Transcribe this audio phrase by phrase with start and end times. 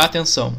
[0.00, 0.56] Atenção!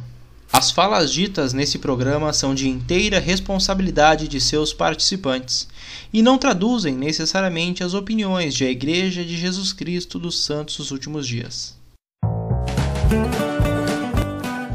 [0.51, 5.65] As falas ditas nesse programa são de inteira responsabilidade de seus participantes
[6.11, 10.91] e não traduzem necessariamente as opiniões de a Igreja de Jesus Cristo dos Santos dos
[10.91, 11.73] Últimos Dias.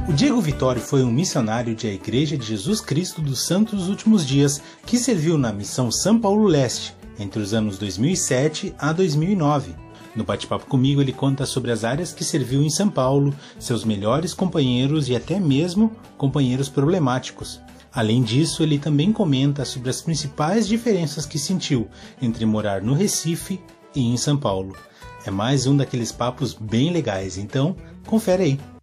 [0.08, 3.88] O Diego Vitório foi um missionário de a Igreja de Jesus Cristo dos Santos dos
[3.90, 9.83] Últimos Dias que serviu na missão São Paulo Leste entre os anos 2007 a 2009
[10.14, 14.32] no bate-papo comigo, ele conta sobre as áreas que serviu em São Paulo, seus melhores
[14.32, 17.60] companheiros e até mesmo companheiros problemáticos.
[17.92, 21.88] Além disso, ele também comenta sobre as principais diferenças que sentiu
[22.20, 23.60] entre morar no Recife
[23.94, 24.76] e em São Paulo.
[25.24, 28.73] É mais um daqueles papos bem legais, então confere aí.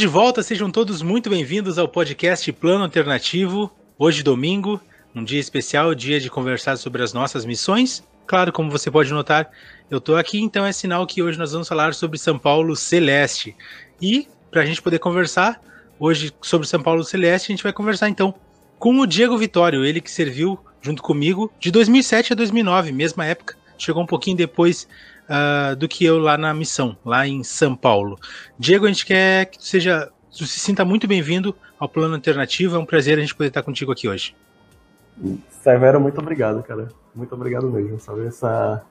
[0.00, 3.70] De volta, sejam todos muito bem-vindos ao podcast Plano Alternativo.
[3.98, 4.80] Hoje, domingo,
[5.14, 8.02] um dia especial, dia de conversar sobre as nossas missões.
[8.26, 9.50] Claro, como você pode notar,
[9.90, 13.54] eu estou aqui, então é sinal que hoje nós vamos falar sobre São Paulo Celeste.
[14.00, 15.60] E, para a gente poder conversar
[15.98, 18.34] hoje sobre São Paulo Celeste, a gente vai conversar então
[18.78, 23.54] com o Diego Vitório, ele que serviu junto comigo de 2007 a 2009, mesma época.
[23.76, 24.88] Chegou um pouquinho depois
[25.30, 28.18] uh, do que eu lá na missão, lá em São Paulo.
[28.58, 32.76] Diego, a gente quer que seja, tu se sinta muito bem-vindo ao Plano Alternativo.
[32.76, 34.34] É um prazer a gente poder estar contigo aqui hoje.
[35.62, 36.88] Severo, muito obrigado, cara.
[37.14, 38.26] Muito obrigado mesmo, sabe?
[38.26, 38.82] Essa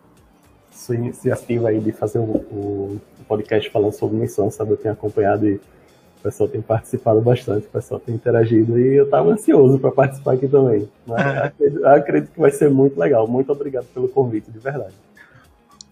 [0.72, 4.72] sua iniciativa aí de fazer o, o, podcast falando sobre missão, sabe?
[4.72, 9.06] Eu tenho acompanhado e o pessoal tem participado bastante, o pessoal tem interagido e eu
[9.06, 10.90] estava ansioso para participar aqui também.
[11.06, 13.28] Mas acredito, acredito que vai ser muito legal.
[13.28, 14.94] Muito obrigado pelo convite, de verdade.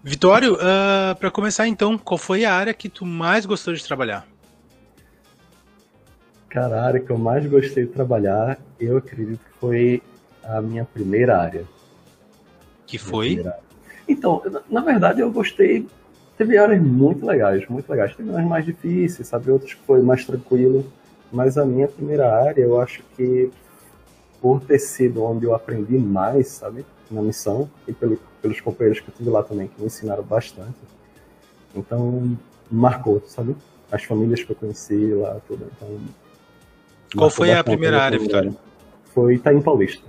[0.03, 3.83] Vitório, uh, ah, para começar então, qual foi a área que tu mais gostou de
[3.83, 4.25] trabalhar?
[6.49, 10.01] Cara, a área que eu mais gostei de trabalhar, eu acredito que foi
[10.43, 11.65] a minha primeira área.
[12.85, 13.43] Que foi?
[14.07, 15.85] Então, na verdade, eu gostei.
[16.37, 18.15] Teve áreas muito legais, muito legais.
[18.15, 19.51] Teve áreas mais difíceis, sabe?
[19.51, 20.89] Outras que foi mais tranquilo.
[21.31, 23.51] Mas a minha primeira área, eu acho que
[24.41, 26.85] por ter sido onde eu aprendi mais, sabe?
[27.09, 30.77] Na missão e pelo pelos companheiros que eu tive lá também, que me ensinaram bastante.
[31.75, 32.37] Então,
[32.71, 33.55] marcou, sabe?
[33.91, 35.69] As famílias que eu conheci lá, tudo.
[35.75, 35.99] Então,
[37.15, 38.53] Qual foi a primeira área, Vitória?
[39.13, 40.05] Foi Itaim Paulista.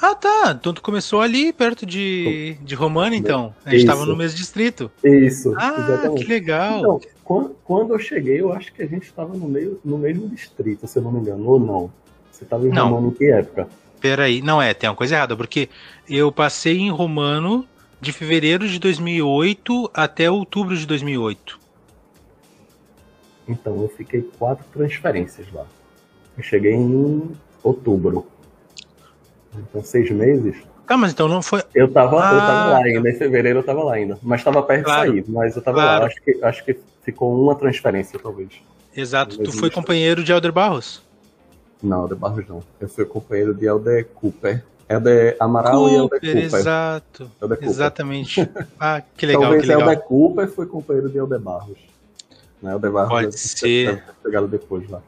[0.00, 0.54] Ah, tá.
[0.58, 3.54] Então tu começou ali perto de, de Romana, então.
[3.64, 4.90] A gente estava no mesmo distrito.
[5.02, 5.54] Isso.
[5.56, 6.22] Ah, exatamente.
[6.22, 6.78] que legal.
[6.78, 10.28] Então, quando, quando eu cheguei, eu acho que a gente estava no, meio, no mesmo
[10.28, 11.90] distrito, se eu não me engano, ou não.
[12.30, 12.90] Você estava em não.
[12.90, 13.68] Romana em que época?
[14.00, 15.68] Peraí, não é, tem uma coisa errada, porque
[16.08, 17.66] eu passei em Romano
[18.00, 21.58] de fevereiro de 2008 até outubro de 2008.
[23.48, 25.64] Então, eu fiquei quatro transferências lá.
[26.36, 27.30] Eu cheguei em
[27.62, 28.26] outubro.
[29.56, 30.56] Então, seis meses.
[30.88, 31.62] Ah, mas então não foi.
[31.74, 34.18] Eu tava, ah, eu tava lá ainda, em fevereiro eu tava lá ainda.
[34.22, 36.00] Mas tava perto claro, de sair, mas eu tava claro.
[36.02, 36.06] lá.
[36.06, 38.50] Acho que, acho que ficou uma transferência, talvez.
[38.96, 39.38] Exato.
[39.38, 41.02] Tu foi companheiro de Elder Barros?
[41.82, 42.62] Não, Helder Barros não.
[42.80, 44.64] Eu fui companheiro de Helder Cooper.
[44.88, 46.44] Helder Amaral Cooper, e Helder Cooper.
[46.44, 47.30] Exato.
[47.40, 47.70] Helder Cooper.
[47.70, 48.50] Exatamente.
[48.78, 49.88] Ah, que legal, Talvez que legal.
[49.88, 51.78] Helder Cooper foi companheiro de Helder Barros.
[52.62, 52.72] Né?
[52.72, 54.02] Helder Barros Pode ser.
[54.22, 55.00] Pegado depois lá.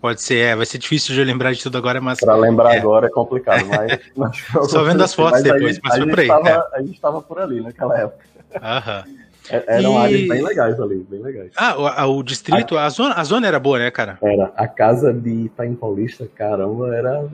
[0.00, 2.18] Pode ser, é, vai ser difícil de eu lembrar de tudo agora, mas.
[2.18, 2.78] Pra lembrar é.
[2.78, 4.00] agora é complicado, mas.
[4.50, 6.26] mas Só vendo as fotos depois, mas foi por aí.
[6.26, 6.62] Tava, é.
[6.72, 8.24] A gente tava por ali naquela época.
[8.60, 9.04] Aham.
[9.50, 9.96] É, eram e...
[9.96, 11.52] áreas bem legais ali, bem legais.
[11.56, 12.86] Ah, o, o distrito, a...
[12.86, 12.90] a...
[12.90, 14.18] zona, a zona era boa, né, cara?
[14.22, 14.52] Era.
[14.56, 17.28] A casa de Itaim Paulista, caramba, era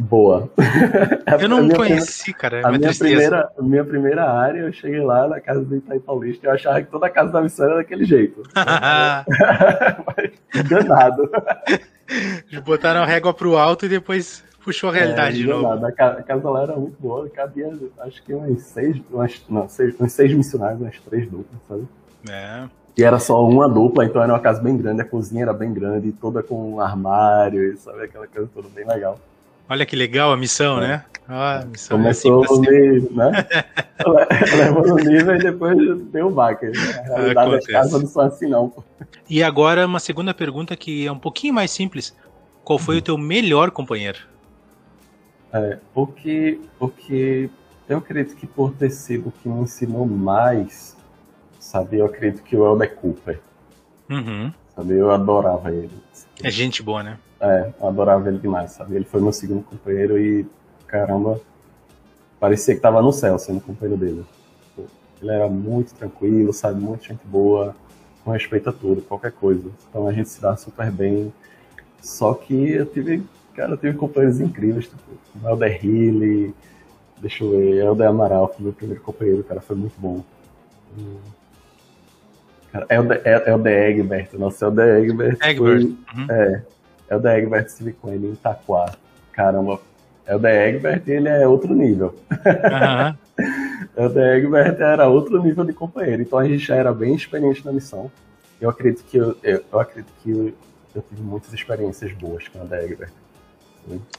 [0.00, 0.50] boa.
[1.40, 2.60] Eu não conheci, cara.
[2.60, 6.00] É a minha primeira, a minha primeira área, eu cheguei lá na casa do Itaim
[6.00, 8.42] Paulista e eu achava que toda a casa da missão era daquele jeito.
[10.54, 11.30] Enganado.
[12.64, 15.66] Botaram a régua pro alto e depois puxou a realidade é, de novo.
[15.66, 20.12] A casa lá era muito boa, cabia acho que uns seis, umas, não, seis, uns
[20.12, 21.88] seis missionários, umas três duplas, sabe?
[22.28, 22.68] É.
[22.94, 25.72] E era só uma dupla, então era uma casa bem grande, a cozinha era bem
[25.72, 28.02] grande, toda com um armário, sabe?
[28.02, 29.18] Aquela coisa toda bem legal.
[29.70, 30.88] Olha que legal a missão, é.
[30.88, 31.04] né?
[31.26, 33.46] Ah, a missão Começou é assim, no nível, né?
[34.56, 36.66] Levou no nível e depois deu o baque.
[36.66, 36.72] Né?
[37.10, 38.72] A realidade das casas não são assim, não.
[39.30, 42.14] E agora, uma segunda pergunta que é um pouquinho mais simples.
[42.64, 42.98] Qual foi uhum.
[42.98, 44.18] o teu melhor companheiro?
[45.52, 47.50] É, porque, porque
[47.88, 50.96] eu acredito que por ter sido o que me ensinou mais,
[51.58, 53.40] sabe, eu acredito que o Elder Cooper.
[54.10, 54.52] Uhum.
[54.74, 55.90] Sabe, eu adorava ele.
[56.42, 57.18] É gente boa, né?
[57.40, 58.96] É, eu adorava ele demais, sabe?
[58.96, 60.46] Ele foi meu segundo companheiro e,
[60.86, 61.40] caramba,
[62.38, 64.24] parecia que tava no céu sendo companheiro dele.
[65.20, 66.80] Ele era muito tranquilo, sabe?
[66.80, 67.74] Muito gente boa,
[68.24, 69.68] com respeito a tudo, qualquer coisa.
[69.88, 71.32] Então a gente se dá super bem.
[72.00, 73.24] Só que eu tive,
[73.58, 75.02] cara, eu tive companheiros incríveis, tipo,
[75.44, 76.54] Helder Healy,
[77.20, 80.22] deixa eu ver, Helder Amaral foi meu primeiro companheiro, cara, foi muito bom.
[82.70, 85.38] Cara, Helder, Helder Egbert, nossa, Helder Egbert.
[85.42, 85.56] Egbert.
[85.58, 86.26] Foi, Uhum.
[86.30, 86.62] é,
[87.10, 88.92] Helder Egbert ele em Itaquá.
[89.32, 89.80] Caramba,
[90.26, 92.14] Helder Egbert, ele é outro nível.
[93.96, 97.72] Helder Egbert era outro nível de companheiro, então a gente já era bem experiente na
[97.72, 98.08] missão.
[98.60, 100.52] Eu acredito que eu, eu, eu acredito que eu,
[100.94, 103.12] eu tive muitas experiências boas com o Helder Egbert.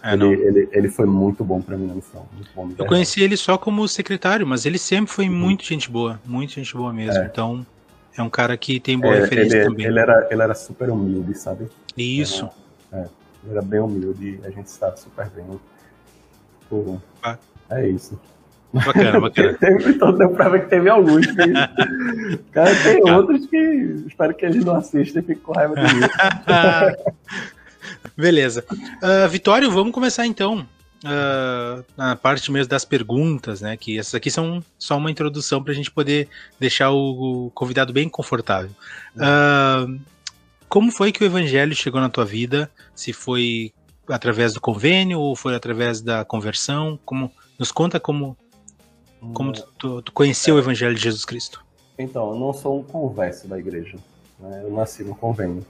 [0.04, 2.26] É, ele, ele, ele foi muito bom pra mim na missão.
[2.34, 6.20] Muito bom, Eu conheci ele só como secretário, mas ele sempre foi muito gente boa,
[6.26, 7.22] muito gente boa mesmo.
[7.22, 7.26] É.
[7.26, 7.66] Então,
[8.18, 9.86] é um cara que tem boa É, referência ele, também.
[9.86, 11.68] ele era, ele era super humilde, sabe?
[11.98, 12.50] Isso.
[12.92, 15.46] Ele era bem humilde, a gente estava super bem.
[16.70, 17.38] Pô, Ah.
[17.70, 18.20] É isso.
[18.74, 19.54] Bacana, bacana.
[19.54, 21.36] Teve, então deu pra ver que teve alguns que.
[22.52, 23.58] Cara, tem outros que
[24.08, 26.02] espero que eles não assistam e fiquem com raiva de mim.
[28.20, 28.66] Beleza.
[29.02, 30.68] Ah, Vitório, vamos começar então.
[31.06, 33.78] ah, na parte mesmo das perguntas, né?
[33.78, 36.28] Que essas aqui são só uma introdução para a gente poder
[36.60, 38.72] deixar o, convidado bem confortável.
[39.18, 39.86] Ah,
[40.68, 42.70] como foi que o evangelho chegou na tua vida?
[42.94, 43.72] Se foi
[44.08, 47.00] através do convênio ou foi através da conversão?
[47.06, 48.36] Como nos conta como
[49.34, 51.64] como tu, tu- conheceu o evangelho de Jesus Cristo?
[51.98, 53.98] Então, eu não sou um converso da igreja.
[54.40, 54.62] né?
[54.64, 55.66] Eu nasci no convênio.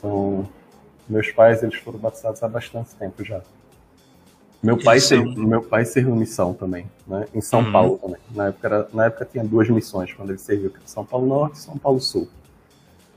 [0.00, 0.48] São...
[1.08, 3.40] Meus pais eles foram batizados há bastante tempo já.
[4.62, 7.26] Meu pai, ser- meu pai serviu missão também, né?
[7.34, 7.72] em São Uhum.
[7.72, 8.20] Paulo também.
[8.34, 8.88] Na época, era...
[8.92, 12.28] Na época tinha duas missões, quando ele serviu, São Paulo Norte e São Paulo Sul.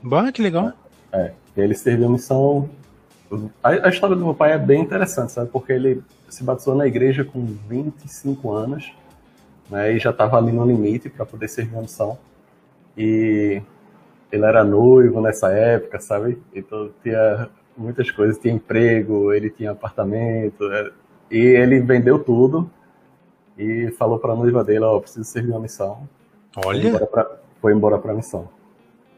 [0.02, 0.72] Bah, que legal.
[1.12, 2.70] É, ele serviu missão.
[3.62, 5.50] A, a história do meu pai é bem interessante, sabe?
[5.50, 8.92] Porque ele se batizou na igreja com 25 anos,
[9.68, 9.92] né?
[9.92, 12.18] E já estava ali no limite para poder servir a missão.
[12.96, 13.60] E
[14.30, 16.40] ele era noivo nessa época, sabe?
[16.54, 20.90] Então tinha muitas coisas, tinha emprego, ele tinha apartamento, é,
[21.30, 22.70] e ele vendeu tudo
[23.56, 26.08] e falou para a noiva dele, ó, preciso servir uma missão.
[26.52, 27.08] Foi Olha,
[27.60, 28.48] foi embora pra missão.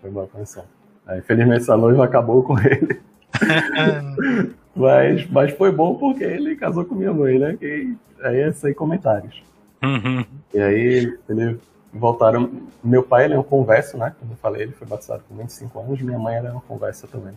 [0.00, 0.64] Foi embora pra missão.
[1.06, 3.00] Aí, infelizmente, essa noiva acabou com ele.
[4.74, 7.54] Mas, mas foi bom porque ele casou com minha mãe, né?
[7.58, 9.42] Que aí é sem comentários.
[9.82, 10.24] Uhum.
[10.54, 11.60] E aí, ele
[11.92, 12.50] voltaram.
[12.82, 14.14] Meu pai, ele é um converso, né?
[14.18, 16.00] Como eu falei, ele foi batizado com 25 anos.
[16.00, 17.34] Minha mãe, ela é uma conversa também.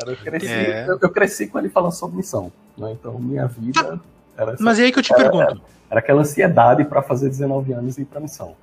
[0.00, 0.86] Cara, eu cresci, É.
[0.88, 2.50] eu, eu cresci com ele falando sobre missão.
[2.76, 2.92] Né?
[2.92, 4.00] Então, minha vida
[4.36, 5.60] era, essa- mas é aí que eu te pergunto.
[5.90, 8.54] era aquela ansiedade pra fazer 19 anos e ir pra missão.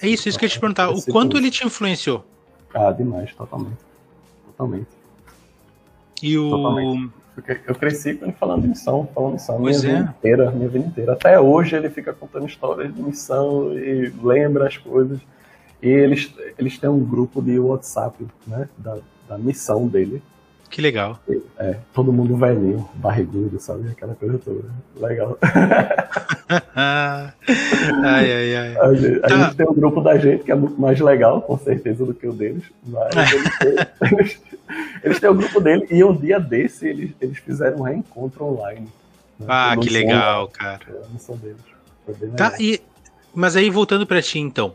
[0.00, 0.90] É isso, isso que eu ia te perguntar.
[0.90, 2.24] O quanto ele te influenciou?
[2.74, 3.78] Ah, demais, totalmente.
[4.46, 4.88] Totalmente.
[6.22, 6.50] E o.
[6.50, 7.10] Totalmente.
[7.66, 9.88] Eu cresci com ele falando de missão, falando missão, minha Pois é.
[9.96, 11.12] vida inteira, minha vida inteira.
[11.14, 15.18] Até hoje ele fica contando histórias de missão e lembra as coisas.
[15.80, 20.22] E eles, eles têm um grupo de WhatsApp, né, da, da missão dele.
[20.72, 21.18] Que legal.
[21.58, 23.90] É, todo mundo velhinho, barrigudo, sabe?
[23.90, 24.62] Aquela coisa toda.
[24.96, 25.36] Legal.
[26.74, 28.76] ai, ai, ai.
[28.80, 29.36] A gente, a Tá.
[29.44, 32.26] gente tem um grupo da gente que é muito mais legal, com certeza, do que
[32.26, 32.64] o deles.
[32.86, 33.76] Mas eles têm,
[34.18, 34.40] eles,
[35.04, 38.88] eles têm o grupo dele e um dia desse eles, eles fizeram um reencontro online.
[39.38, 40.80] né, Ah, a que legal, cara.
[41.04, 41.56] a missão deles.
[42.36, 42.80] Tá, e.
[43.34, 44.74] Mas aí, voltando pra ti, então.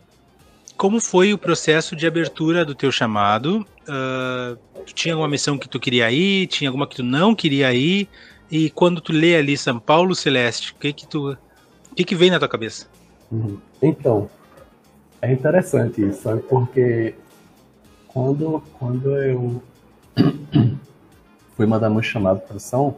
[0.78, 3.66] Como foi o processo de abertura do teu chamado?
[3.88, 4.56] Ah,
[4.86, 6.46] tu tinha alguma missão que tu queria ir?
[6.48, 8.08] Tinha alguma que tu não queria ir?
[8.50, 11.38] E quando tu lê ali São Paulo Celeste, o que que tu.
[11.92, 12.88] O que que vem na tua cabeça?
[13.32, 13.58] Uhum.
[13.82, 14.30] Então,
[15.22, 16.42] é interessante isso, sabe?
[16.44, 17.16] Porque
[18.08, 19.62] quando, quando eu
[21.58, 22.96] fui mandar meu chamado para missão,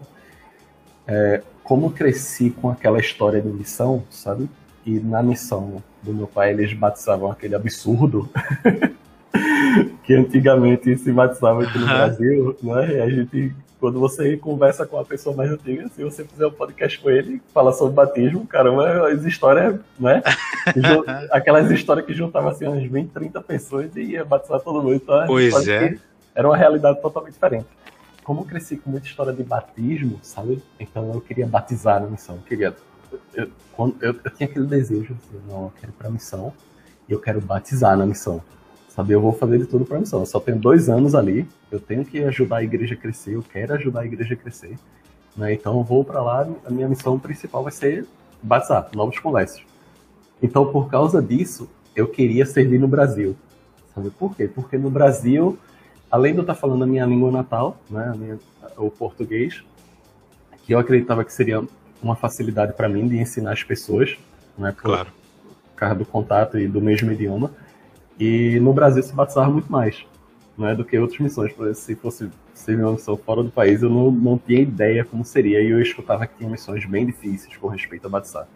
[1.07, 4.50] é, como cresci com aquela história de missão, sabe?
[4.86, 8.29] E na missão do meu pai eles batizavam aquele absurdo
[10.03, 11.85] que antigamente se batizava aqui no.
[11.85, 12.97] Brasil, né?
[12.97, 16.51] E a gente, quando você conversa com uma pessoa mais antiga, se você fizer um
[16.51, 20.21] podcast com ele, fala sobre batismo, caramba, as histórias, né?
[21.31, 24.95] Aquelas histórias que juntavam assim umas 20, 30 pessoas e ia batizar todo mundo.
[24.95, 25.97] Então, Pois é.
[26.35, 27.67] Era uma realidade totalmente diferente.
[28.23, 30.61] Como eu cresci com muita história de batismo, sabe?
[30.79, 32.35] Então eu queria batizar na missão.
[32.35, 32.75] Eu queria.
[33.33, 36.53] Eu, quando, eu, eu tinha aquele desejo, assim, não, eu quero ir pra missão
[37.07, 38.41] e eu quero batizar na missão.
[38.89, 40.19] Sabe, eu vou fazer de tudo pra missão.
[40.19, 43.43] Eu só tenho dois anos ali, eu tenho que ajudar a igreja a crescer, eu
[43.43, 44.77] quero ajudar a igreja a crescer.
[45.35, 45.53] Né?
[45.53, 48.05] Então eu vou pra lá, a minha missão principal vai ser
[48.41, 49.63] batizar novos conversos.
[50.41, 53.35] Então, por causa disso, eu queria servir no Brasil.
[53.93, 54.47] Sabe por quê?
[54.47, 55.57] Porque no Brasil
[56.11, 58.39] além de eu estar falando a minha língua natal, né, minha,
[58.77, 59.63] o português,
[60.63, 61.63] que eu acreditava que seria
[62.01, 64.17] uma facilidade para mim de ensinar as pessoas,
[64.57, 65.09] né, por Claro.
[65.75, 67.51] causa do contato e do mesmo idioma.
[68.19, 70.05] E no Brasil se batizava muito mais,
[70.57, 71.51] né, do que outras missões.
[71.53, 75.05] Por exemplo, se fosse ser uma missão fora do país, eu não, não tinha ideia
[75.05, 75.61] como seria.
[75.61, 78.47] E eu escutava que tinha missões bem difíceis com respeito a batizar,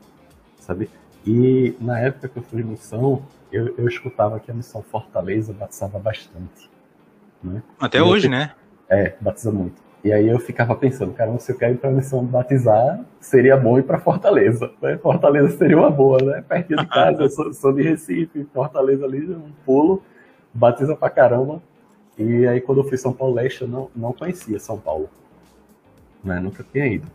[0.60, 0.90] sabe?
[1.26, 5.98] E na época que eu fui missão, eu, eu escutava que a missão Fortaleza batizava
[5.98, 6.70] bastante.
[7.42, 7.62] Né?
[7.80, 8.52] Até Eu hoje, fico- né?
[8.90, 9.82] É, batiza muito.
[10.04, 13.80] E aí eu ficava pensando, caramba, se eu quero ir pra missão batizar, seria bom
[13.80, 14.70] ir pra Fortaleza.
[14.82, 14.98] Né?
[14.98, 16.44] Fortaleza seria uma boa, né?
[16.48, 20.04] Pertinho de casa, eu sou, sou de Recife, Fortaleza ali, um pulo,
[20.54, 21.62] batiza pra caramba.
[22.18, 25.10] E aí quando eu fui São Paulo Leste, eu não, não conhecia São Paulo.
[26.22, 26.38] Né?
[26.40, 27.08] Nunca tinha ido.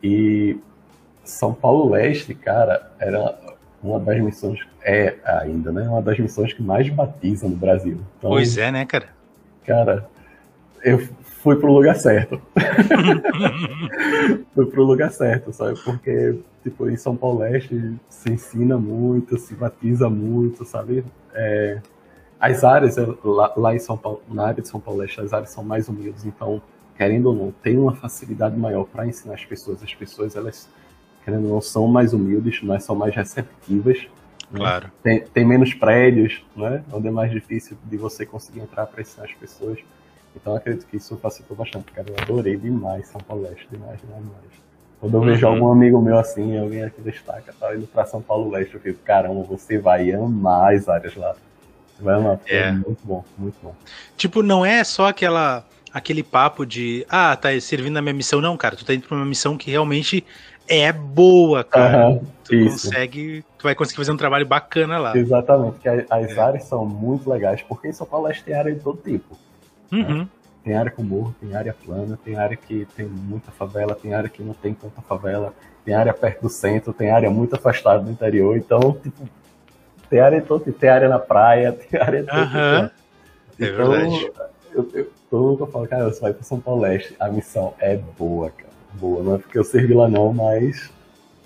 [0.00, 0.56] E
[1.24, 3.36] São Paulo Leste, cara, era
[3.82, 5.88] uma das missões, é ainda, né?
[5.88, 7.98] Uma das missões que mais batiza no Brasil.
[8.18, 9.08] Então, Pois é, né, cara?
[9.66, 10.08] cara,
[10.84, 11.00] eu
[11.42, 12.40] fui pro lugar certo.
[14.54, 15.76] fui pro lugar certo, sabe?
[15.84, 21.04] Porque, tipo, em São Paulo Leste se ensina muito, se batiza muito, sabe?
[21.34, 21.80] É,
[22.38, 25.32] as áreas, é, lá, lá em São Paulo, na área de São Paulo Leste, as
[25.32, 26.62] áreas são mais humildes, então,
[26.96, 29.82] querendo ou não, tem uma facilidade maior para ensinar as pessoas.
[29.82, 30.68] As pessoas, elas,
[31.24, 33.98] querendo ou não, são mais humildes, mas são mais receptivas.
[34.48, 34.58] né?
[34.58, 34.92] Claro.
[35.02, 36.84] tem, tem menos prédios, né?
[36.92, 39.80] Onde é mais difícil de você conseguir entrar para ensinar as pessoas.
[40.34, 42.08] Então eu acredito que isso facilitou bastante, cara.
[42.08, 44.62] Eu adorei demais São Paulo Leste, demais, demais, demais.
[45.00, 45.52] Quando eu vejo Uhum.
[45.54, 49.00] algum amigo meu assim, alguém aqui destaca, tá indo pra São Paulo Leste, eu fico,
[49.04, 51.34] caramba, você vai amar as áreas lá.
[51.96, 52.68] Você vai amar, porque é.
[52.68, 52.72] É.
[52.72, 53.74] muito bom, muito bom.
[54.16, 58.40] Tipo, não é só aquela aquele papo de ah, tá servindo a minha missão.
[58.40, 60.24] Não, cara, tu tá indo pra uma missão que realmente
[60.66, 62.06] é boa, cara.
[62.06, 62.86] Aham, tu isso.
[62.86, 65.14] consegue, tu vai conseguir fazer um trabalho bacana lá.
[65.16, 66.40] Exatamente, que a- as É.
[66.40, 69.36] áreas são muito legais, porque em São Paulo Leste tem área de todo tipo.
[69.92, 70.26] Uhum.
[70.64, 74.28] Tem área com morro, tem área plana, tem área que tem muita favela, tem área
[74.28, 75.52] que não tem tanta favela,
[75.84, 78.56] tem área perto do centro, tem área muito afastada do interior.
[78.56, 79.28] Então, tipo,
[80.08, 82.40] tem área em todo tipo, tem área na praia, tem área de todo.
[82.40, 82.90] É
[83.58, 84.30] Então, verdade.
[84.72, 87.96] Eu, eu, que eu falo, cara, você vai para São Paulo Leste, a missão é
[88.18, 88.70] boa, cara.
[88.94, 89.22] Boa.
[89.22, 90.90] Não é porque eu servi lá não, mas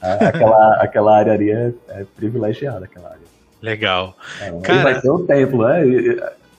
[0.03, 3.21] a- aquela, aquela área ali é, é privilegiada, aquela área.
[3.62, 4.15] Legal.
[4.41, 5.81] É, Cara- vai ter um templo, né?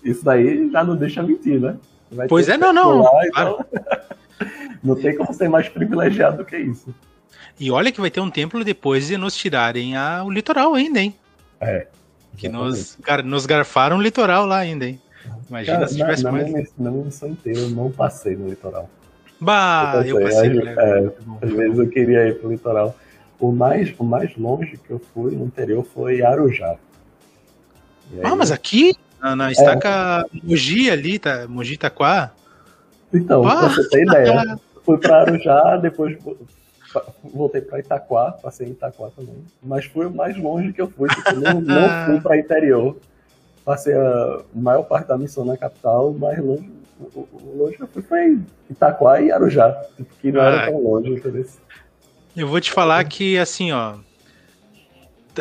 [0.09, 1.75] Isso daí já não deixa mentir, né?
[2.11, 3.59] Vai Pois é, não, não, lá, claro.
[3.69, 3.99] então,
[4.83, 6.93] não tem como ser mais privilegiado do que isso.
[7.59, 10.99] E olha que vai ter um templo depois de nos tirarem a, o litoral ainda,
[10.99, 11.13] hein?
[11.59, 11.87] É.
[12.37, 15.01] Que nos, gar, nos garfaram o litoral lá ainda, hein?
[15.49, 16.45] Imagina Cara, se tivesse na, mais.
[16.49, 18.89] minha, na minha missão inteira eu não passei no litoral.
[19.41, 20.59] Bah, eu Eu passei.
[20.59, 21.11] é,
[21.45, 22.95] Às vezes eu queria ir pro litoral.
[23.39, 26.75] O mais, o mais longe que eu fui no interior foi Arujá.
[28.11, 28.95] E aí- Ah, mas aqui,
[29.29, 32.31] na, na estaca Mogi ali, tá, Mogi Itaquá.
[33.13, 33.57] Então, Ah!
[33.59, 36.37] pra você ter ideia, fui pra Arujá, depois vo-
[37.23, 39.35] voltei pra Itaquá, passei em Itaquá também.
[39.61, 42.97] Mas foi o mais longe que eu fui, tipo, não, não fui pra interior.
[43.65, 46.71] Passei a maior parte da missão na capital, mas longe,
[47.55, 49.75] longe que eu fui foi Itaquá e Arujá,
[50.21, 50.65] que não era Ah.
[50.67, 51.45] tão longe, entendeu?
[52.35, 53.95] Eu vou te falar que, assim, ó.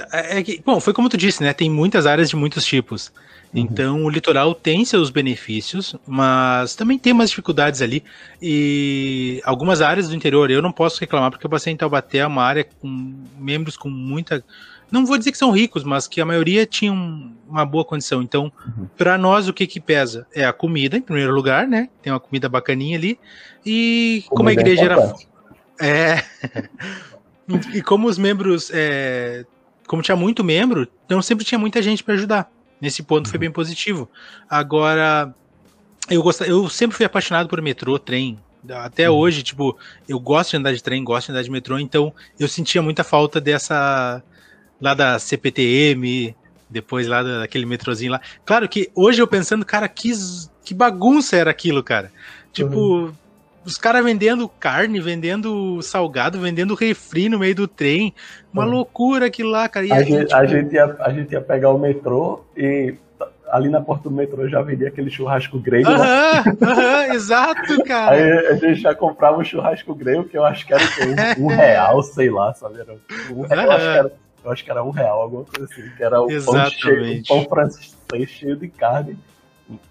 [0.01, 1.53] Tá- É que, bom, foi como tu disse, né?
[1.53, 3.13] Tem muitas áreas de muitos tipos.
[3.55, 8.03] Então, o litoral tem seus benefícios, mas também tem umas dificuldades ali.
[8.43, 12.27] E algumas áreas do interior eu não posso reclamar, porque eu passei em Taubaté, é
[12.27, 14.45] uma área com membros com muita.
[14.91, 18.21] Não vou dizer que são ricos, mas que a maioria tinham uma boa condição.
[18.23, 18.87] Então, Uhum.
[18.97, 20.27] para nós, o que que pesa?
[20.35, 21.89] É a comida, em primeiro lugar, né?
[22.03, 23.19] Tem uma comida bacaninha ali.
[23.65, 25.29] E como a Comida é igreja era importante.
[25.81, 26.23] é.
[27.75, 28.71] e como os membros.
[28.75, 29.45] é,
[29.87, 32.49] Como tinha muito membro, não sempre tinha muita gente para ajudar.
[32.81, 34.11] Nesse ponto foi bem positivo.
[34.51, 35.35] Agora,
[36.11, 36.41] eu, gost...
[36.43, 38.39] eu sempre fui apaixonado por metrô, trem.
[38.69, 39.17] Até Uhum.
[39.17, 39.79] hoje, tipo,
[40.09, 43.05] eu gosto de andar de trem, gosto de andar de metrô, então eu sentia muita
[43.05, 44.23] falta dessa.
[44.81, 46.37] lá da CPTM,
[46.69, 48.21] depois lá da- daquele metrozinho lá.
[48.45, 50.13] Claro que hoje eu pensando, cara, que,
[50.65, 52.13] que bagunça era aquilo, cara.
[52.53, 53.15] Tipo,
[53.67, 58.15] os caras vendendo carne, vendendo salgado, vendendo refri no meio do trem.
[58.53, 58.71] Uma Uhum.
[58.71, 59.85] loucura aquilo lá, cara.
[59.87, 62.95] A aí, gente, tipo, a, gente ia, a gente ia pegar o metrô e
[63.51, 65.89] ali na porta do metrô já vendia aquele churrasco grego.
[65.89, 65.95] né?
[65.97, 68.51] Aham, aham, exato, Aí cara.
[68.51, 71.03] a gente já comprava um churrasco grego, que eu acho que era o quê?
[71.39, 72.81] um, um real, sei lá, sabe?
[72.81, 72.97] Era
[73.29, 74.13] um, real, eu, acho que era,
[74.45, 75.89] eu acho que era um real, alguma coisa assim.
[75.97, 77.97] Que era o pão, cheio, o pão francês
[78.29, 79.19] cheio de carne,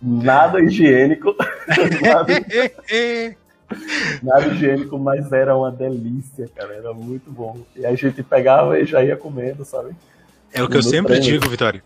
[0.02, 1.36] nada higiênico,
[2.02, 2.34] nada,
[4.22, 6.74] nada higiênico, mas era uma delícia, cara.
[6.74, 7.60] Era muito bom.
[7.76, 9.96] E a gente pegava e já ia comendo, sabe?
[10.54, 11.32] É o que eu sempre trem.
[11.32, 11.84] digo, Vitória.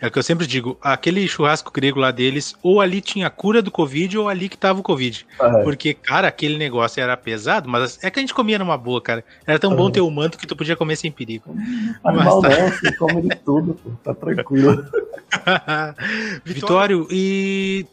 [0.00, 3.62] É o que eu sempre digo, aquele churrasco grego lá deles, ou ali tinha cura
[3.62, 5.24] do Covid, ou ali que tava o Covid.
[5.40, 5.62] É.
[5.62, 9.24] Porque, cara, aquele negócio era pesado, mas é que a gente comia numa boa, cara.
[9.46, 9.90] Era tão bom Uhum.
[9.92, 11.54] ter o manto que tu podia comer sem perigo.
[12.02, 12.62] Animal Mas tá.
[12.62, 13.90] não, você come de tudo, pô.
[14.02, 14.84] Tá tranquilo.
[16.44, 17.86] Vitório, e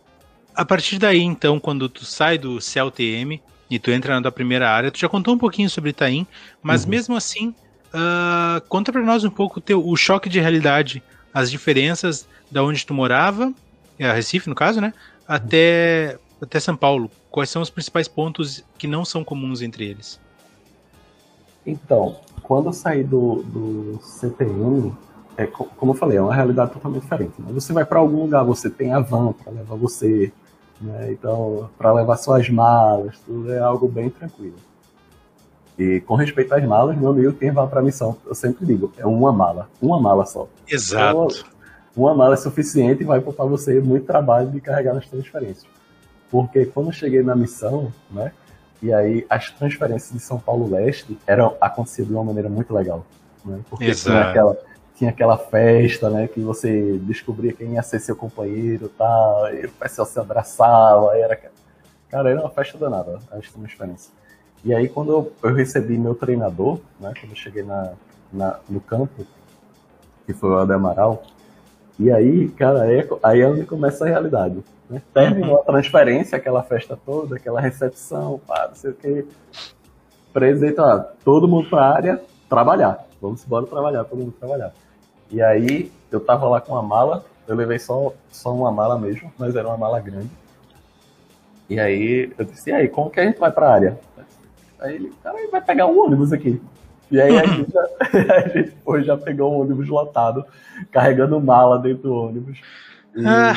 [0.56, 4.70] a partir daí, então, quando tu sai do CLTM e tu entra na tua primeira
[4.70, 6.26] área, tu já contou um pouquinho sobre Itaim,
[6.62, 6.92] mas Uhum.
[6.92, 7.54] mesmo assim,
[7.94, 11.04] ah, conta pra nós um pouco o, teu, o choque de realidade,
[11.34, 13.54] as diferenças da onde tu morava,
[13.98, 14.94] é, Recife no caso, né,
[15.28, 17.12] até, até São Paulo.
[17.30, 20.20] Quais são os principais pontos que não são comuns entre eles?
[21.66, 24.92] Então, quando eu saí do, do CTM,
[25.40, 27.34] é, co- como eu falei, é uma realidade totalmente diferente.
[27.40, 27.48] né?
[27.54, 30.32] Você vai para algum lugar, você tem a van para levar você,
[30.82, 31.12] né?
[31.12, 34.56] então, para levar suas malas, tudo é algo bem tranquilo.
[35.78, 38.92] E com respeito às malas, meu amigo, quem vai para a missão, eu sempre digo,
[38.98, 40.48] é uma mala, uma mala só.
[40.68, 41.46] Exato.
[41.96, 45.66] Uma mala é suficiente e vai poupar você muito trabalho de carregar nas transferências.
[46.30, 48.32] Porque quando eu cheguei na missão, né?
[48.82, 53.06] E aí as transferências de São Paulo Leste eram aconteciam de uma maneira muito legal,
[53.44, 53.60] né?
[53.70, 54.10] Porque Exato.
[54.10, 54.58] tinha aquela
[55.00, 59.72] tinha aquela festa, né, que você descobria quem ia ser seu companheiro, tal, e o
[59.72, 61.40] pessoal se abraçava, era
[62.10, 64.12] cara, era uma festa danada as transferências.
[64.62, 67.94] E aí quando eu, recebi meu treinador, né, quando eu cheguei na,
[68.32, 69.26] na no campo,
[70.26, 71.24] que foi o Ademaral,
[71.98, 74.62] e aí, cara, aí, aí é onde começa a realidade.
[74.90, 75.02] Né?
[75.14, 79.26] Terminou a transferência, aquela festa toda, aquela recepção, pá, não sei o que.
[80.34, 83.08] Presidente, ó, todo mundo pra área trabalhar.
[83.22, 84.74] Vamos embora trabalhar, todo mundo trabalhar.
[85.32, 89.32] E aí, eu tava lá com uma mala, eu levei só, só uma mala mesmo,
[89.38, 90.30] mas era uma mala grande.
[91.70, 94.00] E aí, eu disse, e aí, como que a gente vai pra área?
[94.80, 96.60] Aí ele, cara, vai pegar um ônibus aqui.
[97.12, 97.82] E aí a gente, já,
[98.36, 100.46] a gente foi, já pegou um ônibus lotado,
[100.92, 102.60] carregando mala dentro do ônibus.
[103.16, 103.54] E, Ah.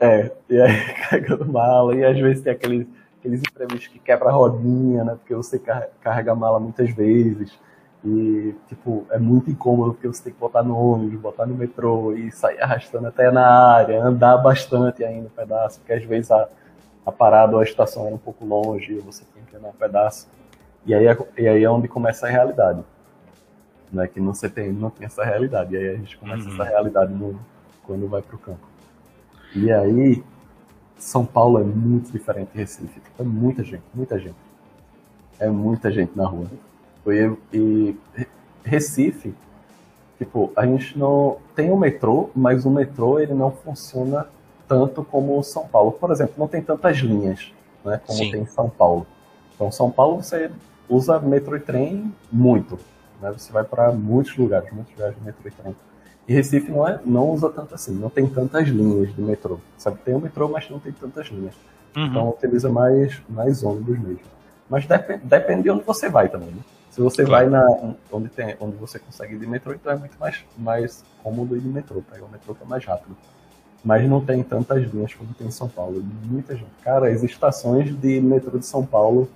[0.00, 2.86] É, e aí carregando mala, e às vezes tem aqueles,
[3.20, 5.14] aqueles imprevistos que quebra a rodinha, né?
[5.14, 7.52] Porque você car- carrega a mala muitas vezes.
[8.04, 12.12] E, tipo, é muito incômodo porque você tem que botar no ônibus, botar no metrô
[12.12, 16.46] e sair arrastando até na área, andar bastante ainda um pedaço, porque às vezes a,
[17.06, 19.72] a parada ou a estação era um pouco longe e você tem que andar um
[19.72, 20.28] pedaço.
[20.84, 22.84] E aí, é- e aí é onde começa a realidade.
[23.90, 24.06] Né?
[24.06, 25.74] Que no CTM não tem essa realidade.
[25.74, 26.52] E aí a gente começa Uhum.
[26.54, 27.40] essa realidade no-
[27.86, 28.66] quando vai pro campo.
[29.56, 30.22] E aí,
[30.98, 33.00] São Paulo é muito diferente de Recife.
[33.18, 34.36] É muita gente, muita gente.
[35.38, 36.46] É muita gente na rua.
[37.06, 38.28] E, e Re-
[38.64, 39.34] Recife,
[40.18, 44.26] tipo, a gente não tem o metrô, mas o metrô ele não funciona
[44.66, 45.92] tanto como o São Paulo.
[45.92, 47.52] Por exemplo, não tem tantas linhas,
[47.84, 48.30] né, como Sim.
[48.30, 49.06] tem em São Paulo.
[49.54, 50.50] Então, São Paulo você
[50.88, 52.78] usa metrô e trem muito,
[53.20, 53.32] né?
[53.32, 55.76] Você vai para muitos lugares, muitos lugares de metrô e trem.
[56.26, 59.58] E Recife não, é, não usa tanto assim, não tem tantas linhas de metrô.
[59.76, 61.54] Sabe, tem o metrô, mas não tem tantas linhas.
[61.96, 62.06] Uhum.
[62.06, 64.22] Então utiliza mais, mais ônibus mesmo.
[64.68, 66.60] Mas depende, depende de onde você vai também, né?
[66.94, 67.50] Se você Claro.
[67.50, 71.04] vai na, onde, tem, onde você consegue ir de metrô, então é muito mais, mais
[71.24, 72.00] cômodo ir de metrô.
[72.08, 73.16] Pega o metrô que é mais rápido.
[73.84, 76.00] Mas não tem tantas linhas como tem em São Paulo.
[76.24, 76.70] Muita gente.
[76.84, 79.28] Cara, as estações de metrô de São Paulo,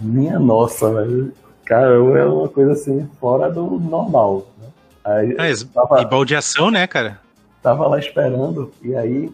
[0.00, 1.30] minha nossa, velho.
[1.66, 4.46] Cara, é uma coisa assim, fora do normal.
[4.58, 4.68] Né?
[5.04, 7.20] Aí, Ah, tava- E baldeação, né, cara?
[7.62, 9.30] tava lá esperando, e aí.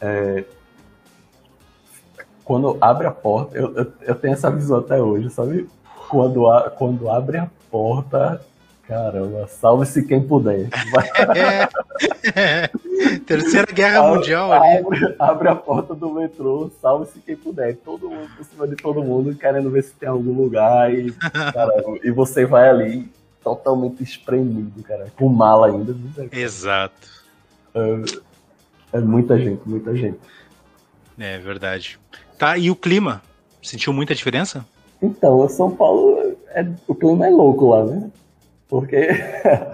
[0.00, 0.44] é,
[2.44, 5.68] quando abre a porta, eu, eu, eu tenho essa visão até hoje, sabe?
[6.14, 8.40] Quando, a, quando abre a porta,
[8.86, 10.68] caramba, salve-se quem puder.
[10.92, 12.70] Vai, É.
[13.26, 14.78] Terceira Guerra Abre- Mundial ali.
[14.78, 17.74] abre, abre a porta do metrô, salve-se quem puder.
[17.78, 20.94] Todo mundo por cima de todo mundo, querendo ver se tem algum lugar.
[20.94, 21.12] E,
[22.04, 23.10] e você vai ali
[23.42, 25.08] totalmente espremido, cara.
[25.18, 25.96] Com mala ainda.
[26.30, 27.08] Exato.
[28.92, 30.20] É muita gente, muita gente.
[31.18, 31.98] É verdade.
[32.38, 33.20] Tá, e o clima?
[33.60, 34.64] Sentiu muita diferença?
[35.04, 38.10] Então, o São Paulo, é, o clima é louco lá, né?
[38.66, 39.08] Porque,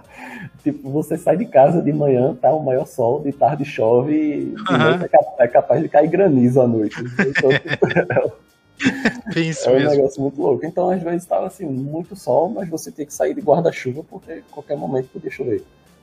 [0.65, 4.45] tipo, você sai de casa de manhã, tá o maior sol, de tarde chove, e
[4.47, 6.97] de noite é, é capaz de cair granizo à noite.
[7.21, 9.91] Então, tipo, isso é um mesmo.
[9.91, 10.67] negócio muito louco.
[10.67, 14.43] Então, às vezes estava assim, muito sol, mas você tinha que sair de guarda-chuva, porque
[14.51, 15.63] qualquer momento podia chover.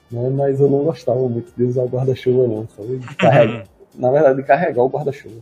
[0.09, 0.29] Né?
[0.29, 3.01] Mas eu não gostava muito de usar guarda-chuva, não, sabe?
[3.93, 5.41] Na verdade, de carregar o guarda-chuva.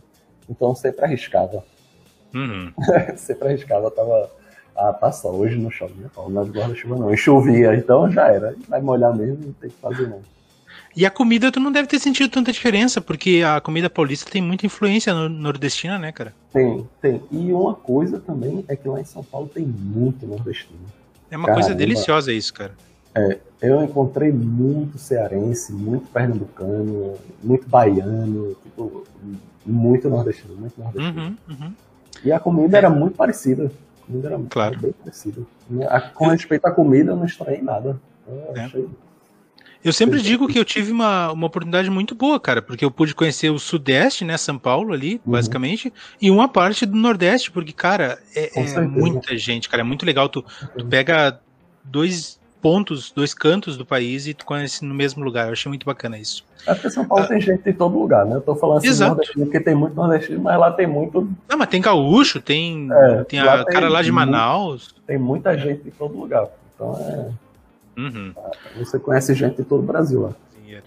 [0.50, 1.62] Então, sempre arriscava.
[2.34, 2.72] Uhum.
[3.16, 4.30] sempre arriscava, tava.
[4.76, 6.10] Ah, só, hoje não chove, né?
[6.28, 7.12] Não é de guarda-chuva não.
[7.12, 8.54] E chovia, então já era.
[8.68, 10.20] Vai molhar mesmo, não tem que fazer não.
[10.94, 14.42] E a comida tu não deve ter sentido tanta diferença, porque a comida paulista tem
[14.42, 16.34] muita influência no- nordestina, né, cara?
[16.52, 17.22] Tem, tem.
[17.30, 20.78] E uma coisa também é que lá em São Paulo tem muito nordestino.
[21.30, 21.64] É uma Caramba.
[21.66, 22.72] coisa deliciosa isso, cara.
[23.14, 29.04] É, eu encontrei muito cearense, muito pernambucano, muito baiano, tipo,
[29.64, 31.20] muito nordestino, muito nordestino.
[31.20, 31.72] Uhum, uhum.
[32.24, 33.70] E a comida era muito parecida.
[34.02, 34.78] A comida era Claro.
[34.80, 35.42] bem parecida.
[36.14, 38.00] Com respeito à comida, eu não estranhei nada.
[38.28, 38.64] Eu É.
[38.64, 38.88] achei-
[39.84, 43.14] Eu sempre digo que eu tive uma, uma oportunidade muito boa, cara, porque eu pude
[43.14, 45.32] conhecer o Sudeste, né, São Paulo ali, Uhum.
[45.32, 50.04] basicamente, e uma parte do Nordeste, porque, cara, é, é muita gente, cara, é muito
[50.04, 50.28] legal.
[50.28, 50.44] Tu,
[50.76, 51.38] tu pega
[51.84, 55.46] dois pontos, dois cantos do país e tu conhece no mesmo lugar.
[55.46, 56.44] Eu achei muito bacana isso.
[56.66, 58.36] É porque São Paulo tem gente de todo lugar, né?
[58.36, 59.10] Eu tô falando assim Exato.
[59.12, 63.24] nordestino porque tem muito nordestino, mas lá tem muito, Não, mas tem gaúcho, tem, É,
[63.24, 64.26] tem a tem cara lá de muito.
[64.30, 64.94] Manaus.
[65.06, 66.48] tem muita gente de todo lugar.
[66.74, 66.94] Então
[67.96, 68.34] é, Uhum.
[68.76, 70.30] você conhece gente de todo o Brasil lá.
[70.62, 70.84] Dinheiro.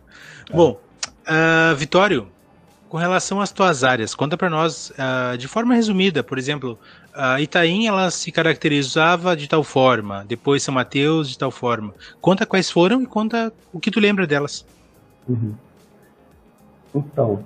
[0.53, 0.79] Bom,
[1.25, 2.27] ah, Vitório,
[2.89, 6.77] com relação às tuas áreas, conta pra nós ah, de forma resumida, por exemplo,
[7.19, 11.93] a Itaim ela se caracterizava de tal forma, depois São Mateus de tal forma.
[12.21, 14.65] Conta quais foram e conta o que tu lembra delas.
[15.27, 15.53] Uhum.
[16.95, 17.43] Então,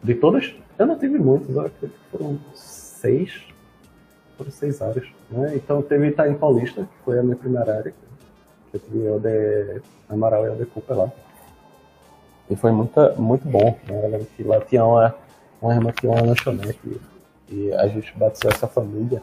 [0.00, 3.42] de todas, eu não tive muitas, acredito que foram seis,
[4.38, 5.08] foram seis áreas.
[5.28, 5.56] Né?
[5.56, 7.92] Então teve Itaim Paulista, que foi a minha primeira área,
[8.70, 11.12] que eu tive o de Amaral e o de Cooper lá.
[12.48, 13.76] E foi muito, muito bom.
[13.88, 14.04] Né?
[14.04, 15.12] Eu lembro que lá tinha uma,
[15.60, 16.78] uma irmã que tinha uma lanchonete
[17.50, 19.22] e a gente batizou essa família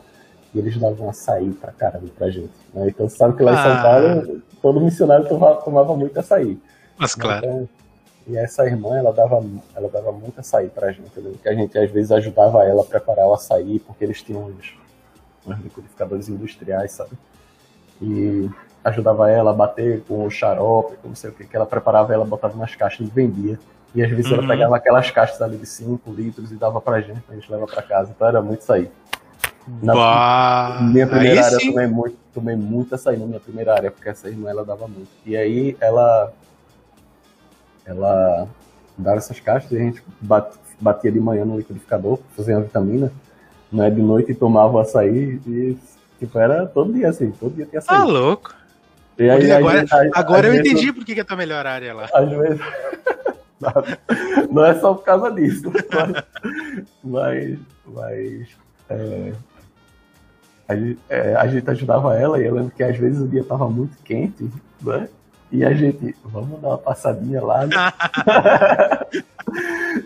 [0.53, 2.53] e eles davam açaí pra caramba pra gente.
[2.73, 2.88] Né?
[2.88, 3.81] Então sabe que lá em São Ah.
[3.81, 6.59] Paulo todo missionário tomava, tomava muito açaí.
[6.97, 7.45] Mas claro.
[7.45, 7.69] Então,
[8.25, 9.43] e essa irmã, ela dava,
[9.75, 11.12] ela dava muito açaí pra gente.
[11.17, 14.21] Eu lembro que a gente às vezes ajudava ela a preparar o açaí, porque eles
[14.21, 14.73] tinham uns,
[15.45, 17.12] uns liquidificadores industriais, sabe?
[18.01, 18.49] E
[18.83, 22.13] ajudava ela a bater com o xarope, com não sei o que, que ela preparava
[22.13, 23.59] ela, botava nas caixas e vendia.
[23.95, 24.47] E às vezes ela Uhum.
[24.47, 27.82] pegava aquelas caixas ali de 5 litros e dava pra gente, a gente leva pra
[27.82, 28.12] casa.
[28.15, 28.89] Então era muito açaí.
[29.82, 31.71] Na Bah, minha primeira aí área eu sim.
[31.71, 35.10] tomei muito, tomei muito açaí na minha primeira área, porque essa irmã ela dava muito.
[35.25, 36.34] E aí ela
[37.86, 38.47] ela
[38.97, 43.12] dava essas caixas e a gente bat- batia de manhã no liquidificador, fazia uma vitamina,
[43.71, 45.77] né, de noite tomava o açaí e
[46.19, 47.97] tipo, era todo dia assim, todo dia tinha açaí.
[47.97, 48.53] Tá louco.
[49.17, 51.38] e aí, a agora gente- a- agora às eu entendi por que é a tua
[51.38, 52.10] melhor área lá.
[52.13, 52.62] às vezes.
[54.52, 55.71] Não é só por causa disso.
[57.04, 57.60] Mas.
[57.86, 58.47] mas
[58.89, 59.34] é,
[60.67, 63.41] a, gente, é, a gente ajudava ela e eu lembro que às vezes o dia
[63.41, 64.49] estava muito quente,
[64.82, 65.08] né?
[65.52, 67.76] E a gente, vamos dar uma passadinha lá, né?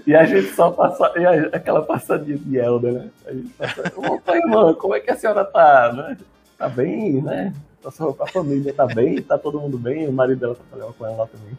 [0.05, 3.09] e a gente só passa, a- aquela passadinha de Helder, né?
[3.25, 3.53] A gente
[3.95, 6.17] opa, irmã, como é que a senhora tá, né?
[6.57, 7.53] Tá bem, né?
[7.85, 7.91] A
[8.27, 11.57] família tá bem, tá todo mundo bem, o marido dela trabalhava com ela também.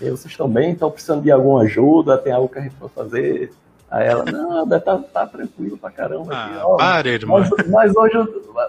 [0.00, 0.72] E vocês estão bem?
[0.72, 2.18] Estão precisando de alguma ajuda?
[2.18, 3.50] Tem algo que a gente pode fazer?
[3.90, 6.76] Aí ela, não, tá, tá tranquilo pra caramba aqui, Ah, ó.
[6.76, 7.38] para, irmão.
[7.38, 8.14] Mas, mas hoje,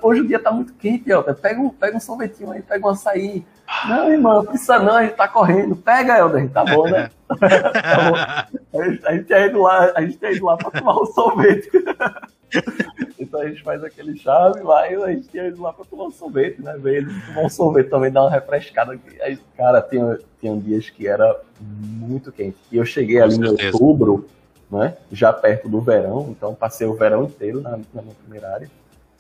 [0.04, 1.36] hoje o dia tá muito quente, Helder.
[1.36, 3.44] Pega um, pega um sorvetinho aí, pega um açaí.
[3.90, 5.76] Não, irmão, precisa não, a gente tá correndo.
[5.76, 7.10] Pega, Helder, tá bom, né?
[7.28, 8.80] Tá bom.
[8.80, 11.06] A gente, a gente tinha ido lá, a gente tinha ido lá pra tomar um
[11.08, 11.70] sorvete.
[13.20, 16.06] Então a gente faz aquele chave lá e a gente tinha ido lá pra tomar
[16.06, 16.78] um sorvete, né?
[16.78, 18.98] Veio ele tomar um sorvete também, dar uma refrescada.
[19.22, 22.58] Aí, cara, tinha, tinha dias que era muito quente.
[22.72, 23.74] E eu cheguei Com ali em certeza.
[23.74, 24.28] outubro,
[24.70, 24.96] né?
[25.12, 28.70] Já perto do verão, então passei o verão inteiro na, na minha primeira área.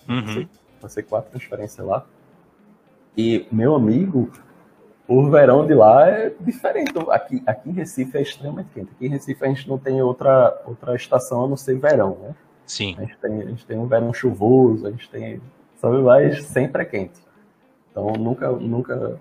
[0.07, 0.47] Uhum.
[0.79, 2.05] Passei quatro transferências lá.
[3.17, 4.31] E, meu amigo,
[5.07, 6.93] o verão de lá é diferente.
[7.09, 8.91] Aqui, aqui em Recife é extremamente quente.
[8.91, 12.35] Aqui em Recife a gente não tem outra, outra estação a não ser verão, né?
[12.67, 12.95] Sim.
[12.97, 15.41] A gente tem, a gente tem um verão chuvoso, a gente tem.
[15.77, 17.19] Sabe, mas sempre é quente.
[17.89, 19.17] Então nunca, nunca.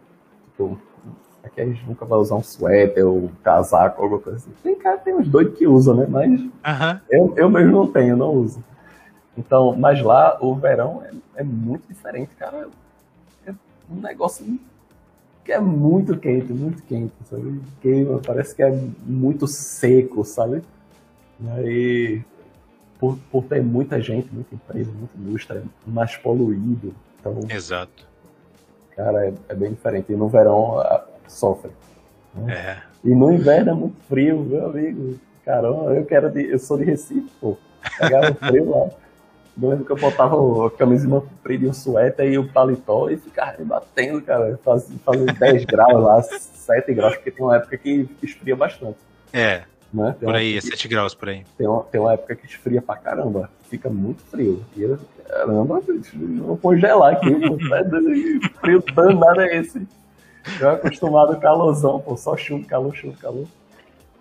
[0.51, 0.79] Tipo,
[1.45, 4.51] aqui a gente nunca vai usar um suéter ou um casaco, alguma coisa assim.
[4.63, 6.07] Tem cara, tem uns doidos que usam, né?
[6.09, 6.41] Mas
[7.11, 8.63] eu, eu mesmo não tenho, não uso.
[9.39, 12.69] Então, mas lá o verão é, é muito diferente, cara.
[13.47, 13.53] É
[13.91, 14.45] um negócio
[15.45, 17.61] que é muito quente, muito quente, sabe?
[17.81, 18.71] Queima, parece que é
[19.05, 20.63] muito seco, sabe?
[21.65, 22.23] E
[22.99, 26.95] por, por ter muita gente, muita empresa, muita indústria, mais poluído.
[27.21, 28.07] Então, Exato.
[28.97, 30.13] cara, é, é bem diferente.
[30.13, 31.71] E no verão a- sofre.
[32.49, 32.77] É.
[33.05, 35.19] E no inverno é muito frio, meu amigo.
[35.45, 37.57] Caramba, eu quero de, eu sou de Recife, pô.
[37.99, 38.91] Pegava frio lá.
[39.61, 43.17] Eu lembro que eu botava a camisa comprida e um suéter e o paletó e
[43.17, 44.59] ficava me batendo, cara.
[44.63, 48.99] Fazia, fazia 10 graus lá, 7 graus, porque tem uma época que esfria bastante.
[49.33, 50.15] É, Né?
[50.21, 51.45] Por aí, é 7 graus por aí.
[51.57, 53.51] tem, uma, tem uma época que esfria pra caramba.
[53.71, 54.63] Fica muito frio.
[54.77, 57.27] E eu, caramba, eu vou congelar aqui.
[57.69, 59.87] Tá frio danado é esse?
[60.61, 63.47] Eu acostumado com calorzão, pô, só chuva, calor, chuva, calor.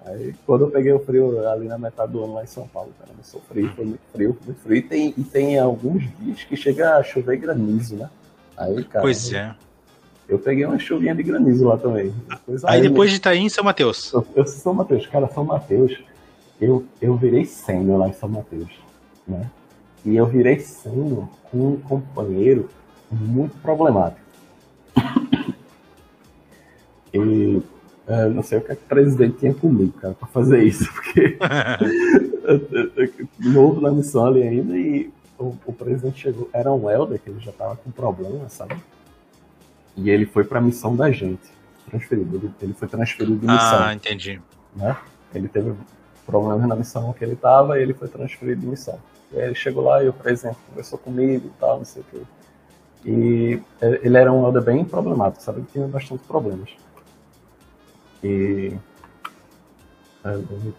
[0.05, 2.91] Aí quando eu peguei o frio ali na metade do ano lá em São Paulo,
[2.99, 4.77] cara, eu sofri, foi muito frio, muito frio.
[4.77, 8.09] E tem, e tem alguns dias que chega a chover granizo, né?
[8.55, 9.55] Aí, cara, Pois é.
[10.27, 12.13] Eu peguei uma chuvinha de granizo lá também.
[12.27, 14.11] Depois, aí, aí depois de Itaim, São Mateus.
[14.11, 15.05] Eu, eu sou São Mateus.
[15.07, 15.97] Cara, São Mateus,
[16.59, 18.71] eu, eu virei sênior lá em São Mateus,
[19.27, 19.49] né?
[20.03, 22.69] E eu virei sênior com um companheiro
[23.11, 24.25] muito problemático.
[27.13, 27.61] E
[28.07, 30.85] é, não sei o que, é que o presidente tinha comigo, cara, pra fazer isso,
[30.93, 31.37] porque
[33.39, 35.09] novo na missão ali ainda e
[35.39, 38.75] o, o, presidente chegou, era um Helder, que ele já tava com problema, sabe?
[39.97, 41.49] E ele foi pra missão da gente,
[41.89, 43.79] transferido, ele, ele foi transferido de missão.
[43.79, 44.41] Ah, entendi.
[44.75, 44.95] Né?
[45.33, 45.73] Ele teve
[46.25, 48.99] problemas na missão que ele tava e ele foi transferido de missão.
[49.31, 52.05] E aí ele chegou lá e o presidente conversou comigo e tal, não sei o
[52.05, 52.21] que.
[53.05, 55.59] E é, ele era um Helder bem problemático, sabe?
[55.59, 56.69] Ele tinha bastante problemas.
[58.23, 58.73] E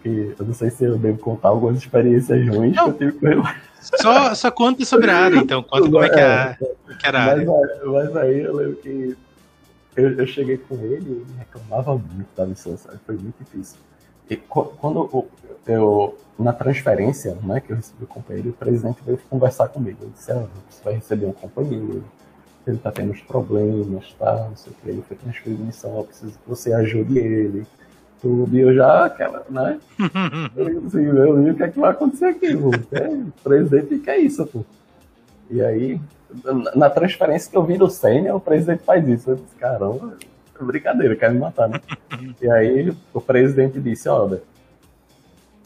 [0.03, 2.91] eu não sei se eu devo contar algumas experiências ruins não.
[2.91, 3.41] que eu tive com ele.
[3.79, 5.63] Só, só conta sobre a área, então.
[5.63, 6.57] Conta como é que, é,
[6.99, 7.45] que era a área.
[7.45, 9.17] Mas, mas, aí eu lembro que
[9.95, 12.99] eu, eu cheguei com ele e ele reclamava muito da missão, sabe?
[13.05, 13.77] Foi muito difícil.
[14.29, 15.27] E quando eu,
[15.65, 19.97] eu, na transferência, né, que eu recebi o companheiro, o presidente veio conversar comigo.
[20.01, 22.03] Ele disse, ah, você vai receber um companheiro,
[22.65, 26.03] ele tá tendo uns problemas, tá, não sei o que, ele foi transferido missão, eu
[26.03, 27.65] preciso que você ajude ele.
[28.21, 29.79] Tudo, e eu já, aquela, né?
[30.55, 32.71] eu assim, meu o que é que vai acontecer aqui, pô?
[32.91, 34.65] É, o presidente quer isso, pô.
[35.49, 36.01] E aí,
[36.75, 39.29] na transferência que eu vi do Sênior, o presidente faz isso.
[39.29, 40.17] Eu disse, caramba,
[40.59, 41.79] é brincadeira, quer me matar, né?
[42.41, 44.41] e aí o presidente disse, olha,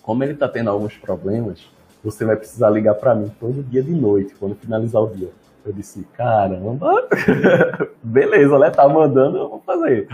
[0.01, 1.67] como ele tá tendo alguns problemas,
[2.03, 5.29] você vai precisar ligar para mim todo dia de noite, quando finalizar o dia.
[5.63, 7.07] Eu disse, caramba,
[8.01, 8.71] beleza, né?
[8.71, 10.07] Tá mandando, eu vou fazer.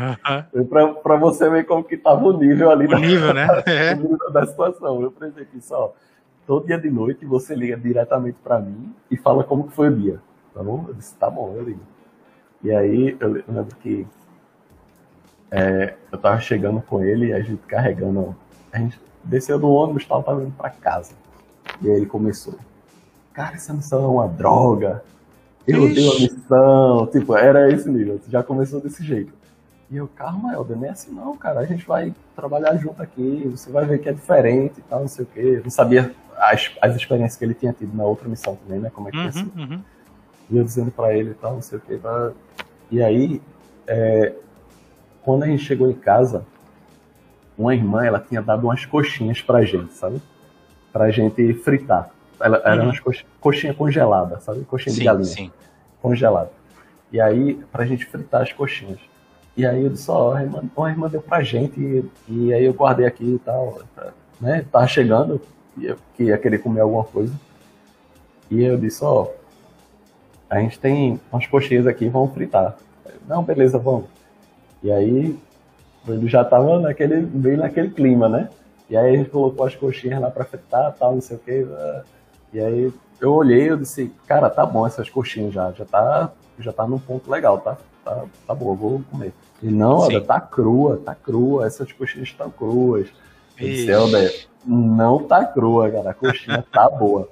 [0.54, 0.66] Uhum.
[0.66, 3.48] Pra, pra você ver como que tava o nível ali o da, nível, né?
[3.66, 3.96] É.
[4.32, 5.02] da situação.
[5.02, 5.92] Eu apresentei isso, ó.
[6.46, 9.96] Todo dia de noite você liga diretamente para mim e fala como que foi o
[9.96, 10.20] dia.
[10.54, 10.86] Tá bom?
[10.88, 11.82] Eu disse, tá bom, eu ligo.
[12.64, 14.06] E aí eu lembro que
[15.50, 18.36] é, eu tava chegando com ele e a gente carregando.
[18.72, 21.14] A gente desceu do ônibus e tava indo pra casa.
[21.82, 22.56] E aí ele começou.
[23.34, 25.04] Cara, essa missão é uma droga
[25.68, 25.96] eu Ixi.
[25.96, 27.08] tenho a missão.
[27.08, 28.20] Tipo, era esse nível.
[28.30, 29.34] Já começou desse jeito.
[29.90, 31.60] E eu, calma, Helder, não é assim não, cara.
[31.60, 35.08] A gente vai trabalhar junto aqui, você vai ver que é diferente e tal, não
[35.08, 35.40] sei o quê.
[35.58, 38.92] Eu não sabia as, as experiências que ele tinha tido na outra missão também, né?
[38.94, 39.60] Como é que uhum, tinha sido.
[39.60, 39.82] Uhum.
[40.50, 41.98] E eu dizendo pra ele e tal, não sei o quê.
[42.02, 42.32] Pra...
[42.92, 43.42] E aí,
[43.86, 44.34] é,
[45.22, 46.46] quando a gente chegou em casa,
[47.58, 50.22] uma irmã, ela tinha dado umas coxinhas pra gente, sabe?
[50.92, 52.12] Pra gente fritar.
[52.39, 52.84] Ela, era uhum.
[52.86, 54.63] umas coxinhas coxinha congelada, sabe?
[54.65, 55.26] Coxinha sim, de galinha.
[55.26, 55.52] Sim.
[56.02, 56.52] Congelada.
[57.12, 59.00] E aí, pra gente fritar as coxinhas.
[59.56, 62.54] E aí eu disse, ó, oh, a, irmã, a irmã deu pra gente, e, e,
[62.54, 63.80] aí eu guardei aqui e tal,
[64.39, 64.63] né?
[64.71, 65.41] Tava chegando,
[66.15, 67.34] que ia querer comer alguma coisa.
[68.52, 69.32] E eu disse, ó, oh,
[70.50, 72.78] a gente tem umas coxinhas aqui, vamos fritar.
[73.28, 74.06] Não, beleza, vamos.
[74.84, 75.38] E aí
[76.08, 78.50] ele já tava naquele, bem naquele clima, né?
[78.89, 81.67] E aí a gente colocou as coxinhas lá pra fritar, tal, não sei o que.
[82.54, 86.72] E aí eu olhei e disse, cara, tá bom essas coxinhas já, já tá, já
[86.72, 87.78] tá num ponto legal, tá?
[88.04, 89.34] Tá, tá bom, eu vou comer.
[89.62, 93.08] E não, olha, tá crua, tá crua, essas coxinhas estão cruas.
[93.58, 97.28] Eu disse, Helder, não tá crua, cara, a coxinha tá boa.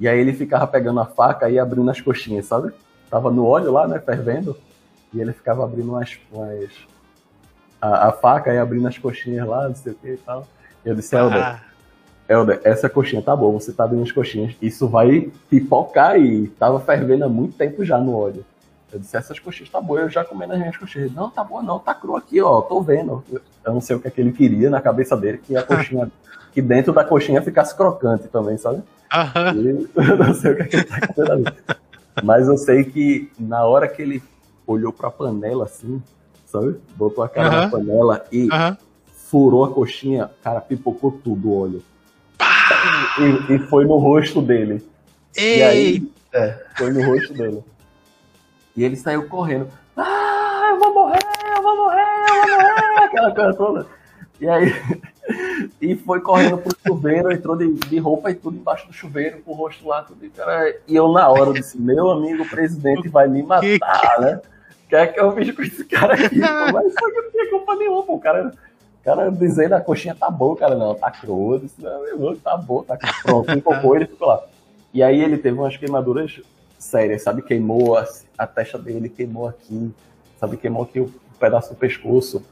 [0.00, 2.72] E aí ele ficava pegando a faca e abrindo as coxinhas, sabe?
[3.10, 4.56] Tava no óleo lá, né, fervendo,
[5.12, 6.70] e ele ficava abrindo umas, umas
[7.80, 10.46] a, a, faca e abrindo as coxinhas lá, não sei o que e tal.
[10.84, 11.60] E eu disse, Helder, ah.
[12.28, 16.80] Helder, essa coxinha tá boa, você tá abrindo as coxinhas, isso vai pipocar e tava
[16.80, 18.44] fervendo há muito tempo já no óleo.
[18.92, 21.12] Eu disse, essas coxinhas tá boas, eu já comendo as minhas coxinhas.
[21.12, 23.22] Não, tá boa não, tá cru aqui, ó, tô vendo.
[23.64, 26.10] Eu não sei o que é que ele queria na cabeça dele, que a coxinha,
[26.52, 28.82] que dentro da coxinha ficasse crocante também, sabe?
[29.12, 29.86] Uhum.
[29.96, 31.44] eu não sei o que é que ele tá querendo ali.
[32.22, 34.22] Mas eu sei que na hora que ele
[34.66, 36.02] olhou pra panela assim,
[36.46, 36.76] sabe?
[36.96, 37.60] Botou a cara uhum.
[37.62, 38.76] na panela e uhum.
[39.12, 41.82] furou a coxinha, cara, pipocou tudo o óleo.
[43.18, 44.86] E, e, foi no rosto dele.
[45.36, 45.58] Ei.
[45.58, 47.64] E aí, é, foi no rosto dele.
[48.76, 49.68] E ele saiu correndo.
[49.96, 51.18] Ah, eu vou morrer,
[51.56, 53.86] eu vou morrer, eu vou morrer, aquela coisa toda.
[54.38, 54.70] E aí,
[55.80, 59.52] e foi correndo pro chuveiro, entrou de, de roupa e tudo embaixo do chuveiro, com
[59.52, 60.24] o rosto lá, tudo.
[60.24, 64.40] E, cara, e eu na hora disse, meu amigo o presidente vai me matar, né?
[64.84, 66.38] O que é que eu fiz com esse cara aqui?
[66.38, 68.14] Mas só que eu não tinha culpa nenhuma, pô.
[68.14, 68.52] O cara
[69.06, 72.98] cara dizendo a coxinha tá boa, cara, não, tá crua, disse, não, tá boa, tá
[73.22, 74.44] pronto, um cocô, ele ficou lá.
[74.92, 76.40] E aí ele teve umas queimaduras
[76.76, 78.04] sérias, sabe, queimou a,
[78.36, 79.94] a testa dele, queimou aqui,
[80.40, 82.42] sabe, queimou aqui o pedaço do pescoço.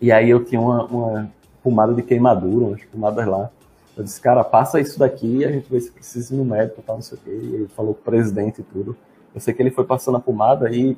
[0.00, 1.30] E aí eu tinha uma, uma
[1.62, 3.50] pomada de queimadura, umas pomadas lá.
[3.94, 6.96] Eu disse, cara, passa isso daqui, a gente vê se precisa ir no médico, tal,
[6.96, 7.30] não sei o quê.
[7.30, 8.96] E ele falou presidente e tudo.
[9.34, 10.96] Eu sei que ele foi passando a pomada e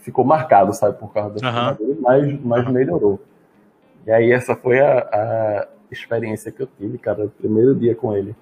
[0.00, 1.76] ficou marcado, sabe, por causa da Aham.
[1.76, 3.20] queimadura, mas, mas melhorou.
[4.06, 8.14] E aí essa foi a, a experiência que eu tive, cara, o primeiro dia com
[8.16, 8.34] ele.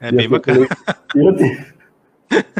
[0.00, 0.66] É E bem bacana.
[1.12, 1.64] falei-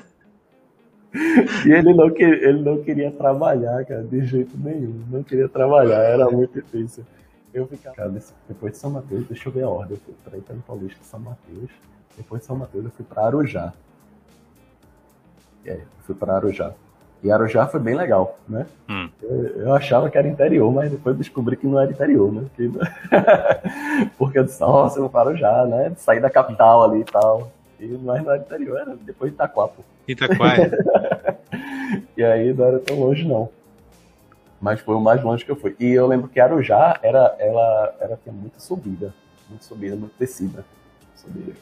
[1.67, 5.05] E, ele não, que, ele não queria trabalhar, cara, de jeito nenhum.
[5.11, 7.05] Não queria trabalhar, era muito difícil.
[7.53, 8.15] Eu ficava, cara,
[8.49, 9.93] depois de São Mateus, deixa eu ver a ordem.
[9.97, 11.71] Eu fui pra Itano Paulista, São Mateus.
[12.17, 13.75] Depois de São Mateus, eu fui pra Arujá.
[15.67, 16.73] E aí, eu fui pra Arujá.
[17.23, 18.67] E Arujá foi bem legal, né?
[18.89, 19.09] Hum.
[19.23, 22.45] Eu, eu achava que era interior, mas depois descobri que não era interior, né?
[22.57, 22.71] Que-
[24.19, 25.93] Porque eu disse, nossa, eu vou para Arujá, né?
[25.97, 27.53] Sair da capital ali e tal.
[27.79, 29.83] E, mas não era interior, era depois de Itaquá, pô.
[30.07, 30.71] Itaquaia.
[32.17, 33.49] E aí não era tão longe, não.
[34.61, 35.75] Mas foi o mais longe que eu fui.
[35.79, 39.13] E eu lembro que Arujá era, ela, era, tinha muita subida.
[39.49, 40.65] Muita subida, muita descida.
[41.15, 41.53] Subida.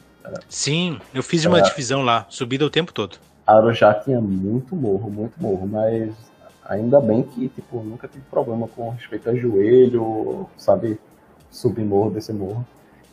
[0.47, 1.61] Sim, eu fiz uma É.
[1.61, 3.17] divisão lá, subida o tempo todo.
[3.45, 6.13] Arujá tinha muito morro, muito morro, mas
[6.65, 10.99] ainda bem que, tipo, nunca tive problema com respeito a joelho, sabe,
[11.49, 12.65] subir morro, descer morro.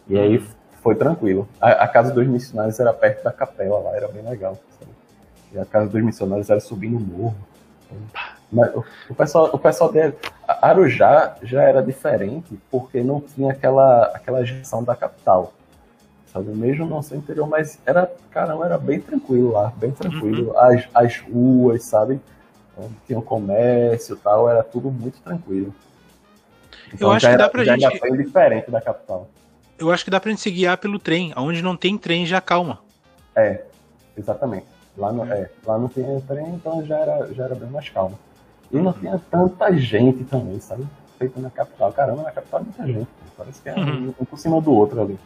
[0.09, 0.39] E aí
[0.83, 1.49] foi tranquilo.
[1.61, 4.93] A, a casa dos missionários era perto da capela lá, era bem legal, sabe?
[5.53, 7.37] E a casa dos missionários era subindo o morro.
[8.51, 10.15] Mas o, o pessoal, o pessoal de
[10.47, 15.53] Arujá já era diferente porque não tinha aquela, aquela gestão da capital
[16.33, 16.51] sabe?
[16.51, 20.57] Mesmo não ser interior, mas era, caramba, era bem tranquilo lá, bem tranquilo.
[20.59, 22.21] As, as ruas, sabe?
[22.77, 25.75] Onde tinha o comércio e tal, era tudo muito tranquilo.
[26.99, 29.29] Eu acho que dá era, pra já gente- bem diferente da capital.
[29.79, 31.33] Eu acho que dá pra gente se guiar pelo trem.
[31.37, 32.81] Onde não tem trem já calma.
[33.37, 33.65] É,
[34.17, 34.67] exatamente.
[34.97, 38.19] Lá não, é, lá não tinha trem, então já era, já era bem mais calmo.
[38.73, 40.85] E não tinha tanta gente também, sabe?
[41.19, 41.93] Feito na capital.
[41.93, 43.09] Caramba, na capital muita gente.
[43.37, 45.19] Parece que é um, um por cima do outro ali.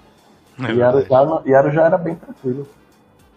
[0.69, 0.83] É e.
[0.83, 2.69] Arujá, e Arujá era bem tranquilo.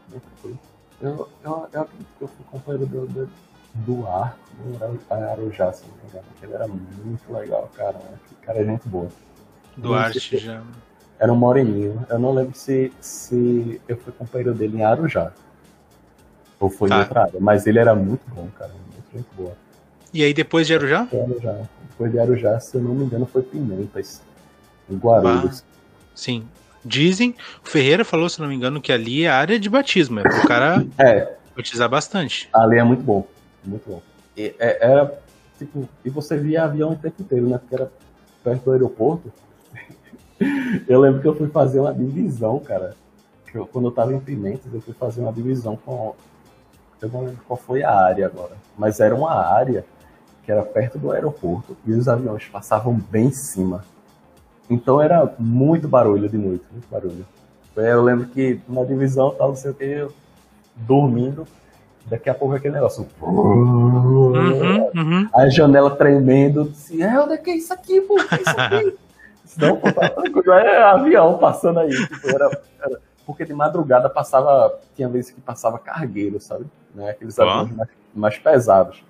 [0.09, 0.59] Bem tranquilo.
[1.01, 3.29] Eu, eu, eu acredito que eu fui companheiro do, do,
[3.75, 6.25] do Arco, do Arujá, se não me engano.
[6.39, 7.99] que Ele era muito legal, cara.
[8.29, 9.09] Que cara é gente boa.
[9.77, 10.61] Duarte já.
[11.19, 12.05] Era um moreninho.
[12.09, 15.31] Eu não lembro se, se eu fui companheiro dele em Arujá.
[16.59, 16.97] Ou foi Tá.
[16.97, 17.39] em outra área.
[17.39, 18.71] Mas ele era muito bom, cara.
[18.71, 19.53] Muito gente boa.
[20.13, 21.07] E aí depois de Arujá?
[21.11, 21.57] Arujá.
[21.89, 24.21] Depois de Arujá, se eu não me engano, foi Pimentas.
[24.89, 25.63] Em Guarulhos.
[26.13, 26.47] Sim.
[26.85, 30.19] Dizem, o Ferreira falou, se não me engano, que ali é área de batismo.
[30.19, 32.47] É pro cara É, batizar bastante.
[32.53, 33.25] Ali é muito bom.
[33.63, 34.01] Muito bom.
[34.37, 35.19] E, é- era,
[35.57, 37.57] tipo, e você via avião o tempo inteiro, né?
[37.57, 37.91] Porque era
[38.43, 39.33] perto do aeroporto.
[40.87, 42.95] eu lembro que eu fui fazer uma divisão, cara.
[43.53, 46.13] Eu- quando eu tava em Pimentas, eu fui fazer uma divisão com.
[47.01, 48.53] Eu não lembro qual foi a área agora.
[48.77, 49.83] Mas era uma área
[50.43, 53.83] que era perto do aeroporto e os aviões passavam bem em cima.
[54.69, 57.25] Então era muito barulho de noite, muito barulho.
[57.75, 60.11] Eu lembro que na divisão, tal, não sei o que, eu
[60.75, 61.45] dormindo,
[62.05, 63.07] daqui a pouco aquele negócio.
[63.21, 65.29] Uhum, uhum.
[65.33, 68.15] A janela tremendo, disse, é, onde é que é isso aqui, pô?
[68.15, 68.97] O que é isso aqui?
[69.57, 71.89] Não, pô, tá tranquilo, é avião passando aí.
[71.89, 76.65] Tipo, era, era- porque de madrugada passava, tinha vezes que passava cargueiro, sabe?
[76.93, 77.11] Né?
[77.11, 79.03] Aqueles aviões mais, mais pesados.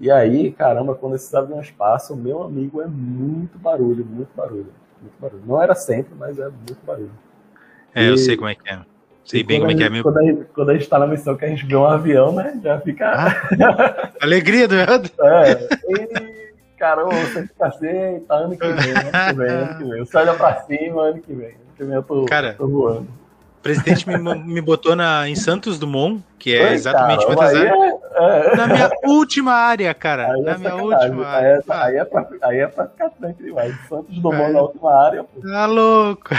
[0.00, 4.72] E aí, caramba, quando esses aviões passam, meu amigo, é muito barulho, muito barulho.
[5.02, 5.42] Muito barulho.
[5.46, 7.10] Não era sempre, mas é muito barulho.
[7.94, 8.80] É, eu E- sei como é que é.
[9.24, 10.02] Sei bem como é que é meu.
[10.02, 12.32] Quando a, gente, quando a gente tá na missão que a gente vê um avião,
[12.32, 12.58] né?
[12.62, 13.36] Já fica.
[14.20, 15.10] Alegria do Eldo.
[15.20, 19.84] É, e, caramba, você fica assim, tá ano que vem, ano que vem, ano que
[19.84, 19.98] vem.
[20.04, 21.46] Você olha pra cima, ano que vem.
[21.50, 23.06] Ano que vem eu tô, Cara, tô voando.
[23.62, 27.56] O presidente me, me botou na, em Santos Dumont, que é Oi, exatamente caramba, quantas
[27.56, 27.74] áreas.
[28.12, 30.32] é, é, Na minha última área, cara.
[30.32, 31.10] aí é na minha sacanagem.
[31.10, 31.62] última Aí é, área.
[31.68, 33.76] aí, é pra, aí é pra ficar tranque demais.
[33.88, 34.52] Santos Dumont É.
[34.52, 35.40] na última área, pô.
[35.40, 36.30] Tá louco.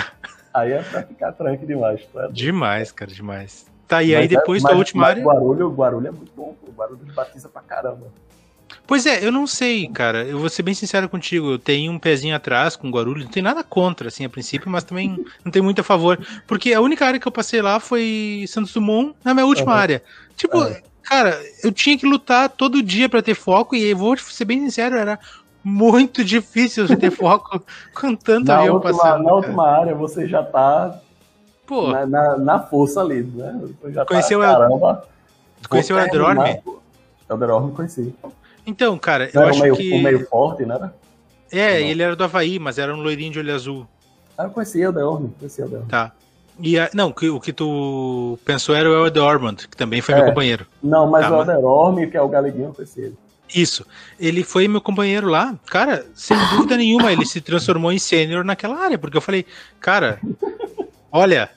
[0.54, 2.06] Aí é pra ficar tranque demais.
[2.14, 2.28] Tá?
[2.30, 3.66] Demais, cara, demais.
[3.88, 5.24] Tá, e aí Mas é- depois mas- da última mas área.
[5.24, 6.72] Guarulho, Guarulho é muito bom, pô.
[6.76, 8.08] Guarulho batiza pra caramba.
[8.86, 10.24] Pois é, eu não sei, cara.
[10.26, 11.52] Eu vou ser bem sincero contigo.
[11.52, 13.24] Eu tenho um pezinho atrás com Guarulhos.
[13.26, 16.20] Não tem nada contra, assim, a princípio, mas também não tem muito a favor.
[16.46, 19.82] Porque a única área que eu passei lá foi Santos Dumont, na minha última Aham.
[19.82, 20.04] área.
[20.36, 20.82] Tipo, É.
[21.04, 23.76] cara, eu tinha que lutar todo dia pra ter foco.
[23.76, 25.18] E eu vou ser bem sincero, era
[25.64, 27.64] muito difícil ter foco
[27.96, 29.18] com tanto Na, avião última, passando.
[29.20, 29.36] na cara.
[29.36, 31.00] última área você já tá
[31.66, 33.62] Pô, na, na, na força ali, né?
[33.82, 35.08] Você já Conheceu tá, o El- caramba.
[35.62, 36.00] tu conheceu o.
[36.00, 36.62] Eldorme?
[37.30, 38.14] Eldorme conheci.
[38.66, 39.94] Então, cara, Não eu acho meio, que.
[39.94, 40.92] um meio forte, né?
[41.52, 41.88] É, Não.
[41.88, 43.88] ele era do Havaí, mas era um loirinho de olho azul.
[44.38, 45.88] Ah, eu conheci Eldorme, conheci Eldorme.
[45.88, 46.12] Tá.
[46.60, 50.16] E a- não, que- o que tu pensou era o Ed Ormond, que também foi
[50.16, 50.28] meu É.
[50.28, 50.66] companheiro.
[50.82, 53.18] Não, mas Tá, o mas- Eldorme, que é o galeguinho, eu conheci ele.
[53.54, 53.86] Isso.
[54.20, 55.56] Ele foi meu companheiro lá.
[55.68, 56.36] Cara, sem
[56.72, 59.46] dúvida nenhuma, ele se transformou em sênior naquela área, porque eu falei,
[59.80, 60.20] cara,
[61.12, 61.50] olha,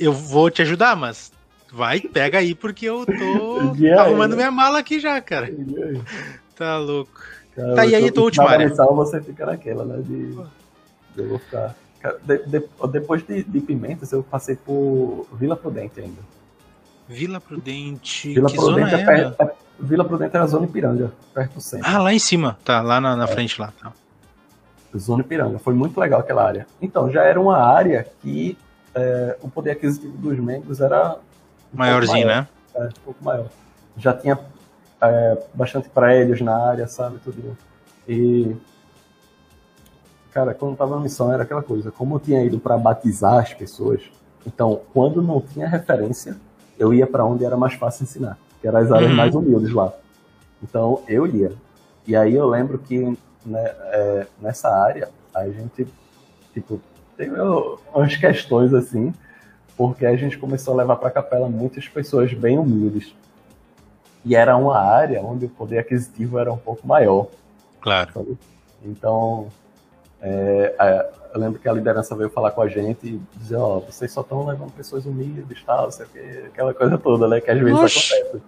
[0.00, 1.30] eu vou te ajudar, mas
[1.72, 3.12] vai, pega aí, porque eu tô
[4.00, 5.52] arrumando minha mala aqui já, cara.
[6.56, 7.20] Tá louco.
[7.54, 8.68] Cara, tá, e aí, tua última área?
[8.68, 10.02] Missão, você fica naquela, né?
[10.02, 10.38] De,
[11.16, 11.74] eu vou ficar.
[12.24, 16.20] De, de, depois de, de Pimentas, eu passei por Vila Prudente ainda.
[17.08, 18.34] Vila Prudente.
[18.34, 21.60] Vila que Prudente zona é, perto, é, Vila Prudente era a Zona Ipiranga, perto do
[21.60, 21.86] centro.
[21.88, 23.26] Ah, lá em cima, tá, lá na, na é.
[23.26, 23.72] frente lá.
[23.80, 23.92] Tá.
[24.96, 26.66] Zona Ipiranga, foi muito legal aquela área.
[26.80, 28.56] Então, já era uma área que
[28.94, 31.16] é, o poder aquisitivo dos membros era.
[31.72, 32.48] Um Maiorzinho, maior, né?
[32.74, 33.46] É, um pouco maior.
[33.98, 34.38] Já tinha
[35.00, 37.18] é, bastante prédios na área, sabe?
[37.18, 37.56] Tudo.
[38.08, 38.56] E.
[40.32, 41.90] Cara, quando eu tava na missão era aquela coisa.
[41.90, 44.02] Como eu tinha ido para batizar as pessoas,
[44.46, 46.36] então, quando não tinha referência,
[46.78, 49.16] eu ia para onde era mais fácil ensinar, que eram as áreas uhum.
[49.16, 49.92] mais humildes lá.
[50.62, 51.52] Então, eu ia.
[52.06, 55.86] E aí eu lembro que né, é, nessa área, a gente,
[56.54, 56.80] tipo,
[57.16, 57.34] teve
[57.92, 59.12] umas questões assim,
[59.76, 63.14] porque a gente começou a levar para a capela muitas pessoas bem humildes.
[64.26, 67.28] E era uma área onde o poder aquisitivo era um pouco maior.
[67.80, 68.12] Claro.
[68.12, 68.36] Sabe?
[68.84, 69.46] Então,
[70.20, 70.74] é,
[71.32, 74.10] eu lembro que a liderança veio falar com a gente e dizer, ó, oh, vocês
[74.10, 77.78] só estão levando pessoas humildes, tal, sei que, aquela coisa toda, né, que às vezes
[77.78, 78.14] Oxi.
[78.14, 78.42] acontece.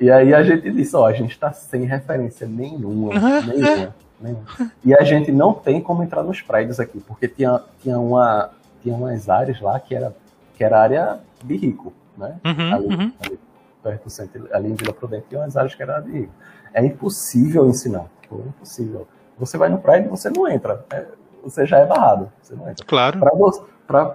[0.00, 3.12] E aí a gente disse, ó, oh, a gente está sem referência nenhuma,
[3.44, 4.44] nenhuma, nenhuma.
[4.82, 8.48] E a gente não tem como entrar nos prédios aqui, porque tinha, tinha, uma,
[8.82, 10.16] tinha umas áreas lá que era,
[10.56, 12.36] que era área de rico, né?
[12.44, 13.12] Uhum, ali, uhum.
[13.20, 13.38] ali,
[13.82, 16.28] perto do centro, ali em Vila Prudente, tinha umas áreas que era de.
[16.72, 19.06] É impossível ensinar, é impossível.
[19.38, 20.84] Você vai no prédio, você não entra.
[20.90, 21.06] É,
[21.42, 22.30] você já é barrado.
[22.40, 22.86] Você não entra.
[22.86, 23.18] Claro.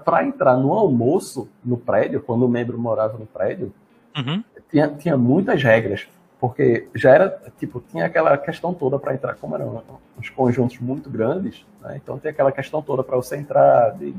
[0.03, 3.71] Para entrar no almoço no prédio, quando o membro morava no prédio,
[4.15, 4.43] uhum.
[4.71, 6.07] tinha, tinha muitas regras.
[6.39, 9.83] Porque já era, tipo, tinha aquela questão toda para entrar, como eram
[10.17, 11.99] uns conjuntos muito grandes, né?
[12.01, 14.13] então tem aquela questão toda para você entrar, de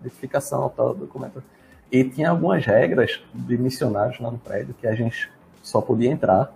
[0.00, 1.42] identificação, tal, documento.
[1.90, 5.30] E tinha algumas regras de missionários lá no prédio que a gente
[5.62, 6.52] só podia entrar,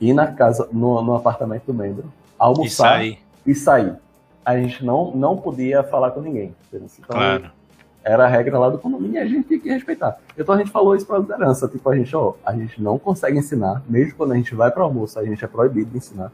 [0.00, 3.18] ir na casa, no, no apartamento do membro, almoçar e sair.
[3.46, 3.96] E sair
[4.44, 6.54] a gente não, não podia falar com ninguém.
[6.72, 7.50] Então, claro.
[8.02, 10.18] Era a regra lá do condomínio e a gente tinha que respeitar.
[10.36, 12.98] Então a gente falou isso para a liderança, tipo, a gente, ó, a gente não
[12.98, 15.98] consegue ensinar, mesmo quando a gente vai para o almoço, a gente é proibido de
[15.98, 16.32] ensinar.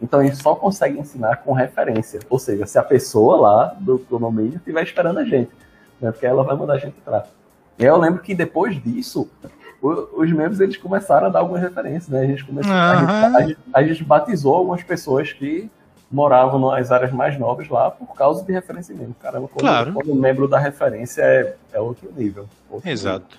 [0.00, 2.20] Então a gente só consegue ensinar com referência.
[2.30, 5.50] Ou seja, se a pessoa lá do condomínio estiver esperando a gente,
[6.00, 7.26] né, porque ela vai mandar a gente entrar.
[7.78, 9.28] E eu lembro que depois disso,
[9.80, 12.22] os membros eles começaram a dar algumas referências, né?
[12.22, 12.78] A gente, começou, uhum.
[12.78, 15.70] a, gente, a, gente, a gente batizou algumas pessoas que
[16.10, 19.14] moravam nas áreas mais nobres lá por causa de referência mesmo.
[19.14, 19.92] Caramba, quando, claro.
[19.92, 22.48] quando o membro da referência é, é outro nível.
[22.68, 23.38] Outro Exato.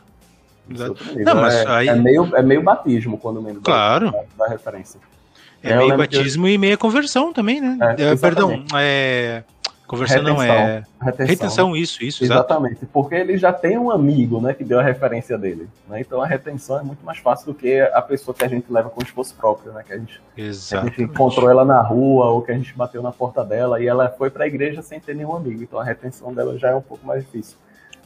[0.68, 0.86] Nível.
[0.86, 1.04] Exato.
[1.10, 1.26] Nível.
[1.26, 1.88] Não, mas é, aí...
[1.90, 4.12] é, meio, é meio batismo quando o membro claro.
[4.12, 5.00] da, da referência.
[5.62, 7.78] É, meio batismo e meia conversão também, né?
[7.98, 9.44] É, perdão, é
[9.90, 10.84] Conversão retenção, não é.
[11.02, 12.24] Retenção, retenção isso, isso.
[12.24, 12.86] Exatamente.
[12.86, 15.68] Porque ele já tem um amigo, né, que deu a referência dele.
[15.88, 16.00] Né?
[16.02, 18.88] Então a retenção é muito mais fácil do que a pessoa que a gente leva
[18.92, 19.84] como esforço próprio, né?
[19.84, 23.12] Que a gente, a gente encontrou ela na rua ou que a gente bateu na
[23.12, 25.64] porta dela e ela foi para a igreja sem ter nenhum amigo.
[25.64, 27.58] Então a retenção dela já é um pouco mais difícil.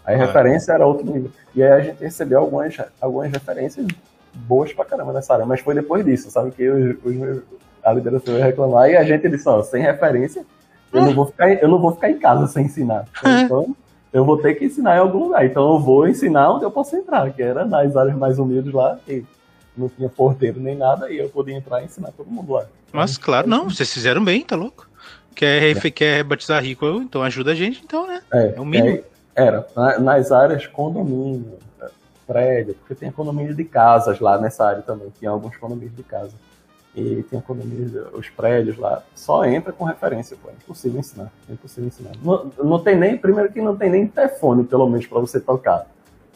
[0.06, 1.32] A referência era outro nível.
[1.54, 3.86] E aí a gente recebeu algumas, algumas referências
[4.34, 6.52] boas pra caramba nessa área, mas foi depois disso, sabe?
[6.52, 7.44] Que os, os,
[7.84, 10.46] a liderança veio reclamar e a gente disse, ó, sem referência,
[10.94, 13.06] eu não vou ficar, eu não vou ficar em casa sem ensinar.
[13.44, 13.76] Então,
[14.12, 15.44] eu vou ter que ensinar em algum lugar.
[15.46, 19.00] Então, eu vou ensinar onde eu posso entrar, que era nas áreas mais humildes lá,
[19.06, 19.26] que
[19.76, 22.66] não tinha porteiro nem nada, e eu podia entrar e ensinar todo mundo lá.
[22.91, 24.88] Mas, claro, não, vocês fizeram bem, tá louco?
[25.36, 25.89] Quer, é.
[25.89, 28.22] quer batizar rico, então ajuda a gente, então, né?
[28.32, 28.98] É, é o mínimo.
[28.98, 29.04] É,
[29.48, 29.68] era,
[30.00, 31.58] nas áreas condomínio,
[32.28, 36.32] prédio, porque tem condomínio de casas lá nessa área também, tinha alguns condomínios de casa
[36.96, 41.54] e tem economia, os prédios lá, só entra com referência, pô, é impossível ensinar, é
[41.54, 42.12] impossível ensinar.
[42.22, 45.88] Não, não tem nem, primeiro que não tem nem telefone, pelo menos, para você tocar,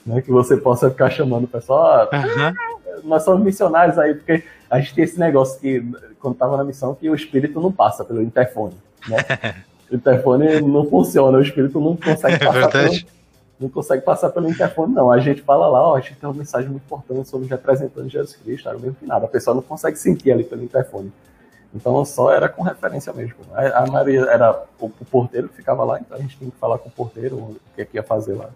[0.06, 3.02] né, que você possa ficar chamando o pessoal, uhum.
[3.04, 5.84] nós somos missionários aí, porque a gente tem esse negócio que,
[6.20, 8.76] quando tava na missão, que o espírito não passa pelo interfone,
[9.08, 9.18] né,
[9.92, 13.17] o interfone não funciona, o espírito não consegue é passar é pelo
[13.60, 15.12] não consegue passar pelo interfone, não.
[15.12, 18.12] A gente fala lá, ó, a gente tem uma mensagem muito importante sobre os representantes
[18.12, 19.26] de Jesus Cristo, era mesmo que nada.
[19.26, 21.12] A pessoa não consegue sentir ali pelo interfone.
[21.74, 23.36] Então só era com referência mesmo.
[23.54, 26.58] A, a maioria era o, o, porteiro que ficava lá, então a gente tinha que
[26.58, 28.50] falar com o porteiro o que, é que ia fazer lá.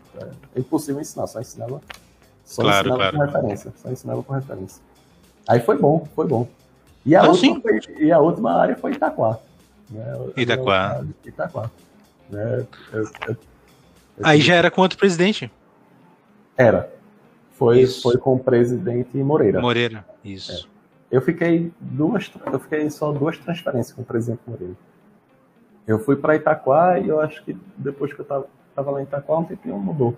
[0.55, 1.81] É impossível ensinar, só ensinava,
[2.45, 3.17] só claro, ensinava claro.
[3.17, 3.73] com referência.
[3.75, 4.81] Só ensinava com referência.
[5.47, 6.47] Aí foi bom, foi bom.
[7.05, 9.39] E a, última, foi, e a última área foi Itaquá.
[9.89, 10.05] Né?
[10.37, 11.03] Itaquá.
[11.25, 11.71] Itaquá.
[12.29, 12.65] Né?
[12.93, 13.37] Eu, eu
[14.23, 15.51] Aí já era com outro presidente.
[16.57, 16.91] Era.
[17.53, 19.61] Foi, foi com o presidente Moreira.
[19.61, 20.67] Moreira, isso.
[20.67, 21.17] É.
[21.17, 24.73] Eu fiquei duas, eu fiquei só duas transferências com o presidente Moreira.
[25.85, 29.03] Eu fui para Itaquá e eu acho que depois que eu tava, tava lá em
[29.03, 30.15] Itaquá, um tempinho mudou.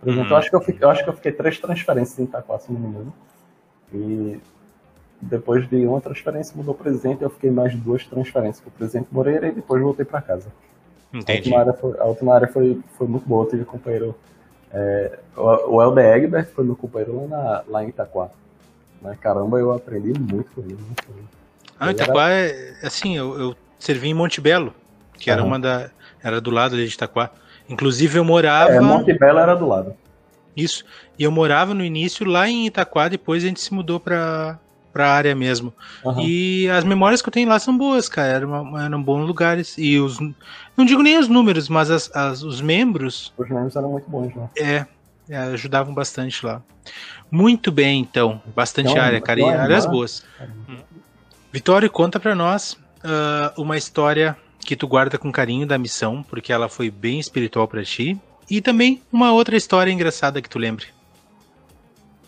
[0.00, 0.30] Por exemplo, uhum.
[0.32, 2.72] eu, acho que eu, fiquei, eu acho que eu fiquei três transferências em Itaquá, se
[2.72, 3.14] não me engano.
[3.94, 4.40] E
[5.20, 9.08] depois de uma transferência mudou o presidente, eu fiquei mais duas transferências para o presidente
[9.10, 10.52] Moreira e depois voltei para casa.
[11.12, 11.54] Entendi.
[11.54, 14.14] A última área foi, a última área foi, foi muito boa, eu tive companheiro.
[14.72, 18.28] É, o, o Helder Egbert foi meu companheiro lá, na, lá em Itaquá.
[19.00, 20.74] Mas caramba, eu aprendi muito com ele.
[20.74, 21.26] Muito com ele.
[21.78, 24.74] Ah, Itaquá é assim, eu, eu servi em Monte Belo,
[25.14, 25.90] que era uma da.
[26.22, 27.30] Era do lado ali de Itaquá.
[27.68, 28.72] Inclusive eu morava.
[28.72, 29.94] É, Monte Belo era do lado.
[30.56, 30.84] Isso.
[31.18, 34.58] E eu morava no início lá em Itaquá, depois a gente se mudou pra,
[34.96, 35.74] pra área mesmo.
[36.04, 36.22] Aham.
[36.22, 38.28] E as memórias que eu tenho lá são boas, cara.
[38.28, 39.74] Eram, eram bons lugares.
[39.76, 40.18] E os.
[40.74, 44.34] Não digo nem os números, mas as, as- os membros Os membros eram muito bons,
[44.34, 44.48] né?
[44.56, 44.86] é,
[45.28, 46.62] é, ajudavam bastante lá.
[47.30, 48.40] Muito bem, então.
[48.54, 49.40] Bastante Então, área, cara.
[49.40, 50.24] E áreas lá- boas.
[50.68, 50.76] Hum.
[51.52, 56.52] Vitório, conta pra nós ah, uma história que tu guarda com carinho da missão, porque
[56.52, 58.18] ela foi bem espiritual pra ti.
[58.48, 60.86] E também uma outra história engraçada que tu lembre.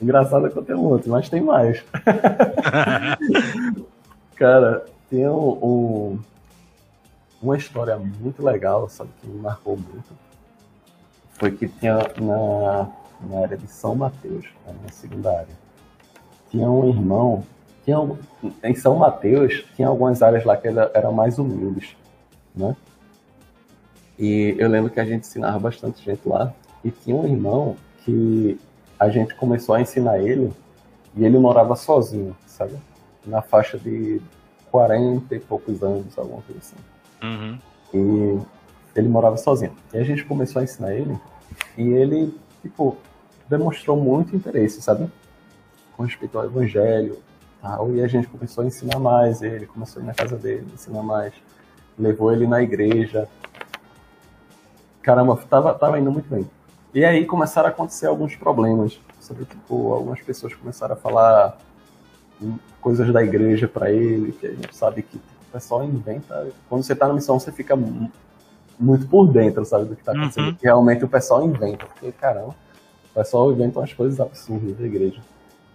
[0.00, 1.84] Engraçado é que eu tenho outro, mas tem mais.
[4.36, 6.18] Cara, tem um, um-
[7.42, 10.08] uma história muito legal, sabe, que me marcou muito.
[11.34, 12.88] Foi que tinha na,
[13.28, 14.46] na área de São Mateus,
[14.84, 15.54] na segunda área,
[16.50, 17.44] tinha um irmão,
[17.84, 18.16] tinha, um-
[18.62, 21.96] em São Mateus tinha algumas áreas lá que era- eram mais humildes,
[22.54, 22.76] né?
[24.18, 26.52] E eu lembro que a gente ensinava bastante gente lá,
[26.84, 28.58] e tinha um irmão que
[28.98, 30.52] a gente começou a ensinar ele
[31.16, 32.76] e ele morava sozinho, sabe?
[33.26, 34.20] Na faixa de
[34.70, 36.76] 40 e poucos anos, alguma coisa assim.
[37.22, 37.58] Uhum.
[37.94, 39.74] E ele morava sozinho.
[39.92, 41.18] E a gente começou a ensinar ele
[41.76, 42.96] e ele, tipo,
[43.48, 45.08] demonstrou muito interesse, sabe?
[45.96, 47.18] Com respeito ao evangelho
[47.60, 47.94] tal.
[47.94, 51.02] E a gente começou a ensinar mais ele, começou a ir na casa dele, ensinar
[51.02, 51.32] mais.
[51.98, 53.28] Levou ele na igreja.
[55.02, 56.48] Caramba, tava, tava indo muito bem.
[56.94, 58.98] E aí começaram a acontecer alguns problemas.
[59.20, 59.44] Sabe?
[59.44, 61.58] Tipo, algumas pessoas começaram a falar
[62.80, 66.48] coisas da igreja para ele, que a gente sabe que o pessoal inventa.
[66.68, 68.10] Quando você tá na missão, você fica mu-
[68.78, 70.48] muito por dentro, sabe, do que tá acontecendo.
[70.48, 70.56] Uhum.
[70.62, 72.54] Realmente o pessoal inventa, porque, caramba,
[73.10, 75.20] o pessoal inventa umas coisas absurdas da igreja.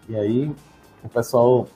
[0.08, 0.56] E aí,
[1.04, 1.68] o pessoal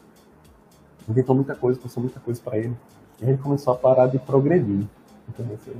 [1.07, 2.75] inventou muita coisa, passou muita coisa para ele.
[3.21, 4.85] E ele começou a parar de progredir.
[5.27, 5.55] Entendeu?
[5.61, 5.75] Assim,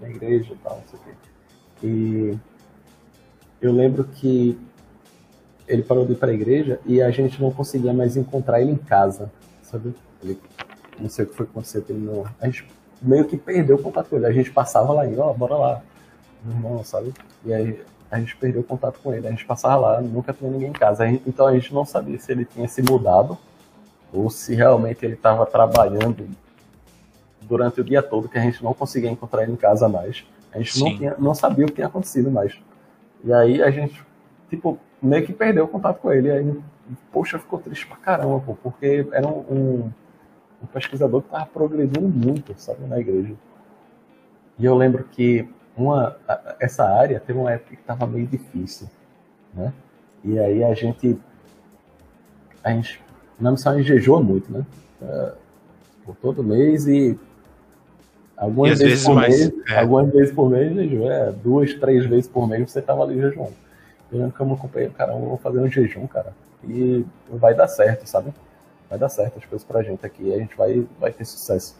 [0.00, 1.10] na igreja e tal, não sei o quê.
[1.82, 2.36] E
[3.60, 4.58] eu lembro que
[5.66, 8.72] ele parou de ir para a igreja e a gente não conseguia mais encontrar ele
[8.72, 9.30] em casa,
[9.62, 9.94] sabe?
[10.22, 10.38] Ele,
[10.98, 12.66] não sei o que foi que aconteceu, ele não, a gente
[13.00, 14.26] meio que perdeu o contato com ele.
[14.26, 15.82] A gente passava lá e, ó, bora lá,
[16.44, 17.12] meu irmão, sabe?
[17.44, 17.80] E aí
[18.10, 19.26] a gente perdeu o contato com ele.
[19.26, 21.04] A gente passava lá, nunca tinha ninguém em casa.
[21.04, 23.38] A gente- então a gente não sabia se ele tinha se mudado
[24.12, 26.28] ou se realmente ele estava trabalhando
[27.40, 30.24] durante o dia todo, que a gente não conseguia encontrar ele em casa mais.
[30.52, 32.58] A gente não, tinha, não sabia o que tinha acontecido mais.
[33.24, 34.04] E aí a gente,
[34.50, 36.28] tipo, meio que perdeu o contato com ele.
[36.28, 36.60] E aí,
[37.10, 39.92] poxa, ficou triste pra caramba, pô, porque era um, um,
[40.62, 43.34] um pesquisador que tava progredindo muito, sabe, na igreja.
[44.58, 46.16] E eu lembro que uma,
[46.60, 48.88] essa área teve uma época que tava meio difícil,
[49.54, 49.72] né?
[50.22, 51.18] E aí a gente,
[52.62, 53.02] a gente
[53.40, 54.64] na missão a gente jejua muito, né?
[55.00, 55.32] É,
[56.04, 57.18] por todo mês e
[58.42, 59.78] algumas vezes, vezes por mais, mês, é.
[59.78, 63.54] algumas vezes por mês jejum, é, duas, três vezes por mês você tava ali jejuando.
[64.10, 66.34] Eu lembro que eu me acompanhei, cara, vamos fazer um jejum, cara,
[66.64, 68.32] e vai dar certo, sabe?
[68.90, 71.76] Vai dar certo as coisas pra gente aqui, a gente vai, vai ter sucesso.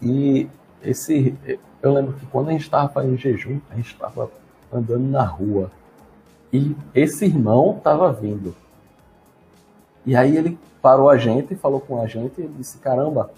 [0.00, 0.48] E
[0.82, 1.34] esse,
[1.82, 4.30] eu lembro que quando a gente tava fazendo jejum, a gente tava
[4.72, 5.70] andando na rua
[6.52, 8.54] e esse irmão tava vindo.
[10.04, 13.30] E aí ele parou a gente e falou com a gente e disse: Caramba,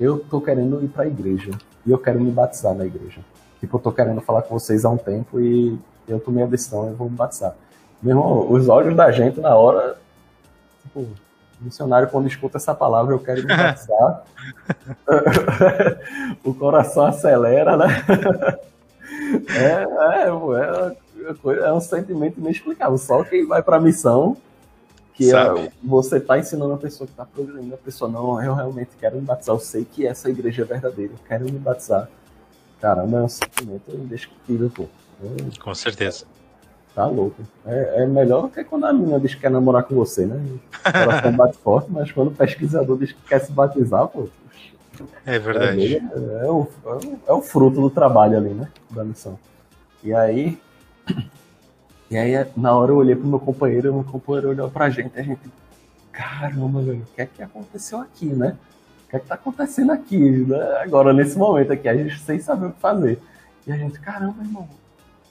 [0.00, 1.50] eu tô querendo ir pra igreja
[1.86, 3.20] e eu quero me batizar na igreja.
[3.60, 6.88] Tipo, eu tô querendo falar com vocês há um tempo e eu tomei a decisão,
[6.88, 7.54] eu vou me batizar.
[8.02, 9.96] Meu irmão, os olhos da gente na hora,
[10.82, 14.24] tipo, o missionário quando escuta essa palavra, eu quero me batizar,
[16.44, 17.86] o coração acelera, né?
[19.48, 19.84] É,
[20.22, 22.98] é, é, é um sentimento inexplicável.
[22.98, 24.36] Só quem vai pra missão,
[25.14, 28.90] que é, você tá ensinando a pessoa que tá progredindo, a pessoa, não, eu realmente
[28.98, 32.08] quero me batizar, eu sei que essa igreja é verdadeira, eu quero me batizar.
[32.80, 34.84] Caramba, é um sentimento indescritível, pô.
[35.22, 36.24] É, Com certeza.
[36.94, 37.42] Tá louco.
[37.66, 40.36] É, é melhor do que quando a menina diz que quer namorar com você, né?
[40.86, 44.28] O coração bate forte, mas quando o pesquisador diz que quer se batizar, pô.
[45.26, 45.96] É verdade.
[45.96, 46.68] É, é é o-
[47.26, 48.68] é o fruto do trabalho ali, né?
[48.90, 49.36] Da missão.
[50.04, 50.56] E aí.
[52.14, 55.22] E aí, na hora eu olhei pro meu companheiro, meu companheiro olhou pra gente, a
[55.22, 55.40] gente.
[56.12, 58.56] Caramba, velho, o que é que aconteceu aqui, né?
[59.06, 60.78] O que é que tá acontecendo aqui, né?
[60.80, 63.18] Agora, nesse momento aqui, a gente sem saber o que fazer.
[63.66, 64.68] E a gente, caramba, irmão,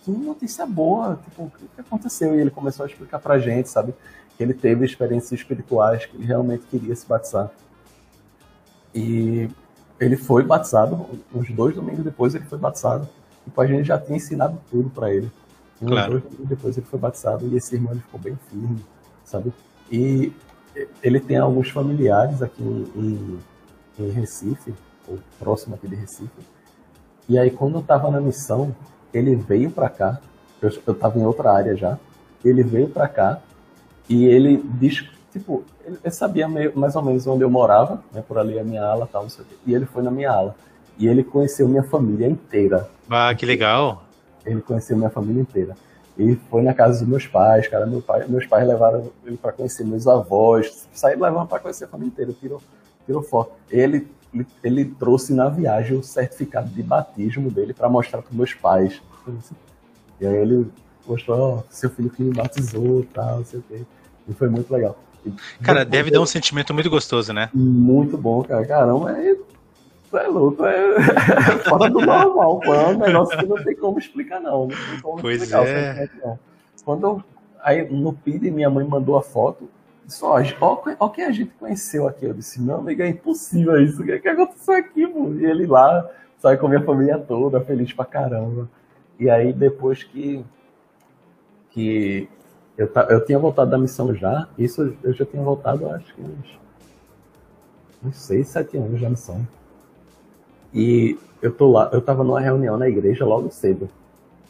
[0.03, 2.35] que notícia boa, tipo, o que que aconteceu?
[2.35, 3.93] E ele começou a explicar pra gente, sabe?
[4.35, 7.49] que ele teve experiências espirituais, que ele realmente queria se batizar.
[8.93, 9.49] E
[9.99, 13.07] ele foi batizado, uns dois domingos depois ele foi batizado.
[13.41, 15.31] E tipo, a gente já tinha ensinado tudo para ele.
[15.79, 16.19] Claro.
[16.19, 18.83] dois depois ele foi batizado e esse irmão ficou bem firme,
[19.23, 19.53] sabe?
[19.91, 20.31] E
[21.01, 23.39] ele tem alguns familiares aqui em,
[23.99, 24.73] em Recife,
[25.07, 26.31] ou próximo aqui de Recife.
[27.27, 28.75] E aí quando eu estava na missão,
[29.13, 30.19] ele veio para cá,
[30.61, 31.97] eu, eu tava em outra área já,
[32.43, 33.39] ele veio para cá
[34.09, 38.23] e ele diz, tipo, ele, ele sabia meio, mais ou menos onde eu morava, né,
[38.25, 40.31] por ali a minha ala tal, não sei o quê, e ele foi na minha
[40.31, 40.55] ala.
[40.97, 42.87] E ele conheceu minha família inteira.
[43.09, 44.03] Ah, que legal!
[44.45, 45.75] Ele conheceu minha família inteira.
[46.17, 47.85] E foi na casa dos meus pais, cara.
[47.85, 51.87] Meu pai, meus pais levaram ele para conhecer meus avós, saíram levando para conhecer a
[51.87, 52.61] família inteira, tirou,
[53.05, 53.53] tirou foto.
[53.69, 54.07] Ele,
[54.63, 59.01] ele, trouxe na viagem o certificado de batismo dele para mostrar para meus pais.
[60.21, 60.71] E aí ele
[61.07, 63.81] mostrou, oh, seu filho que me batizou tal, não sei o quê.
[64.27, 64.97] E foi muito legal.
[65.61, 67.49] Cara, deve dar um sentimento muito gostoso, né?
[67.53, 68.65] Muito bom, cara.
[68.65, 69.35] Caramba, é,
[70.17, 70.99] é louco, é,
[71.67, 72.73] fora do normal, pô.
[72.73, 74.67] É um negócio que não tem como explicar, não.
[74.67, 76.09] Não tem como pois explicar é.
[76.23, 76.39] não.
[76.85, 77.23] Quando
[77.61, 79.69] aí no PID minha mãe mandou a foto,
[80.07, 82.25] só, ó, ó quem a gente conheceu aqui.
[82.25, 84.01] Eu disse, meu amigo, é impossível isso.
[84.01, 85.33] O que, que aconteceu aqui, pô?
[85.33, 86.09] E ele lá,
[86.39, 88.69] sai com a minha família toda, feliz pra caramba.
[89.19, 90.43] E aí, depois que,
[91.69, 92.27] que
[92.77, 96.59] eu, eu tinha voltado da missão já, isso eu já tinha voltado, acho que uns,
[98.03, 99.47] uns 6, 7 anos da missão.
[100.73, 103.89] E eu tô lá, eu tava numa reunião na igreja logo cedo,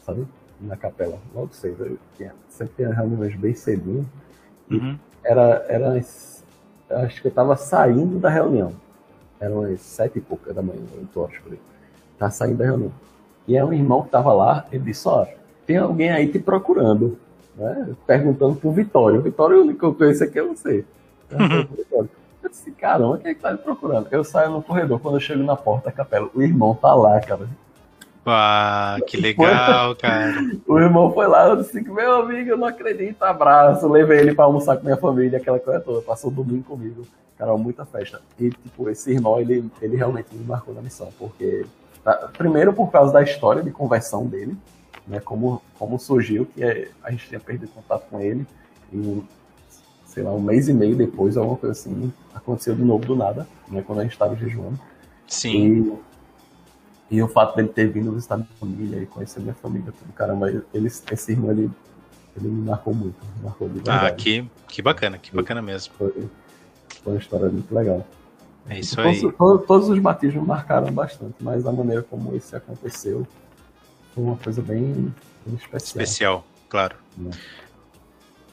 [0.06, 0.26] sabe?
[0.62, 1.86] Na capela, logo cedo.
[1.86, 4.08] Eu tinha, sempre tinha reuniões bem cedinho.
[4.72, 4.98] Uhum.
[5.24, 8.72] Era, era, acho que eu tava saindo da reunião.
[9.40, 10.80] Eram umas sete e pouca da manhã,
[11.16, 11.60] eu acho por aí.
[12.18, 12.92] Tava saindo da reunião.
[13.46, 15.26] E é um irmão que estava lá, ele disse, ó,
[15.66, 17.18] tem alguém aí te procurando,
[17.58, 17.94] né?
[18.08, 19.20] Perguntando pro Vitório.
[19.20, 20.86] O Vitório, o único que eu conheço aqui é você.
[22.44, 24.08] Eu disse, caramba, quem é que tá me procurando?
[24.12, 27.20] Eu saio no corredor, quando eu chego na porta da capela, o irmão tá lá,
[27.22, 27.48] cara.
[28.26, 30.34] Ah, que legal, cara.
[30.68, 33.88] O irmão foi lá, eu disse, meu amigo, eu não acredito, abraço.
[33.88, 36.02] Levei ele pra almoçar com minha família, aquela coisa toda.
[36.02, 37.06] Passou o domingo comigo.
[37.38, 38.22] Cara, muita festa.
[38.40, 41.66] E, tipo, esse irmão, ele, ele realmente me marcou na missão, porque
[42.04, 42.30] Tá?
[42.38, 44.58] Primeiro por causa da história de conversão dele,
[45.08, 46.64] né, como, como surgiu, que
[47.02, 48.46] a gente tinha perdido contato com ele,
[48.92, 49.24] e,
[50.14, 53.48] sei lá, um mês e meio depois, alguma coisa assim, aconteceu de novo do nada,
[53.68, 54.80] né, quando a gente estava jejuando.
[55.28, 55.98] Sim.
[57.10, 60.14] E, e, o fato dele ter vindo visitar minha família e conhecer minha família, tudo,
[60.14, 61.72] caramba, ele, esse irmão, ele,
[62.38, 64.06] ele me marcou muito, me marcou de verdade.
[64.06, 65.94] Ah, que, que bacana, que bacana mesmo.
[65.98, 66.30] Foi,
[67.04, 68.06] foi uma história muito legal.
[68.70, 69.20] É isso aí.
[69.32, 73.28] Todos, todos os batismos marcaram bastante, mas a maneira como esse aconteceu
[74.14, 75.14] foi uma coisa bem,
[75.46, 76.04] bem especial.
[76.04, 76.96] Especial, claro.
[77.20, 77.64] É.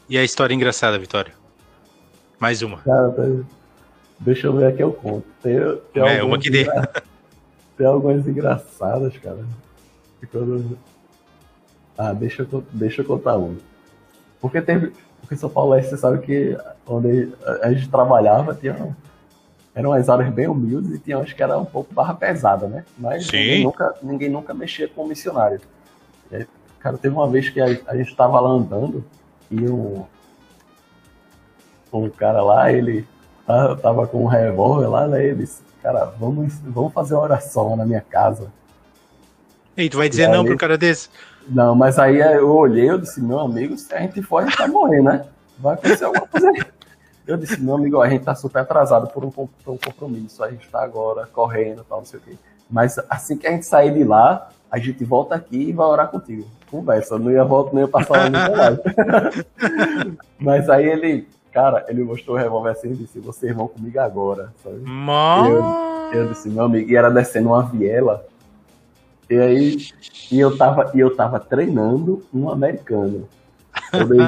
[0.09, 1.40] E a história engraçada, Vitória?
[2.41, 2.79] Mais uma.
[2.79, 3.45] Cara,
[4.19, 5.27] deixa eu ver aqui o conto.
[5.43, 5.59] Tem,
[5.93, 6.67] tem é, uma que dê.
[7.77, 9.39] Tem algumas engraçadas, cara.
[10.31, 10.79] Quando...
[11.97, 13.57] Ah, deixa eu, deixa eu contar uma.
[14.41, 14.93] Porque teve.
[15.21, 17.33] Porque São Paulo, você sabe que onde
[17.63, 18.95] a gente trabalhava tinha
[19.75, 22.85] eram as áreas bem humildes e tinha acho que era um pouco barra pesada, né?
[22.99, 25.61] Mas ninguém nunca, ninguém nunca mexia com missionário.
[26.31, 26.47] Aí,
[26.81, 29.05] cara, teve uma vez que a, a gente estava lá andando
[29.51, 29.65] e
[31.93, 33.07] um, um cara lá, ele
[33.83, 35.25] tava com um revólver lá, né?
[35.25, 38.49] Ele disse, cara, vamos, vamos fazer uma oração na minha casa.
[39.77, 41.09] E tu vai dizer aí, não pro cara desse?
[41.49, 44.59] Não, mas aí eu olhei, eu disse, meu amigo, se a gente for, a gente
[44.59, 45.25] vai morrer, né?
[45.59, 46.63] Vai acontecer alguma coisa aí.
[47.27, 50.51] Eu disse, meu amigo, a gente tá super atrasado por um, por um compromisso, a
[50.51, 52.37] gente tá agora correndo tal, não sei o quê.
[52.69, 56.09] Mas assim que a gente sair de lá, a gente volta aqui e vai orar
[56.09, 56.47] contigo.
[56.71, 58.39] Conversa, não ia voltar, não ia passar lá no.
[60.39, 64.53] Mas aí ele, cara, ele mostrou o revólver assim e disse, vocês vão comigo agora,
[64.63, 64.83] sabe?
[66.13, 68.27] Eu, eu disse, meu amigo, e era descendo uma viela.
[69.29, 69.77] E aí,
[70.31, 73.29] e eu tava, e eu tava treinando um americano.
[73.93, 74.21] Eu dei,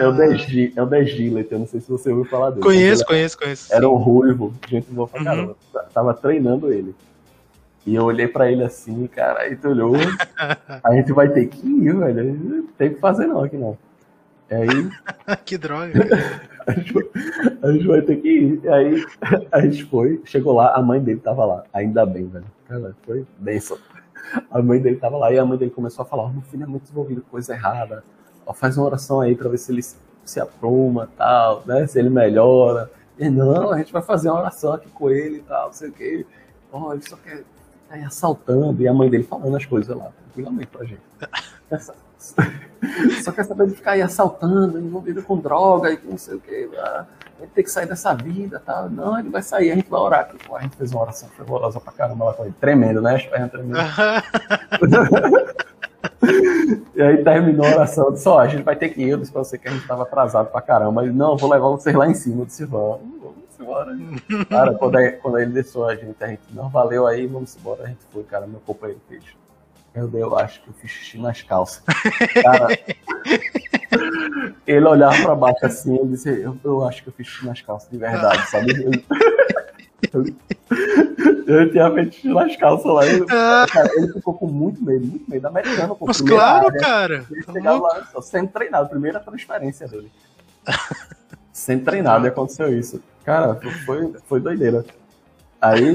[0.00, 2.62] eu dei, eu dei Gillett, eu não sei se você ouviu falar dele.
[2.62, 3.74] Conheço, conheço, conheço.
[3.74, 5.24] Era um ruivo, gente boa pra uhum.
[5.24, 5.56] caramba.
[5.94, 6.94] Tava treinando ele.
[7.84, 9.94] E eu olhei pra ele assim, cara, aí tu olhou,
[10.84, 12.34] a gente vai ter que ir, velho.
[12.34, 13.76] Não tem que fazer não aqui não.
[14.50, 15.36] Aí.
[15.44, 15.92] que droga.
[16.66, 16.94] A, gente,
[17.62, 18.60] a gente vai ter que ir.
[18.64, 19.04] E aí
[19.50, 21.64] a gente foi, chegou lá, a mãe dele tava lá.
[21.72, 22.44] Ainda bem, velho.
[22.68, 23.78] Cara, foi benção.
[24.50, 26.62] A mãe dele tava lá e a mãe dele começou a falar: oh, meu filho
[26.62, 28.02] é muito desenvolvido coisa errada
[28.46, 29.82] ó, faz uma oração aí para ver se ele
[30.24, 31.86] se apruma, tal, né?
[31.86, 32.90] Se ele melhora.
[33.18, 35.88] E não, a gente vai fazer uma oração aqui com ele e tal, não sei
[35.88, 36.26] o que.
[36.72, 37.44] Ó, ele só quer
[37.90, 38.82] aí assaltando.
[38.82, 41.02] E a mãe dele falando as coisas lá, tranquilamente pra gente.
[43.22, 46.70] Só quer saber de ficar aí assaltando, envolvido com droga e não sei o que.
[46.78, 47.04] Ah,
[47.38, 48.88] ele tem que sair dessa vida tal.
[48.88, 50.30] Não, ele vai sair, a gente vai orar.
[50.46, 52.54] Pô, a gente fez uma oração fervorosa pra caramba lá com ele.
[52.60, 53.16] Tremendo, né?
[53.16, 53.78] As tremendo.
[56.94, 58.06] e aí terminou a oração.
[58.06, 59.10] Eu disse, ó, a gente vai ter que ir.
[59.10, 61.04] Eu disse pra você que a gente tava atrasado pra caramba.
[61.04, 62.42] Ele, não, vou levar vocês lá em cima.
[62.42, 63.96] Eu disse, vamos, vamos embora.
[64.48, 67.84] Cara, quando, quando ele desceu a gente, a gente, não, valeu aí, vamos embora.
[67.84, 69.24] A gente foi, cara, meu companheiro fez.
[69.94, 71.82] Meu Deus, eu acho que eu fiz xixi nas calças.
[72.42, 72.78] Cara,
[74.66, 77.60] ele olhava pra baixo assim, eu disse, eu, eu acho que eu fiz xixi nas
[77.60, 78.72] calças de verdade, sabe?
[80.12, 80.24] Eu,
[81.46, 83.06] eu, tinha feito xixi nas calças lá.
[83.06, 85.46] Ele, cara, ele ficou com muito medo, muito medo.
[85.46, 86.06] Americano, pô.
[86.06, 87.26] Mas claro, área, cara.
[87.30, 90.10] Ele chegava lá, só, sendo treinado, primeira transferência dele.
[91.52, 93.02] sendo treinado e aconteceu isso.
[93.24, 94.84] Cara, foi, foi doideira.
[95.62, 95.94] Aí,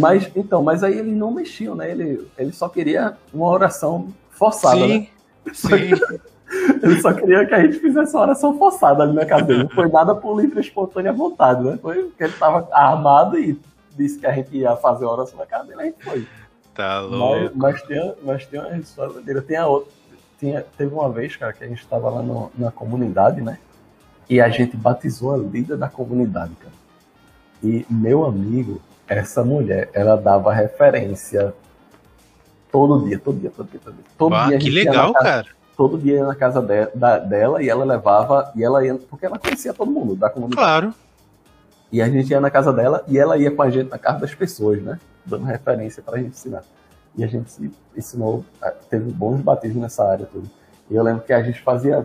[0.00, 1.88] mas, então, mas aí ele não mexeu, né?
[1.88, 5.06] Ele, ele só queria uma oração forçada, sim, né?
[5.52, 5.90] Sim.
[6.82, 9.64] Ele só queria que a gente fizesse uma oração forçada ali na cabeça.
[9.64, 11.78] Não foi nada por livre espontânea vontade, né?
[11.80, 13.58] Foi porque ele estava armado e
[13.96, 16.28] disse que a gente ia fazer uma oração na casa dele, a gente foi.
[16.74, 17.56] Tá louco.
[17.56, 19.42] Mas, mas, tem, mas tem uma história.
[19.42, 19.90] Tem a outra.
[20.38, 23.58] Tinha, teve uma vez, cara, que a gente estava lá no, na comunidade, né?
[24.28, 26.74] E a gente batizou a líder da comunidade, cara.
[27.62, 31.54] E meu amigo, essa mulher, ela dava referência
[32.70, 34.04] todo dia, todo dia, todo dia, todo dia.
[34.18, 35.46] Todo bah, dia que legal, casa, cara.
[35.76, 39.26] Todo dia ia na casa de, da, dela e ela levava, e ela ia, porque
[39.26, 40.60] ela conhecia todo mundo da comunidade.
[40.60, 40.94] Claro.
[41.92, 44.20] E a gente ia na casa dela e ela ia com a gente na casa
[44.20, 44.98] das pessoas, né?
[45.24, 46.64] Dando referência pra gente ensinar.
[47.16, 48.44] E a gente ensinou,
[48.90, 50.50] teve bons batismos nessa área tudo.
[50.90, 52.00] E eu lembro que a gente fazia,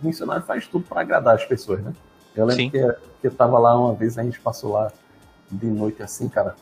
[0.00, 1.92] o missionário faz tudo para agradar as pessoas, né?
[2.36, 4.92] Eu lembro que, que eu tava lá uma vez, a gente passou lá
[5.56, 6.54] de noite assim, cara.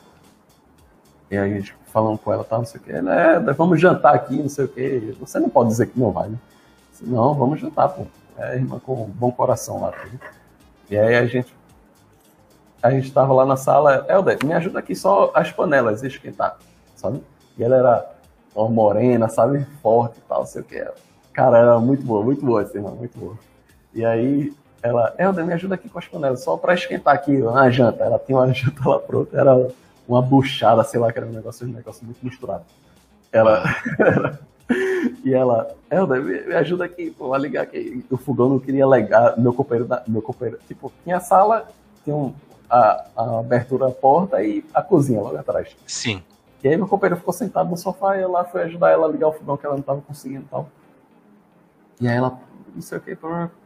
[1.31, 2.93] E aí a gente falando com ela, tá, não sei o que.
[2.93, 5.17] É, vamos jantar aqui, não sei o que.
[5.21, 6.39] Você não pode dizer que não vai, né?
[7.01, 8.07] Não, vamos jantar, pô.
[8.39, 9.93] É irmã com bom coração lá.
[9.93, 10.21] Tudo.
[10.91, 11.55] E aí a gente
[12.83, 16.59] a gente tava lá na sala, Helder, me ajuda aqui só as panelas esquentar,
[16.97, 17.23] sabe?
[17.57, 18.11] E ela era
[18.57, 19.65] morena, sabe?
[19.81, 20.85] Forte e tal, não sei o que.
[21.33, 23.39] Cara, era muito boa, muito boa essa irmã, muito boa.
[23.95, 24.53] E aí
[24.83, 28.05] ela, Helder, me ajuda aqui com as panelas, só para esquentar aqui na janta.
[28.05, 29.69] Ela tinha uma janta lá pronta, era
[30.09, 32.65] uma buchada, sei lá, que era um negócio, um negócio muito misturado.
[33.31, 33.65] Ela.
[35.25, 38.05] e ela, Helder, me, me ajuda aqui, pô, a ligar aqui.
[38.11, 41.69] O fogão não queria ligar, meu companheiro, meu companheiro, tipo, tinha a sala,
[42.05, 42.35] tinha um,
[42.69, 45.77] a, a abertura da porta e a cozinha logo atrás.
[45.87, 46.23] Sim.
[46.65, 49.11] E aí meu companheiro ficou sentado no sofá e eu lá fui ajudar ela a
[49.11, 50.69] ligar o fogão que ela não tava conseguindo e tal.
[52.01, 52.39] E aí ela,
[52.75, 53.17] não sei o que,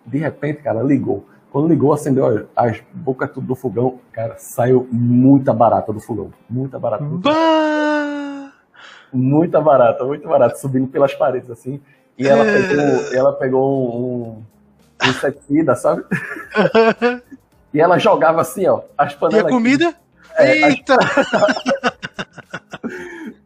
[0.04, 1.26] de repente, cara, ligou.
[1.50, 6.32] Quando ligou, acendeu as bocas tudo do fogão, cara, saiu muita barata do fogão.
[6.50, 7.04] Muita barata.
[7.04, 8.52] Muita, bah!
[9.12, 11.80] muita barata, muito barata, subindo pelas paredes, assim.
[12.18, 12.68] E ela é.
[12.68, 14.42] pegou, ela pegou um,
[15.02, 16.04] um inseticida, sabe?
[17.72, 19.44] e ela jogava assim, ó, as panelas.
[19.44, 19.94] E a comida?
[20.36, 20.96] É, Eita!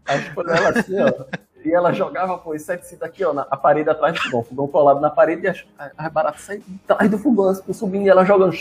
[0.07, 1.13] As, as panelas assim, ó
[1.65, 4.41] e ela jogava pô, inseticida aqui, ó, na parede atrás do fogão.
[4.41, 5.65] O fogão colado na parede e as,
[5.97, 8.57] as baratas saíam atrás do fogão, assim, subindo e ela jogando.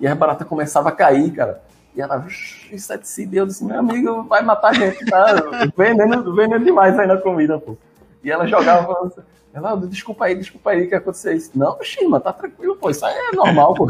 [0.00, 1.62] E as baratas começavam a cair, cara.
[1.94, 2.26] E ela,
[2.70, 3.34] inseticida.
[3.34, 5.26] E eu disse, meu amigo, vai matar a gente, tá?
[5.76, 7.76] veneno, veneno demais aí na comida, pô.
[8.24, 9.12] E ela jogava.
[9.52, 11.50] Ela, desculpa aí, desculpa aí, o que aconteceu isso?
[11.54, 12.88] Não, Xima, tá tranquilo, pô.
[12.88, 13.86] Isso aí é normal, pô.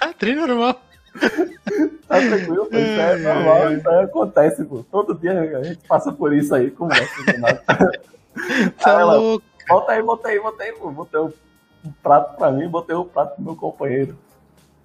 [0.00, 0.78] ah, treino normal.
[2.08, 2.76] tá tranquilo, pô.
[2.76, 4.84] Isso é normal, isso aí acontece, pô.
[4.90, 7.04] Todo dia a gente passa por isso aí, como é
[8.82, 9.44] Tá ela, louco.
[9.68, 10.90] Volta aí, volta aí, volta aí, pô.
[10.90, 11.32] Botei um,
[11.84, 14.18] um prato pra mim, botei um prato pro meu companheiro.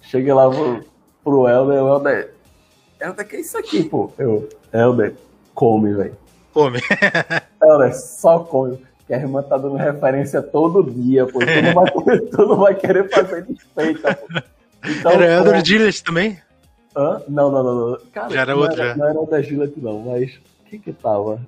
[0.01, 0.85] Cheguei lá pro,
[1.23, 2.33] pro Helder, o Helder.
[3.01, 4.11] Helder, que é isso aqui, pô?
[4.17, 5.15] Eu, Helder,
[5.53, 6.17] come, velho.
[6.53, 6.79] Come.
[7.61, 8.79] Helder, só come.
[9.07, 11.39] Que a irmã tá dando referência todo dia, pô.
[11.39, 14.41] Tu não vai, tu não vai querer fazer desfeita, pô.
[14.83, 16.39] Então, era Elder Gillett também?
[16.95, 17.21] Hã?
[17.27, 17.89] Não, não, não.
[17.91, 17.99] não.
[18.11, 18.97] Cara, já era não outro, era, já.
[18.97, 21.39] Não era o da Gillett, não, mas quem que tava?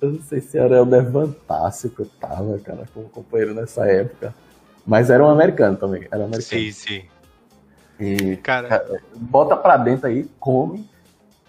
[0.00, 4.34] Eu não sei se era Elder Vantácio que eu tava, cara, como companheiro nessa época.
[4.86, 6.06] Mas era um americano também.
[6.10, 6.62] Era um americano.
[6.62, 7.02] Sim, sim.
[7.98, 8.66] E, cara...
[8.66, 10.88] cara, bota pra dentro aí, come,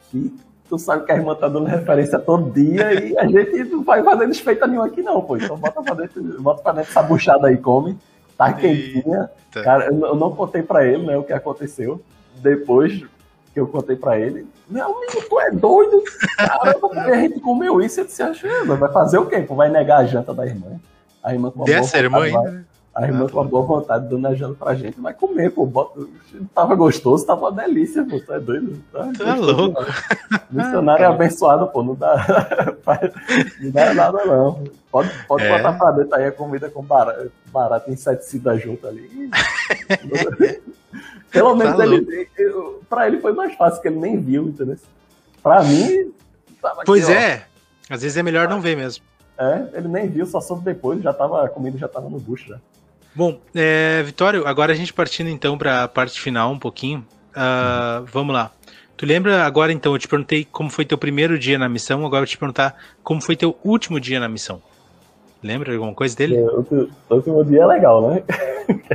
[0.09, 0.35] que
[0.67, 4.03] tu sabe que a irmã tá dando referência todo dia e a gente não vai
[4.03, 5.37] fazer desfeita nenhum aqui, não, pô.
[5.37, 7.97] Então bota pra dentro, bota pra dentro essa buchada aí, come
[8.41, 9.29] tá quentinha.
[9.51, 12.01] Cara, eu não contei pra ele, né, o que aconteceu.
[12.37, 13.03] Depois
[13.53, 16.01] que eu contei pra ele, meu amigo, tu é doido?
[16.37, 19.39] Caramba, a gente comeu isso, eu disse, acha, vai fazer o quê?
[19.41, 20.79] Vai negar a janta da irmã?
[21.21, 22.65] A irmã com Dessa irmã ainda?
[22.93, 25.65] A irmã com a boa vontade donejando pra gente, vai comer, pô.
[25.65, 26.01] Bota...
[26.53, 28.19] Tava gostoso, tava uma delícia, pô.
[28.19, 28.83] Tá doido?
[28.91, 29.81] Tá, tá louco.
[30.51, 31.81] Missionário é abençoado, pô.
[31.81, 32.17] Não dá,
[33.61, 34.63] não dá nada, não.
[34.91, 35.57] Pode, pode é.
[35.57, 39.31] botar pra dentro aí a comida com barato, barato inseticida junto ali.
[41.31, 44.75] Pelo menos tá ele, eu, pra ele foi mais fácil, que ele nem viu, entendeu?
[45.41, 46.13] Pra mim.
[46.85, 47.45] pois aqui, é.
[47.89, 47.93] Ó.
[47.93, 49.03] Às vezes é melhor não ver mesmo.
[49.41, 52.49] É, ele nem viu, só soube depois, já tava, a comida já tava no bucho
[52.49, 52.57] já.
[53.15, 56.99] Bom, é, Vitório, agora a gente partindo então para a parte final um pouquinho.
[57.35, 58.05] Uh, uhum.
[58.13, 58.51] Vamos lá.
[58.95, 59.93] Tu lembra agora então?
[59.93, 62.75] Eu te perguntei como foi teu primeiro dia na missão, agora eu vou te perguntar
[63.03, 64.61] como foi teu último dia na missão.
[65.41, 66.37] Lembra alguma coisa dele?
[66.37, 68.23] É, o último dia é legal, né?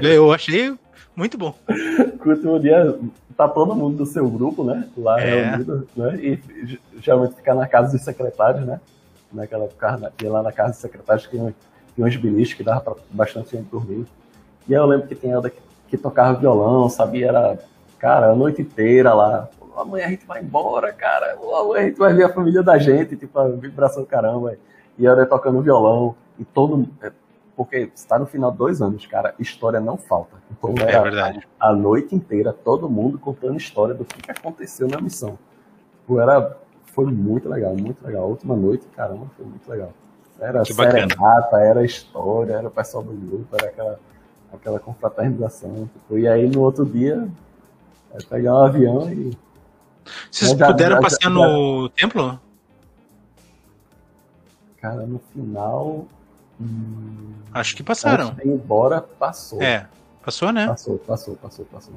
[0.00, 0.72] Eu achei
[1.16, 1.52] muito bom.
[2.24, 2.96] o último dia
[3.36, 4.88] tá todo mundo do seu grupo, né?
[4.96, 5.50] Lá é.
[5.50, 6.16] reunido, né?
[6.22, 8.80] E geralmente ficar na casa dos secretários, né?
[9.32, 13.56] Naquela época, lá na casa dos secretários que tinha uns biliches que dava pra bastante
[13.56, 14.06] gente dormir.
[14.68, 17.28] E eu lembro que tinha que, que tocava violão, sabia?
[17.28, 17.58] Era,
[17.98, 19.48] cara, a noite inteira lá.
[19.76, 21.34] Amanhã a gente vai embora, cara.
[21.34, 24.56] Amanhã a gente vai ver a família da gente, tipo, a vibração caramba.
[24.98, 26.14] E eu tocando violão.
[26.38, 26.88] E todo.
[27.02, 27.12] É,
[27.56, 30.36] porque está no final de dois anos, cara, história não falta.
[30.50, 31.48] Então é era verdade.
[31.58, 35.38] A, a, noite inteira, todo mundo contando história do que, que aconteceu na missão.
[36.00, 36.56] Tipo, era,
[36.96, 38.22] foi muito legal, muito legal.
[38.22, 39.92] A última noite, caramba, foi muito legal.
[40.40, 44.00] Era que serenata, era história, era o pessoal do grupo, era aquela,
[44.50, 45.90] aquela confraternização.
[45.92, 47.28] Tipo, e aí no outro dia,
[48.14, 49.36] é pegar um avião e.
[50.30, 52.40] Vocês já, puderam já, passear já, no templo?
[54.80, 56.06] Cara, no final.
[56.58, 58.34] Hum, acho que passaram.
[58.34, 59.60] De ir embora, passou.
[59.60, 59.86] É,
[60.24, 60.66] passou, né?
[60.66, 61.94] Passou, passou, passou, passou.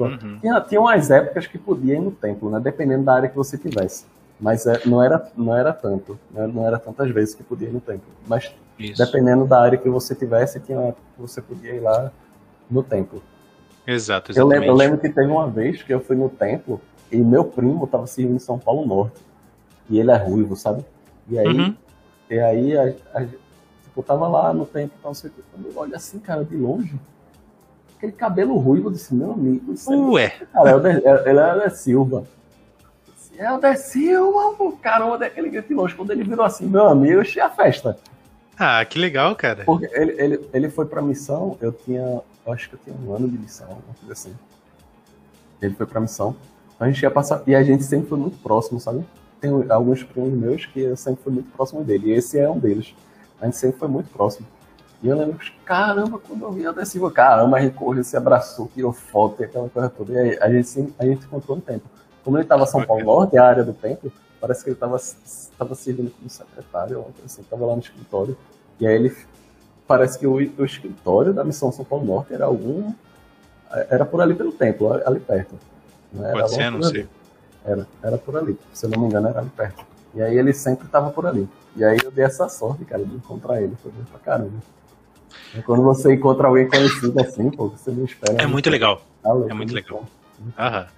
[0.00, 0.38] Uhum.
[0.38, 2.60] Tinha, tinha umas épocas que podia ir no templo, né?
[2.60, 4.04] Dependendo da área que você tivesse.
[4.40, 6.46] Mas é, não, era, não era tanto, né?
[6.46, 8.08] não era tantas vezes que podia ir no templo.
[8.26, 9.04] Mas Isso.
[9.04, 12.12] dependendo da área que você tivesse, tinha você podia ir lá
[12.70, 13.22] no templo.
[13.86, 14.32] Exato.
[14.36, 16.80] Eu lembro, eu lembro que teve uma vez que eu fui no templo
[17.10, 19.20] e meu primo estava servindo em São Paulo Norte.
[19.88, 20.84] E ele é ruivo, sabe?
[21.28, 21.74] E aí, uhum.
[22.30, 23.38] e aí a, a, tipo,
[23.96, 26.94] eu tava lá no templo, então, assim, quando eu olho assim, cara, de longe,
[27.96, 30.28] aquele cabelo ruivo, eu disse, meu amigo, isso Ué.
[30.52, 30.70] Cara,
[31.26, 32.24] ele é Silva.
[33.38, 35.94] É o Silva, o caramba daquele grito de longe.
[35.94, 37.96] Quando ele virou assim, meu amigo, eu a festa.
[38.58, 39.62] Ah, que legal, cara.
[39.64, 42.20] Porque ele, ele, ele foi pra missão, eu tinha.
[42.44, 44.34] Eu acho que eu tinha um ano de missão, uma coisa assim.
[45.62, 46.34] Ele foi pra missão.
[46.80, 47.42] A gente ia passar.
[47.46, 49.04] E a gente sempre foi muito próximo, sabe?
[49.40, 52.08] Tem alguns primos meus que eu sempre fui muito próximo dele.
[52.08, 52.92] E esse é um deles.
[53.40, 54.48] A gente sempre foi muito próximo.
[55.00, 58.16] E eu lembro que, caramba, quando eu vi o Silva, caramba, a gente correu, se
[58.16, 60.12] abraçou, tirou foto e aquela coisa toda.
[60.12, 61.84] E aí, a gente, a gente encontrou um tempo.
[62.28, 66.10] Como ele estava São Paulo Norte, a área do templo, parece que ele estava servindo
[66.10, 68.36] como secretário, assim, estava lá no escritório.
[68.78, 69.16] E aí ele
[69.86, 72.92] parece que o, o, escritório da missão São Paulo Norte era algum
[73.88, 75.54] era por ali pelo templo, ali perto.
[76.12, 76.30] Né?
[76.32, 77.08] Pode ser, não sei.
[77.64, 79.86] Era, era por ali, se eu não me engano, era ali perto.
[80.14, 81.48] E aí ele sempre estava por ali.
[81.76, 83.74] E aí eu dei essa sorte, cara, de encontrar ele.
[83.82, 84.58] Foi bem pra caramba.
[85.56, 88.42] E quando você encontra alguém conhecido assim, pô, você não espera.
[88.42, 89.00] É muito legal.
[89.22, 90.04] Tá é muito legal.
[90.58, 90.97] Aham.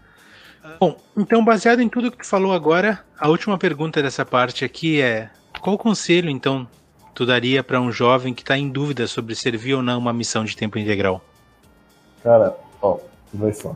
[0.79, 5.01] Bom, então baseado em tudo que tu falou agora, a última pergunta dessa parte aqui
[5.01, 5.31] é:
[5.61, 6.69] qual conselho então
[7.15, 10.45] tu daria para um jovem que está em dúvida sobre servir ou não uma missão
[10.45, 11.23] de tempo integral?
[12.23, 12.99] Cara, ó,
[13.33, 13.75] vê só.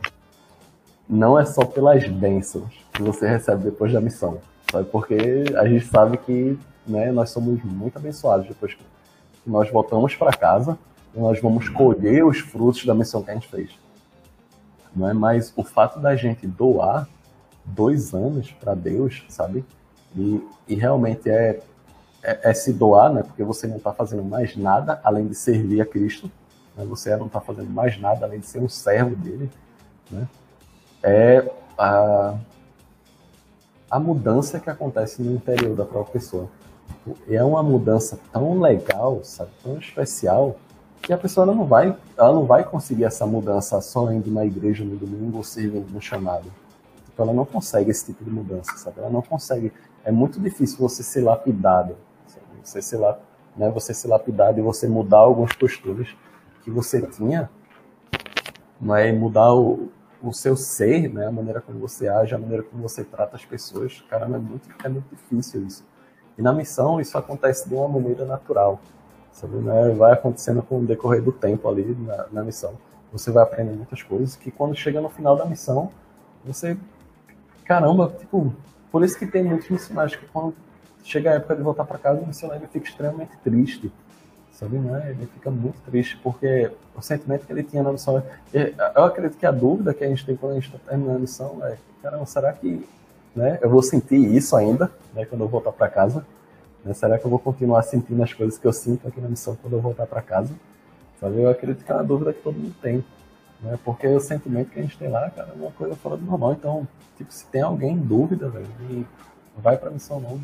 [1.09, 4.39] Não é só pelas bênçãos que você recebe depois da missão,
[4.71, 4.87] sabe?
[4.89, 6.57] Porque a gente sabe que
[6.87, 8.83] né, nós somos muito abençoados depois que
[9.45, 10.77] nós voltamos para casa
[11.15, 13.84] e nós vamos colher os frutos da missão que a gente fez
[14.95, 15.13] não é?
[15.13, 17.07] Mas o fato da gente doar
[17.65, 19.65] dois anos para Deus, sabe?
[20.15, 21.61] E, e realmente é,
[22.23, 23.23] é, é, se doar, né?
[23.23, 26.31] Porque você não está fazendo mais nada além de servir a Cristo.
[26.75, 26.85] Né?
[26.85, 29.49] Você não está fazendo mais nada além de ser um servo dele,
[30.09, 30.27] né?
[31.03, 32.35] É a,
[33.91, 36.49] a mudança que acontece no interior da própria pessoa.
[37.29, 39.51] É uma mudança tão legal, sabe?
[39.61, 40.55] Tão especial
[41.01, 44.83] que a pessoa não vai, ela não vai conseguir essa mudança só indo na igreja
[44.83, 46.51] no domingo ou servindo no chamado.
[47.05, 48.99] Tipo, ela não consegue esse tipo de mudança, sabe?
[48.99, 49.71] Ela não consegue.
[50.03, 51.95] É muito difícil você ser lapidado,
[52.27, 52.45] sabe?
[52.63, 52.99] você ser,
[53.55, 56.15] né, você ser lapidado e você mudar alguns costumes
[56.63, 57.49] que você tinha,
[58.97, 59.89] é mudar o,
[60.21, 63.45] o seu ser, né, a maneira como você age, a maneira como você trata as
[63.45, 64.03] pessoas.
[64.09, 65.85] Caramba, é muito, é muito difícil isso.
[66.37, 68.79] E na missão isso acontece de uma maneira natural.
[69.35, 69.89] Sabe, né?
[69.89, 72.73] Vai acontecendo com o decorrer do tempo ali na, na missão.
[73.11, 75.91] Você vai aprendendo muitas coisas que quando chega no final da missão,
[76.43, 76.77] você.
[77.65, 78.53] Caramba, tipo.
[78.89, 80.55] Por isso que tem muitos missionários que quando
[81.03, 83.91] chega a época de voltar para casa, o missionário fica extremamente triste.
[84.53, 84.77] sabe?
[84.77, 85.11] Né?
[85.11, 88.23] Ele fica muito triste porque o sentimento que ele tinha na missão.
[88.53, 91.19] Eu acredito que a dúvida que a gente tem quando a gente está terminando a
[91.19, 92.87] missão é: caramba, será que
[93.35, 96.25] né, eu vou sentir isso ainda né, quando eu voltar para casa?
[96.85, 96.93] Né?
[96.93, 99.73] Será que eu vou continuar sentindo as coisas que eu sinto aqui na missão quando
[99.73, 100.53] eu voltar para casa?
[101.19, 101.41] Sabe?
[101.41, 103.03] Eu acredito que é uma dúvida que todo mundo tem.
[103.61, 103.79] Né?
[103.83, 106.53] Porque o sentimento que a gente tem lá, cara, é uma coisa fora do normal.
[106.53, 108.67] Então, tipo, se tem alguém em dúvida, velho,
[109.57, 110.39] vai pra missão não.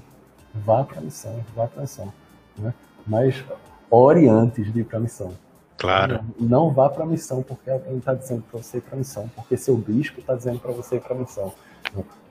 [0.65, 2.11] Vá pra missão, vá pra missão.
[2.57, 2.73] Né?
[3.05, 3.43] Mas
[3.89, 5.33] ore antes de ir pra missão.
[5.77, 6.23] Claro.
[6.39, 9.57] Não, não vá pra missão porque alguém está dizendo para você ir pra missão, porque
[9.57, 11.53] seu bispo está dizendo para você ir pra missão.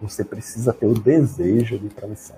[0.01, 2.37] Você precisa ter o desejo de ir pra missão.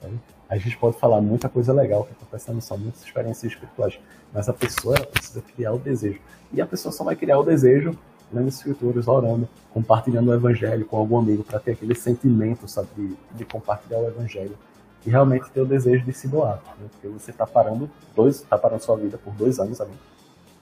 [0.00, 0.18] Sabe?
[0.54, 3.98] A gente pode falar muita coisa legal que acontece na missão, muitas experiências espirituais,
[4.32, 6.20] mas a pessoa precisa criar o desejo.
[6.52, 7.98] E a pessoa só vai criar o desejo
[8.32, 13.16] lendo escrituras, orando, compartilhando o evangelho com algum amigo, para ter aquele sentimento, sabe, de,
[13.32, 14.56] de, compartilhar o evangelho.
[15.04, 16.62] E realmente ter o desejo de se doar.
[16.78, 16.86] Né?
[16.92, 19.98] Porque você está parando dois, tá parando sua vida por dois anos, amigo,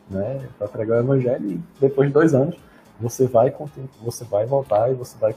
[0.09, 0.49] né?
[0.59, 2.57] Para pregar o evangelho e depois de dois anos
[2.99, 3.55] você vai,
[4.01, 5.37] você vai voltar e você vai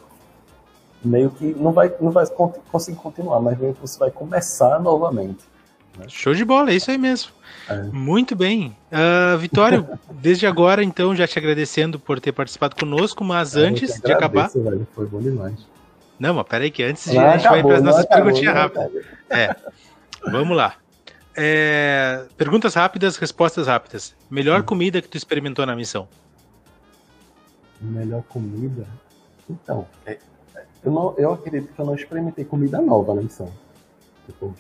[1.05, 2.25] meio que não vai, não vai
[2.71, 5.43] conseguir continuar, mas meio que você vai começar novamente.
[5.97, 6.05] Né?
[6.07, 7.31] Show de bola, é isso aí mesmo.
[7.69, 7.83] É.
[7.83, 8.75] Muito bem.
[8.91, 13.91] Uh, Vitório, desde agora, então, já te agradecendo por ter participado conosco, mas é, antes
[13.91, 14.49] agradeço, de acabar.
[14.49, 15.67] Velho, foi bom demais.
[16.19, 18.91] Não, mas peraí, que antes de, a gente vai para as nossas perguntinhas rápidas.
[19.29, 19.55] É.
[20.31, 20.75] Vamos lá.
[21.35, 24.15] É, perguntas rápidas, respostas rápidas.
[24.29, 24.63] Melhor hum.
[24.63, 26.07] comida que tu experimentou na missão?
[27.81, 28.87] Melhor comida?
[29.49, 30.17] Então, é,
[30.85, 33.51] eu, não, eu acredito que eu não experimentei comida nova na missão.
[34.25, 34.53] Tipo,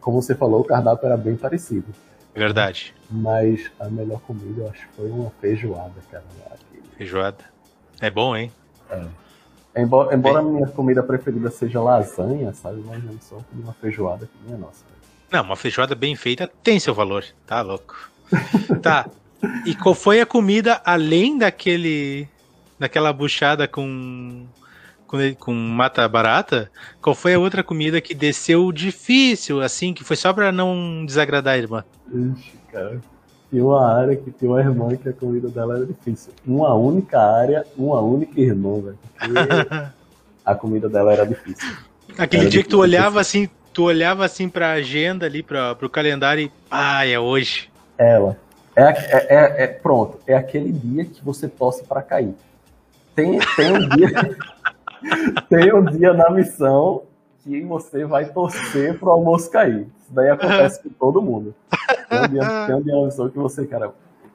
[0.00, 1.86] como você falou, o cardápio era bem parecido.
[2.34, 2.94] Verdade.
[3.10, 6.24] Mas a melhor comida eu acho que foi uma feijoada, cara.
[6.96, 7.44] Feijoada.
[8.00, 8.50] É bom, hein?
[8.90, 9.04] É.
[9.76, 12.82] Embora, embora a minha comida preferida seja lasanha, sabe?
[12.86, 14.84] Mas não só uma feijoada que minha nossa.
[15.30, 17.24] Não, uma feijoada bem feita tem seu valor.
[17.46, 18.10] Tá louco.
[18.80, 19.08] tá.
[19.66, 22.26] E qual foi a comida além daquele.
[22.78, 24.46] daquela buchada com
[25.06, 30.16] com, com mata barata, qual foi a outra comida que desceu difícil, assim, que foi
[30.16, 31.84] só pra não desagradar a irmã?
[32.12, 33.00] Ixi, cara.
[33.50, 36.32] Tinha uma área que tinha uma irmã que a comida dela era difícil.
[36.44, 38.98] Uma única área, uma única irmã, velho.
[40.44, 41.76] a comida dela era difícil.
[42.18, 42.62] Aquele era dia difícil.
[42.64, 46.52] que tu olhava assim, tu olhava assim pra agenda ali, pra, pro calendário e.
[46.70, 47.70] Ah, é hoje.
[47.96, 48.36] Ela.
[48.74, 52.34] É, é, é, é, pronto, é aquele dia que você torce para cair.
[53.14, 54.36] Tem, tem um dia.
[55.48, 57.02] tem um dia na missão
[57.42, 59.86] que você vai torcer pro almoço cair.
[60.02, 61.54] Isso daí acontece com todo mundo.
[62.08, 63.92] Tem um, dia, tem um dia na missão que você, cara,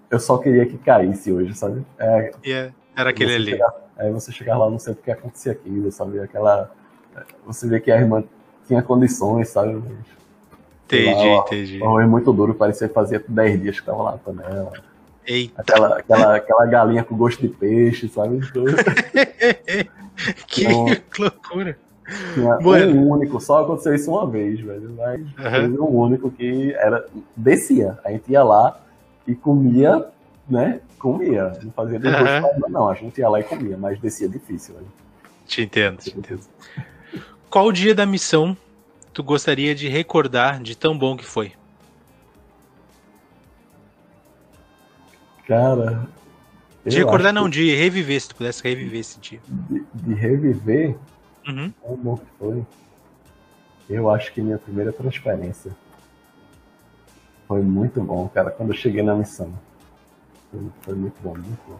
[0.09, 1.86] eu só queria que caísse hoje, sabe?
[1.97, 3.51] É, yeah, era aquele ali.
[3.51, 6.20] Chegar, aí você chegar lá, não sei porque acontecia aquilo, sabe?
[6.20, 6.72] Aquela.
[7.45, 8.24] Você vê que a irmã
[8.68, 9.82] tinha condições, sabe?
[10.86, 11.80] Entendi, lá, entendi.
[11.80, 14.72] Foi muito duro, parecia que fazia 10 dias que tava lá na panela.
[15.26, 15.62] Eita.
[15.62, 18.39] Aquela, aquela, aquela galinha com gosto de peixe, sabe?
[20.47, 20.86] que então,
[21.18, 21.78] loucura.
[22.88, 24.95] um único, só aconteceu isso uma vez, velho.
[24.97, 25.22] Mas
[25.70, 25.86] uhum.
[25.86, 27.05] um único que era.
[27.36, 27.97] descia.
[28.03, 28.80] A gente ia lá
[29.28, 30.07] e comia,
[30.49, 30.82] né?
[30.99, 31.53] Comia.
[31.64, 32.70] Não fazia depois uhum.
[32.70, 32.89] não.
[32.89, 34.88] A gente ia lá e comia, mas descia difícil, velho.
[35.45, 36.41] Te entendo, te entendo.
[37.49, 38.55] Qual dia da missão
[39.14, 41.51] tu gostaria de recordar de tão bom que foi?
[45.45, 46.07] Cara,
[46.86, 49.39] de recordar não, de reviver, se tu pudesse reviver esse dia.
[49.47, 50.95] De, de reviver?
[51.47, 51.73] Uhum.
[51.82, 52.65] Como foi?
[53.89, 55.71] Eu acho que minha primeira transferência
[57.47, 59.51] foi muito bom, cara, quando eu cheguei na missão.
[60.49, 61.77] Foi, foi muito bom, muito bom.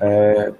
[0.00, 0.52] É,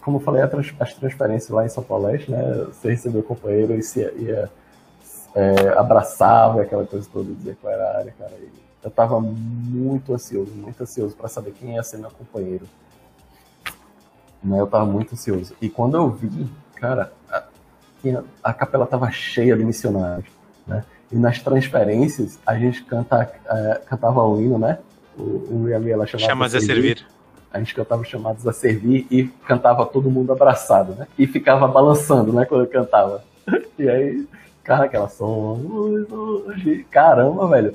[0.00, 0.42] como eu falei,
[0.80, 2.42] as transferências lá em São Paulo Leste, né?
[2.66, 4.50] Você recebeu o companheiro e se ia,
[5.34, 8.32] é, abraçava aquela coisa toda, dizia qual era a área, cara.
[8.38, 12.66] E, eu estava muito ansioso, muito ansioso para saber quem ia ser meu companheiro.
[14.42, 15.54] Né, eu estava muito ansioso.
[15.58, 17.44] E quando eu vi, cara, a,
[18.42, 20.28] a capela estava cheia de missionários,
[20.66, 20.84] né?
[21.10, 24.78] E nas transferências a gente canta, é, cantava o hino, né?
[25.16, 26.98] O, o ela chamava Chamados a servir.
[26.98, 27.06] servir.
[27.50, 31.06] A gente cantava chamados a servir e cantava todo mundo abraçado, né?
[31.18, 32.44] E ficava balançando, né?
[32.44, 33.24] Quando eu cantava.
[33.78, 34.28] E aí,
[34.62, 35.58] cara, aquela som.
[36.90, 37.74] Caramba, velho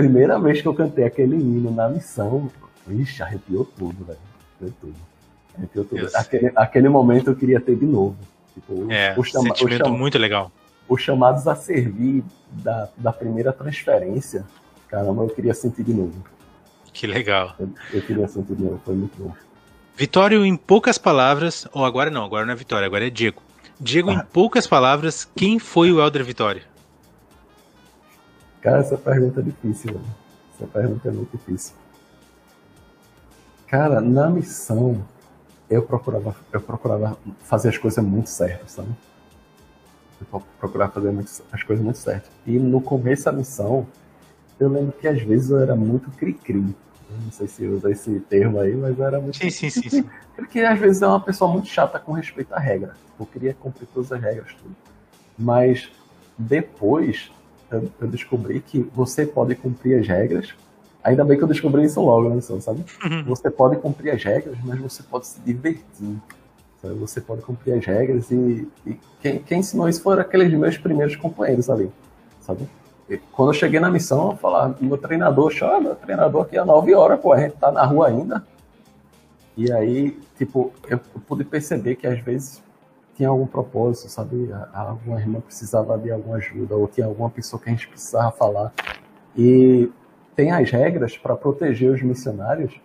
[0.00, 2.50] primeira vez que eu cantei aquele hino na missão,
[2.88, 4.18] ixi, arrepiou tudo, velho.
[4.60, 4.94] Arrepiou tudo.
[5.56, 6.08] Arrepiou tudo.
[6.14, 8.16] Aquele, aquele momento eu queria ter de novo.
[8.54, 10.50] Tipo, é, o chama, sentimento o muito legal.
[10.88, 14.44] Os chamados a servir da, da primeira transferência,
[14.88, 16.24] caramba, eu queria sentir de novo.
[16.92, 17.54] Que legal.
[17.58, 19.32] Eu, eu queria sentir de novo, foi muito bom.
[19.96, 23.42] Vitório, em poucas palavras, ou agora não, agora não é Vitória, agora é Diego.
[23.78, 24.14] Diego, ah.
[24.14, 26.62] em poucas palavras, quem foi o Elder Vitória?
[28.60, 30.04] Cara, essa pergunta é difícil, velho.
[30.54, 31.74] Essa pergunta é muito difícil.
[33.66, 35.02] Cara, na missão,
[35.68, 38.90] eu procurava, eu procurava fazer as coisas muito certas, sabe?
[40.20, 41.14] Eu procurava fazer
[41.50, 42.30] as coisas muito certas.
[42.46, 43.86] E no começo da missão,
[44.58, 46.74] eu lembro que às vezes eu era muito cri-cri.
[47.24, 49.36] Não sei se usa esse termo aí, mas eu era muito.
[49.36, 50.10] Sim, sim, sim, sim.
[50.36, 52.94] Porque às vezes é uma pessoa muito chata com respeito à regra.
[53.18, 54.76] Eu queria cumprir todas as regras, tudo.
[55.38, 55.90] Mas
[56.38, 57.30] depois
[57.70, 60.54] eu, eu descobri que você pode cumprir as regras.
[61.02, 62.84] Ainda bem que eu descobri isso logo na missão, sabe?
[63.04, 63.24] Uhum.
[63.24, 66.16] Você pode cumprir as regras, mas você pode se divertir.
[66.82, 66.94] Sabe?
[66.94, 71.16] Você pode cumprir as regras e, e quem, quem ensinou isso foram aqueles meus primeiros
[71.16, 71.90] companheiros ali,
[72.40, 72.68] sabe?
[73.08, 76.64] E quando eu cheguei na missão, eu falava, meu treinador, chama, meu treinador aqui é
[76.64, 78.46] 9 horas, pô, a gente tá na rua ainda.
[79.56, 82.62] E aí, tipo, eu, eu pude perceber que às vezes
[83.20, 84.50] tinha algum propósito, sabe?
[84.72, 88.72] Alguma irmã precisava de alguma ajuda, ou tinha alguma pessoa que a gente precisava falar.
[89.36, 89.92] E
[90.34, 92.80] tem as regras para proteger os missionários,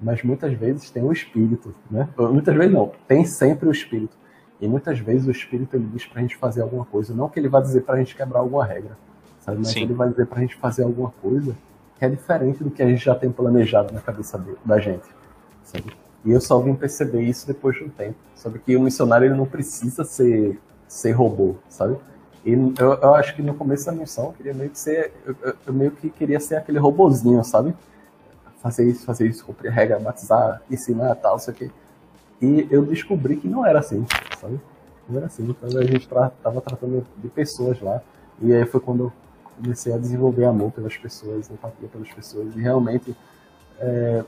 [0.00, 2.08] mas muitas vezes tem o espírito, né?
[2.16, 4.16] Muitas vezes não, tem sempre o espírito.
[4.60, 7.40] E muitas vezes o espírito ele diz para a gente fazer alguma coisa, não que
[7.40, 8.96] ele vai dizer para a gente quebrar alguma regra,
[9.40, 9.58] sabe?
[9.58, 9.82] Mas Sim.
[9.82, 11.56] ele vai dizer para a gente fazer alguma coisa
[11.98, 15.08] que é diferente do que a gente já tem planejado na cabeça da gente,
[15.64, 15.92] sabe?
[16.24, 18.58] E eu só vim perceber isso depois de um tempo, sabe?
[18.60, 20.58] Que o missionário ele não precisa ser
[20.88, 21.96] ser robô, sabe?
[22.44, 25.34] E eu, eu acho que no começo da missão eu queria meio que ser, eu,
[25.66, 27.74] eu- meio que queria ser aquele robozinho, sabe?
[28.62, 31.70] Fazer isso, fazer isso, cumprir regra, batizar, ensinar, tal, sei o quê.
[32.42, 34.06] E eu descobri que não era assim,
[34.40, 34.60] sabe?
[35.08, 35.44] Não era assim.
[35.50, 38.02] Então a gente tra tava tratando de pessoas lá.
[38.40, 39.12] E aí foi quando eu
[39.62, 42.54] comecei a desenvolver amor pelas pessoas, empatia pelas pessoas.
[42.56, 43.16] E realmente,
[43.80, 44.24] é,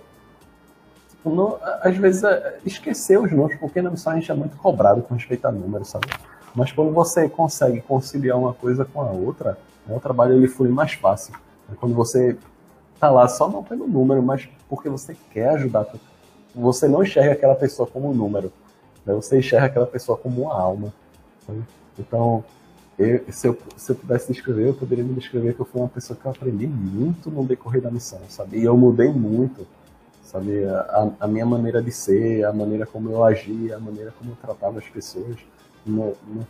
[1.31, 5.03] não- às vezes, é, esquecer os números, porque na missão a gente é muito cobrado
[5.03, 6.07] com respeito a números, sabe?
[6.55, 10.69] Mas quando você consegue conciliar uma coisa com a outra, né, o trabalho ele flui
[10.69, 11.35] mais fácil.
[11.73, 12.37] É Quando você
[13.01, 15.87] tá lá só não pelo número, mas porque você quer ajudar.
[16.55, 18.53] Você não enxerga aquela pessoa como um número,
[19.05, 19.13] né?
[19.15, 20.93] você enxerga aquela pessoa como uma alma.
[21.47, 21.63] sabe?
[21.99, 22.45] Então,
[22.99, 25.89] eu- se, eu, se eu pudesse descrever, eu poderia me descrever que eu fui uma
[25.89, 28.59] pessoa que eu aprendi muito no decorrer da missão, sabe?
[28.59, 29.67] E eu mudei muito,
[30.35, 30.65] sabe?
[30.67, 34.37] A, a minha maneira de ser, a maneira como eu agia, a maneira como eu
[34.37, 35.37] tratava as pessoas.
[35.87, 36.47] No, no,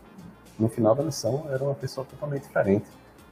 [0.58, 2.86] no final da missão, era uma pessoa totalmente diferente,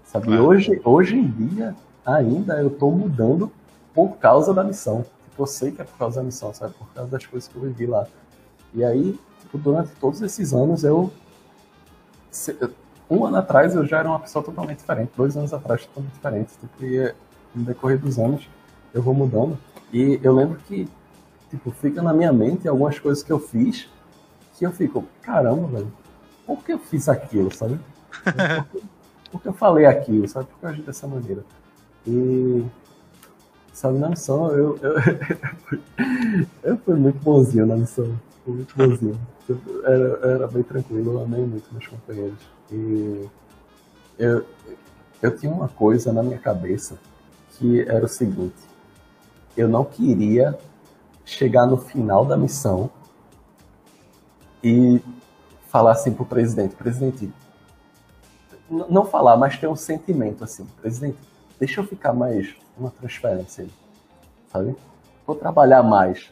[0.04, 0.26] sabe?
[0.26, 0.44] Claro.
[0.46, 1.74] hoje, hoje em dia,
[2.04, 3.50] ainda eu tô mudando
[3.94, 5.04] por causa da missão.
[5.30, 6.74] Tipo, eu sei que é por causa da missão, sabe?
[6.74, 8.06] Por causa das coisas que eu vivi lá.
[8.74, 11.10] E aí, tipo, durante todos esses anos, eu.
[12.30, 12.56] se-
[13.10, 15.12] Um ano atrás eu já era uma pessoa totalmente diferente.
[15.16, 16.50] Dois anos atrás, totalmente diferente.
[16.60, 17.14] Tipo, e
[17.54, 18.48] no decorrer dos anos,
[18.94, 19.56] eu vou mudando.
[19.92, 20.88] E eu lembro que,
[21.50, 23.88] tipo, fica na minha mente algumas coisas que eu fiz
[24.62, 25.92] que eu fico, caramba, velho,
[26.46, 27.80] por que eu fiz aquilo, sabe?
[28.10, 28.22] Por
[28.70, 28.82] que,
[29.32, 30.46] por que eu falei aquilo, sabe?
[30.46, 31.44] Por que eu agi dessa maneira?
[32.06, 32.64] E,
[33.72, 34.94] sabe, na missão, eu, eu,
[36.62, 38.16] eu fui muito bonzinho na missão.
[38.44, 39.18] Fui muito bonzinho.
[39.48, 42.38] Eu era, eu era bem tranquilo, eu amei muito meus companheiros.
[42.70, 43.28] E
[44.16, 44.44] eu,
[45.20, 46.96] eu tinha uma coisa na minha cabeça
[47.50, 48.54] que era o seguinte:
[49.56, 50.58] eu não queria
[51.24, 52.90] chegar no final da missão
[54.62, 55.00] e
[55.68, 57.32] falar assim pro presidente, presidente,
[58.70, 61.18] não falar, mas ter um sentimento assim, presidente,
[61.58, 63.66] deixa eu ficar mais uma transferência
[64.52, 64.76] sabe?
[65.26, 66.30] Vou trabalhar mais.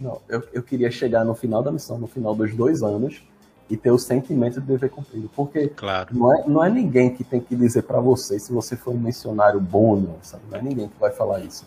[0.00, 3.22] Não, eu, eu queria chegar no final da missão, no final dos dois anos,
[3.68, 5.30] e ter o sentimento de dever cumprido.
[5.36, 6.16] Porque Claro.
[6.16, 8.98] não é, não é ninguém que tem que dizer para você se você foi um
[8.98, 10.42] missionário bom ou não, sabe?
[10.50, 11.66] Não é ninguém que vai falar isso.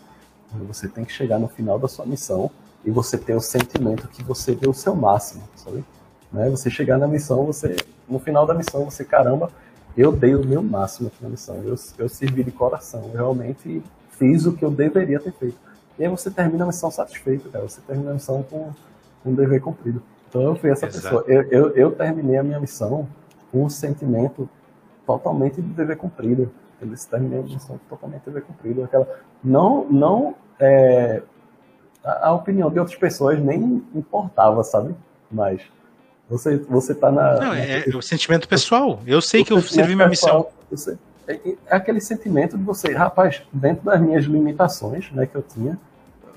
[0.66, 2.50] Você tem que chegar no final da sua missão
[2.84, 5.84] e você ter o sentimento que você deu o seu máximo, sabe?
[6.32, 6.48] Né?
[6.50, 7.76] Você chegar na missão, você
[8.08, 9.50] no final da missão, você, caramba,
[9.96, 11.56] eu dei o meu máximo aqui na missão.
[11.56, 15.56] Eu, eu servi de coração, eu realmente fiz o que eu deveria ter feito.
[15.98, 17.68] E aí você termina a missão satisfeito, cara.
[17.68, 18.72] Você termina a missão com,
[19.24, 20.02] um dever cumprido.
[20.28, 21.02] Então eu fui essa Exato.
[21.02, 21.24] pessoa.
[21.26, 23.08] Eu, eu, eu terminei a minha missão
[23.50, 24.48] com um sentimento
[25.06, 26.50] totalmente de dever cumprido.
[26.80, 28.84] Eles terminei a missão totalmente de dever cumprido.
[28.84, 29.06] Aquela,
[29.42, 31.22] não, não é,
[32.04, 34.94] a, a opinião de outras pessoas nem importava, sabe?
[35.30, 35.60] Mas
[36.28, 37.34] você, você tá na.
[37.40, 39.00] Não, é, é o sentimento pessoal.
[39.06, 40.44] Eu sei que eu servi minha missão.
[40.44, 45.34] pessoal, você- é, é aquele sentimento de você, rapaz, dentro das minhas limitações, né, que
[45.34, 45.78] eu tinha,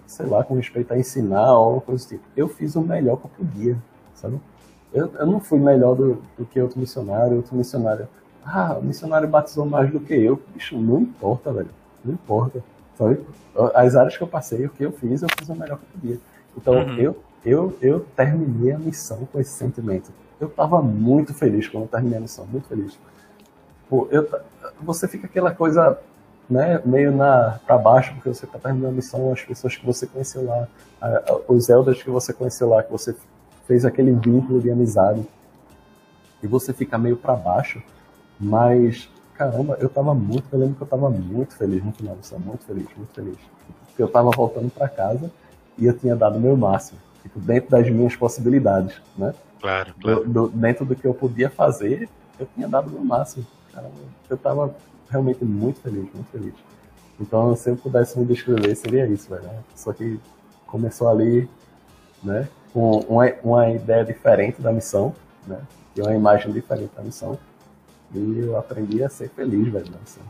[0.06, 3.26] sei lá, com respeito a ensinar ou coisa do tipo, eu fiz o melhor que
[3.26, 3.78] eu podia,
[4.14, 4.38] sabe?
[4.94, 8.08] Eu, eu não fui melhor do, do que outro missionário, outro missionário.
[8.46, 10.42] Ah, o missionário batizou mais do que eu.
[10.54, 11.70] Bicho, não importa, velho.
[12.04, 12.64] Não importa.
[12.98, 13.20] Sabe?
[13.76, 16.00] As áreas que eu passei, o que eu fiz, eu fiz o melhor que eu
[16.02, 16.20] podia.
[16.58, 16.98] Então, Uhum.
[16.98, 20.12] eu, eu, eu terminei a missão com esse sentimento.
[20.40, 22.98] Eu tava muito feliz quando eu terminei a missão, muito feliz.
[23.90, 24.28] Pô, eu,
[24.82, 25.98] você fica aquela coisa
[26.50, 30.08] né, meio na para baixo, porque você está terminando a missão, as pessoas que você
[30.08, 30.68] conheceu lá,
[31.48, 33.16] os elders que você conheceu lá, que você
[33.68, 35.26] fez aquele vínculo de amizade,
[36.44, 37.82] e você fica meio para baixo,
[38.42, 39.10] mas
[39.42, 42.40] caramba, eu tava muito, eu lembro que eu tava muito feliz no final da missão,
[42.40, 43.38] muito feliz, muito feliz.
[43.88, 45.32] Porque eu tava voltando para casa
[45.78, 49.34] e eu tinha dado o meu máximo, tipo, dentro das minhas possibilidades, né?
[49.60, 50.24] Claro, claro.
[50.26, 52.08] Do, do, dentro do que eu podia fazer,
[52.40, 53.46] eu tinha dado o meu máximo.
[53.74, 53.96] Caramba,
[54.30, 54.76] eu tava
[55.10, 56.54] realmente muito feliz, muito feliz.
[57.20, 59.50] Então, se eu pudesse me descrever, seria isso, velho.
[59.76, 60.20] Só que
[60.68, 61.50] começou ali,
[62.24, 65.14] né, com uma, uma ideia diferente da missão,
[65.48, 65.60] né,
[65.96, 67.40] e uma imagem diferente da missão.
[68.14, 70.24] E eu aprendi a ser feliz, velho, na missão.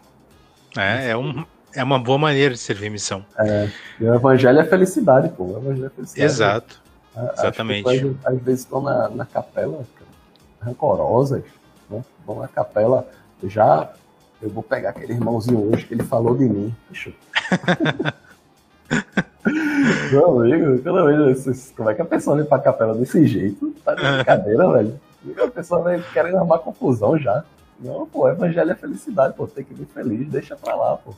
[0.78, 1.46] É, é, um,
[1.76, 3.26] é uma boa maneira de servir missão.
[3.38, 5.46] É, e o evangelho é felicidade, pô.
[5.46, 6.26] O evangelho é felicidade.
[6.26, 6.82] Exato.
[7.34, 7.84] Exatamente.
[7.84, 9.84] Pessoas, às vezes estão na, na capela,
[10.62, 11.44] rancorosas,
[11.90, 12.04] né?
[12.26, 13.06] vão na capela
[13.44, 13.92] já
[14.42, 16.76] eu vou pegar aquele irmãozinho hoje que ele falou de mim.
[16.90, 17.14] Bicho.
[20.12, 23.72] Meu amigo, pelo menos, como é que a pessoa vem pra capela desse jeito?
[23.86, 25.00] Tá de brincadeira, velho.
[25.44, 27.44] A pessoa vem querendo arrumar confusão já.
[27.82, 31.14] Não, pô, evangelho é felicidade, pô, tem que vir feliz, deixa pra lá, pô.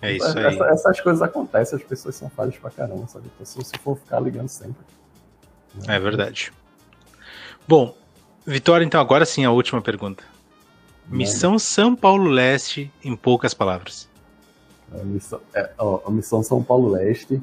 [0.00, 0.72] É isso Essa, aí.
[0.72, 3.26] essas coisas acontecem, as pessoas são falhas pra caramba, sabe?
[3.34, 4.82] Então, se você for ficar ligando sempre.
[5.86, 6.52] É verdade.
[7.66, 7.94] Bom,
[8.46, 10.22] Vitória, então agora sim a última pergunta.
[11.08, 14.08] Missão São Paulo Leste, em poucas palavras.
[14.92, 17.40] A missão, é, ó, a missão São Paulo Leste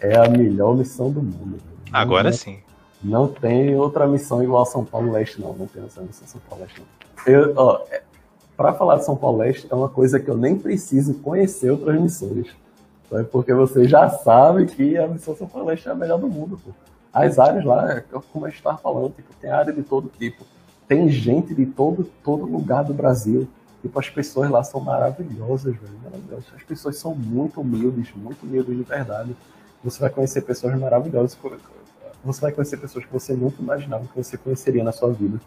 [0.00, 1.58] é a melhor missão do mundo.
[1.90, 2.60] Não, Agora não, sim.
[3.02, 5.52] Não tem outra missão igual a São Paulo Leste, não.
[5.54, 7.01] Não tem essa missão São Paulo Leste, não.
[7.26, 8.02] Eu, ó, é,
[8.56, 12.00] pra falar de São Paulo Leste, é uma coisa que eu nem preciso conhecer outras
[12.00, 12.48] missões.
[13.10, 13.24] Sabe?
[13.24, 16.60] Porque você já sabe que a missão São Paulo Leste é a melhor do mundo.
[16.64, 16.70] Pô.
[17.12, 20.44] As áreas lá, é como a gente estava falando, tipo, tem área de todo tipo
[20.92, 23.48] tem gente de todo, todo lugar do Brasil.
[23.80, 25.98] Tipo, as pessoas lá são maravilhosas, velho.
[26.04, 26.46] Maravilhosas.
[26.54, 29.34] As pessoas são muito humildes, muito humildes de verdade.
[29.82, 31.36] Você vai conhecer pessoas maravilhosas.
[32.22, 35.40] Você vai conhecer pessoas que você nunca imaginava que você conheceria na sua vida.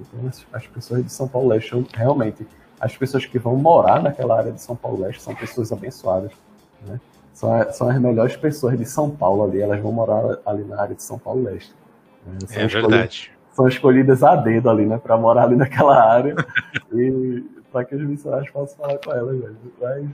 [0.00, 2.46] Então, as pessoas de São Paulo Leste, realmente,
[2.80, 6.32] as pessoas que vão morar naquela área de São Paulo Leste são pessoas abençoadas.
[6.86, 7.00] Né?
[7.32, 10.94] São, são as melhores pessoas de São Paulo ali, elas vão morar ali na área
[10.94, 11.72] de São Paulo Leste.
[12.26, 12.38] Né?
[12.50, 14.98] É verdade são escolhidas a dedo ali, né?
[14.98, 16.34] Pra morar ali naquela área.
[16.92, 19.56] e para que os missionários possam falar com elas, velho.
[19.80, 20.08] Mas.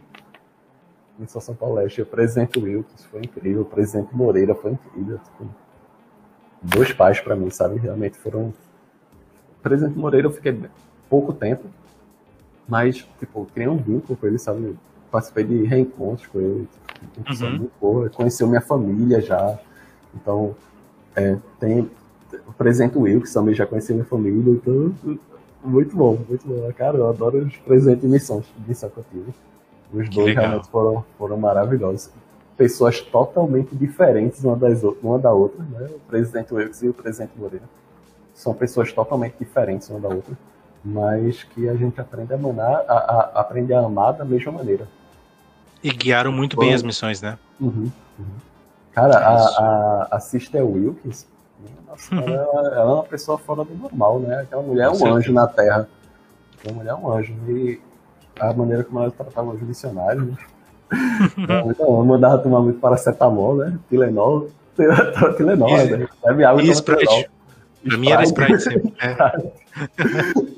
[1.18, 5.18] Missão São Paulo Leste, o presidente Wilkes foi incrível, o presidente Moreira foi incrível.
[5.18, 5.50] Tipo,
[6.62, 7.78] dois pais para mim, sabe?
[7.78, 8.54] Realmente foram.
[9.62, 10.58] Presidente Moreira eu fiquei
[11.08, 11.64] pouco tempo,
[12.68, 14.76] mas, tipo, criei um vínculo com ele, sabe?
[15.10, 16.68] Participei de reencontros com ele.
[17.14, 17.50] Tipo, uhum.
[17.58, 18.08] muito boa.
[18.10, 19.58] Conheceu minha família já.
[20.14, 20.54] Então,
[21.16, 21.90] é, tem,
[22.46, 24.94] o presente Will, que também já conheci minha família, então
[25.62, 26.72] muito bom, muito bom.
[26.72, 29.34] Cara, eu adoro os presentes de missão, de missão que eu tive.
[29.92, 30.44] Os que dois legal.
[30.44, 32.10] realmente foram, foram maravilhosos.
[32.56, 35.88] Pessoas totalmente diferentes uma, das, uma da outra, né?
[35.94, 37.64] O presidente Wilkes e o presidente Moreira.
[38.40, 40.32] São pessoas totalmente diferentes uma da outra,
[40.82, 44.88] mas que a gente aprende a amar, a, a, aprende a amar da mesma maneira.
[45.84, 47.38] E guiaram muito bem as missões, né?
[47.60, 48.24] Uhum, uhum.
[48.92, 51.26] Cara, a, a, a Sister Wilkes,
[51.86, 54.40] nossa, ela, ela, é uma pessoa fora do normal, né?
[54.40, 55.86] Aquela mulher é um anjo na Terra.
[56.58, 57.34] Aquela mulher é um anjo.
[57.46, 57.78] E
[58.40, 60.36] a maneira como ela tratava os missionários, né?
[61.70, 63.78] então, mandava tomar muito paracetamol, né?
[63.90, 64.48] Tilenol.
[65.36, 66.08] Tilenol, né?
[66.24, 67.28] Bebe água e Sprite.
[67.86, 68.94] Pra mim era Sprite sempre.
[69.00, 69.16] É.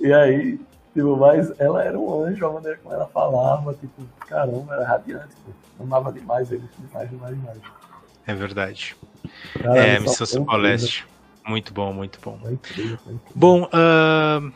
[0.07, 0.61] e aí,
[0.95, 5.35] tipo, mas ela era um anjo, a maneira como ela falava, tipo, caramba, era radiante.
[5.45, 5.53] Pô.
[5.83, 7.59] Amava demais ele, demais, demais, demais.
[8.27, 8.97] É verdade.
[9.61, 11.07] Cara, é, Missão São Paulo Leste.
[11.47, 12.39] Muito bom, muito bom.
[13.35, 14.53] Bom, uh,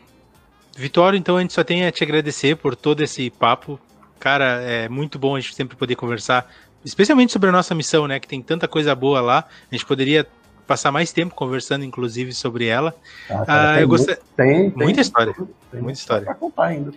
[0.76, 3.80] Vitório, então a gente só tem a te agradecer por todo esse papo.
[4.20, 6.50] Cara, é muito bom a gente sempre poder conversar,
[6.84, 8.20] especialmente sobre a nossa missão, né?
[8.20, 9.46] Que tem tanta coisa boa lá.
[9.70, 10.26] A gente poderia
[10.66, 12.94] passar mais tempo conversando, inclusive, sobre ela.
[13.30, 14.16] Ah, cara, uh, eu gostei.
[14.36, 15.34] Tem, tem, muita história.
[15.70, 16.24] Tem muita história.
[16.24, 16.92] Pra contar ainda.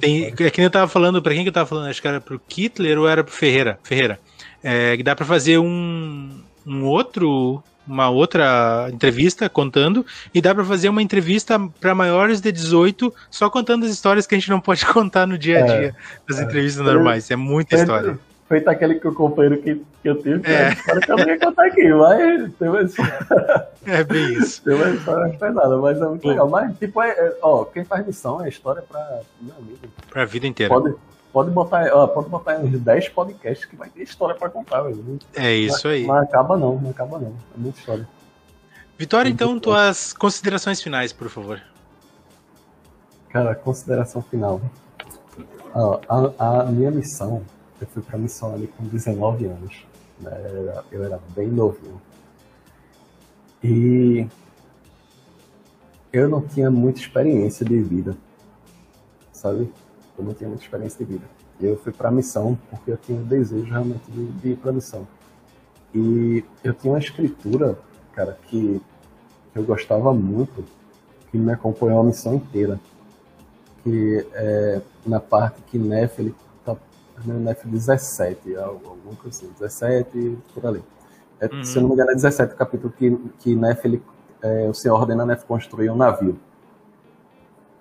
[0.00, 1.88] Tem, é que eu tava falando, pra quem que eu tava falando?
[1.88, 3.78] Acho que era pro Kittler ou era pro Ferreira?
[3.82, 4.18] Ferreira.
[4.62, 10.64] É, que dá pra fazer um, um outro uma outra entrevista contando e dá para
[10.64, 14.60] fazer uma entrevista para maiores de 18 só contando as histórias que a gente não
[14.60, 15.94] pode contar no dia a dia é,
[16.28, 17.30] das é, entrevistas normais.
[17.30, 18.18] É muita história.
[18.48, 20.72] Feito aquele que o companheiro que, que eu tive, é.
[20.72, 23.68] história que eu não ia contar aqui, mas tem uma história.
[23.86, 24.64] É bem isso.
[24.64, 26.28] Tem uma história pesada, mas é muito Pô.
[26.28, 26.48] legal.
[26.48, 29.20] Mas, tipo, é, é, ó, quem faz missão é história pra.
[29.40, 29.78] Meu amigo.
[30.10, 30.74] Pra vida inteira.
[30.74, 30.96] Pode,
[31.32, 35.18] pode botar, ó, pode botar uns 10 podcasts que vai ter história para contar, velho.
[35.36, 36.04] É isso aí.
[36.04, 37.28] Não acaba não, não acaba não.
[37.28, 38.08] É muita história.
[38.98, 41.60] Vitória, então, tuas considerações finais, por favor.
[43.28, 44.60] Cara, consideração final.
[46.08, 47.42] a, a, minha missão,
[47.80, 49.86] eu fui pra missão ali com 19 anos.
[50.20, 50.30] Né?
[50.50, 52.00] Eu, era, eu era bem novinho.
[53.62, 54.26] E
[56.12, 58.16] eu não tinha muita experiência de vida,
[59.32, 59.70] sabe?
[60.16, 61.24] Eu não tinha muita experiência de vida.
[61.60, 64.70] Eu fui para a missão porque eu tinha o desejo realmente de, de ir para
[64.70, 65.06] a missão.
[65.94, 67.78] E eu tinha uma escritura,
[68.12, 68.80] cara, que,
[69.54, 70.64] eu gostava muito,
[71.30, 72.78] que me acompanhou a missão inteira.
[73.82, 76.34] Que é na parte que Nef, ele
[77.24, 80.82] no Nef 17, alguma coisa assim, 17, por ali.
[81.40, 81.64] É, uhum.
[81.64, 84.02] Se eu não me engano, é 17 o capítulo que, que Nef, ele,
[84.42, 86.38] é, o Senhor ordena Nef construir um navio.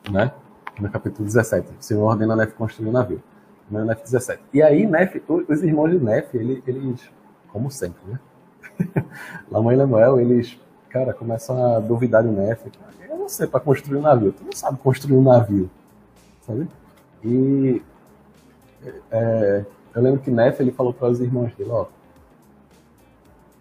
[0.10, 0.32] Né?
[0.80, 1.68] No capítulo 17.
[1.80, 3.22] O Senhor ordena Nef construir um navio.
[3.70, 4.41] No Nef 17.
[4.53, 7.10] E aí, Nef, os irmãos de Nef, ele, eles,
[7.52, 8.20] como sempre, né?
[9.49, 10.60] Lamã e Lemuel, eles,
[10.90, 12.66] cara, começam a duvidar de Nef.
[13.10, 14.34] Eu não sei para construir um navio.
[14.34, 15.70] Tu não sabe construir um navio.
[16.41, 16.68] Sabe?
[17.24, 17.82] E
[19.12, 21.86] é, eu lembro que Nef, ele falou para os irmãos dele, ó,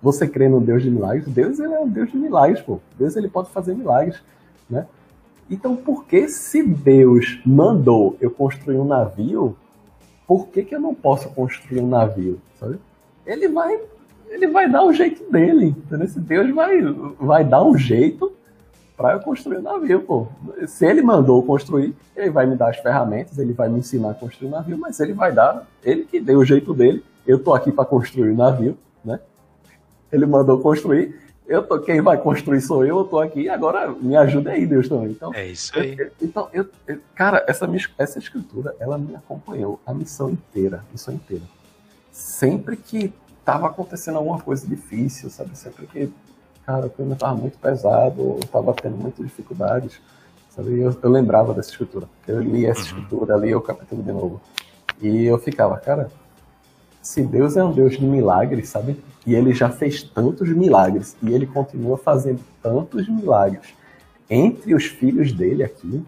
[0.03, 1.27] você crê no Deus de milagres?
[1.29, 2.79] Deus ele é um Deus de milagres, pô.
[2.99, 4.23] Deus ele pode fazer milagres,
[4.69, 4.87] né?
[5.51, 9.57] Então, por que se Deus mandou eu construir um navio,
[10.27, 12.79] por que, que eu não posso construir um navio, sabe?
[13.27, 13.81] Ele vai,
[14.29, 16.09] ele vai dar o jeito dele, entendeu?
[16.09, 16.81] Se Deus vai,
[17.19, 18.33] vai dar um jeito
[18.97, 20.29] para eu construir um navio, pô.
[20.67, 24.15] Se ele mandou construir, ele vai me dar as ferramentas, ele vai me ensinar a
[24.15, 27.05] construir um navio, mas ele vai dar, ele que deu o jeito dele.
[27.27, 29.19] Eu tô aqui para construir um navio, né?
[30.15, 31.21] ele mandou construir.
[31.47, 34.89] Eu tô, quem vai construir sou eu, eu tô aqui, agora me ajuda aí, Deus
[34.89, 35.11] também.
[35.11, 35.95] Então, é isso aí.
[35.99, 36.67] Eu, então, eu,
[37.15, 37.69] cara, essa,
[37.99, 41.43] essa escritura, ela me acompanhou a missão inteira, missão inteira.
[42.11, 43.13] Sempre que
[43.45, 45.59] tava acontecendo alguma coisa difícil, sabe?
[45.59, 46.11] Sempre que,
[46.67, 50.01] cara, o clima tava muito pesado, eu tava tendo muitas dificuldades,
[50.51, 50.81] sabe?
[50.81, 52.09] Eu, eu lembrava dessa escritura.
[52.27, 52.87] Eu li essa uhum.
[52.87, 54.41] escritura, li o capítulo de novo.
[55.01, 56.11] E eu ficava, cara,
[57.03, 59.03] se Deus é um Deus de milagres, sabe?
[59.27, 63.75] E ele já fez tantos milagres e ele continua fazendo tantos milagres
[64.29, 66.03] entre os filhos dele aqui,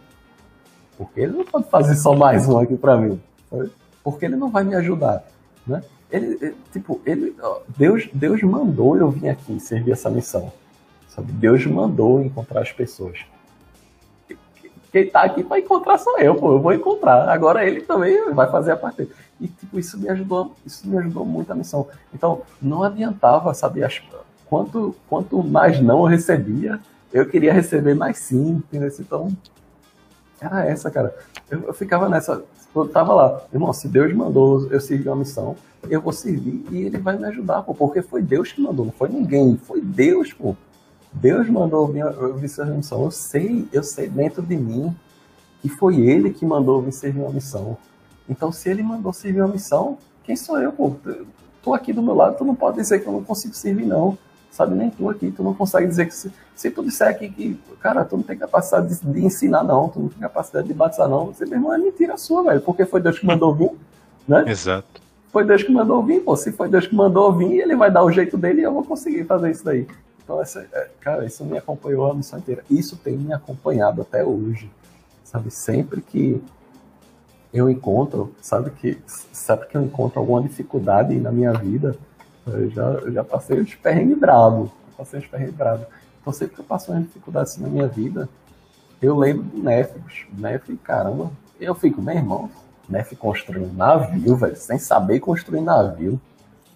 [0.97, 3.21] porque ele não pode fazer só mais um aqui para mim,
[4.03, 5.25] porque ele não vai me ajudar,
[5.67, 5.83] né?
[6.11, 7.35] Ele, tipo, ele,
[7.77, 10.53] Deus, Deus mandou eu vir aqui servir essa missão,
[11.09, 11.33] sabe?
[11.33, 13.25] Deus mandou encontrar as pessoas.
[14.93, 17.29] Quem tá aqui para encontrar sou eu, pô, eu vou encontrar.
[17.29, 19.11] Agora ele também vai fazer a parte.
[19.41, 21.89] E tipo, isso me ajudou, isso me ajudou muito a missão.
[22.15, 24.01] Então, não adiantava, sabe, as,
[24.47, 26.81] quanto, quanto mais não eu recebia,
[27.13, 28.91] eu queria receber mais sim, entendeu?
[29.01, 29.37] Então,
[30.41, 31.15] era essa, cara.
[31.51, 32.45] Eu, eu ficava nessa,
[32.83, 35.57] eu tava lá, irmão, se Deus mandou eu servir uma missão,
[35.89, 38.93] eu vou servir e ele vai me ajudar, pô, porque foi Deus que mandou, não
[38.93, 40.57] foi ninguém, foi Deus, pô.
[41.13, 43.05] Deus mandou eu vir servir uma missão.
[43.05, 44.95] Eu sei, eu sei dentro de mim
[45.63, 47.79] que foi ele que mandou vir servir uma missão.
[48.29, 50.93] Então, se ele mandou servir uma missão, quem sou eu, pô?
[51.63, 54.19] Tô aqui do meu lado, tu não pode dizer que eu não consigo servir, não.
[54.51, 57.61] Sabe, nem tu aqui, tu não consegue dizer que se, se tu disser aqui que,
[57.81, 61.09] cara, tu não tem capacidade de, de, ensinar, não, tu não tem capacidade de batizar,
[61.09, 63.71] não, você, meu irmão, é mentira sua, velho, porque foi Deus que mandou vir,
[64.27, 64.45] né?
[64.47, 65.03] Exato.
[65.31, 68.03] Foi Deus que mandou vir, pô, se foi Deus que mandou vir, ele vai dar
[68.03, 69.87] o jeito dele e eu vou conseguir fazer isso daí.
[70.25, 72.65] Então, essa, é, cara, isso me acompanhou a missão inteira.
[72.69, 74.69] Isso tem me acompanhado até hoje,
[75.23, 75.51] sabe?
[75.53, 76.43] Sempre que
[77.55, 81.97] eu encontro, sabe que sabe que eu encontro alguma dificuldade na minha vida,
[82.47, 85.87] eu já, eu já passei os perrengues bravos, passei os perrengues bravos.
[86.21, 88.29] Então sempre que eu passo uma dificuldade assim na minha vida,
[89.01, 89.93] eu lembro do Nef,
[90.33, 92.51] Nef, caramba, eu fico, meu irmão,
[92.89, 96.21] Nef construindo navio, velho, sem saber construir navio,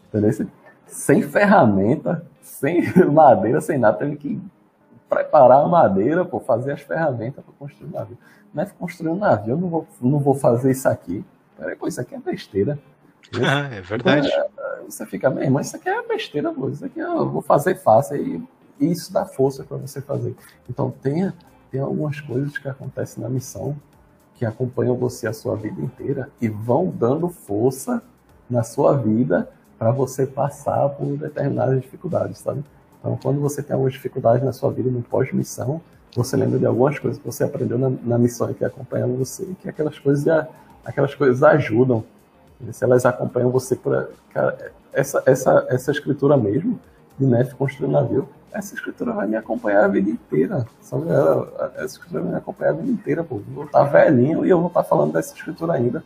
[0.09, 0.47] entendeu?
[0.87, 4.41] Sem ferramenta, sem madeira, sem nada, teve que
[5.09, 8.19] preparar a madeira, pô, fazer as ferramentas para construir o navio.
[8.53, 11.25] Mas é construir um navio, eu não vou, não vou fazer isso aqui.
[11.57, 12.79] Peraí, pô, isso aqui é besteira.
[13.35, 14.29] Ah, é verdade.
[14.29, 16.69] É, você fica, meu irmão, isso aqui é besteira, pô.
[16.69, 18.17] Isso aqui eu vou fazer fácil.
[18.17, 18.43] E,
[18.81, 20.35] isso dá força para você fazer.
[20.69, 21.35] Então, tenha,
[21.71, 23.77] tem algumas coisas que acontecem na missão
[24.35, 28.03] que acompanham você a sua vida inteira e vão dando força
[28.49, 32.65] na sua vida para você passar por determinadas dificuldades, sabe?
[32.99, 35.81] Então, quando você tem alguma dificuldade na sua vida no pós-missão,
[36.17, 39.69] você lembra de algumas coisas que você aprendeu na, na missão que acompanham você, que
[39.69, 40.47] aquelas coisas,
[40.85, 42.03] aquelas coisas ajudam.
[42.73, 44.11] Se elas acompanham você por.
[44.33, 46.79] Cara, essa, essa, essa escritura mesmo,
[47.19, 50.67] de Nefe construir navio, essa escritura vai me acompanhar a vida inteira.
[50.81, 51.05] Sabe?
[51.77, 53.41] Essa escritura vai me acompanhar a vida inteira, pô.
[53.49, 56.03] Vou estar velhinho e eu vou estar falando dessa escritura ainda.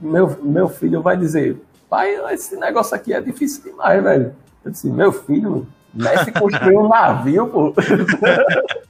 [0.00, 4.34] Meu, meu filho vai dizer, pai, esse negócio aqui é difícil demais, velho.
[4.64, 7.74] Eu disse, meu filho, Messi construiu um navio, pô.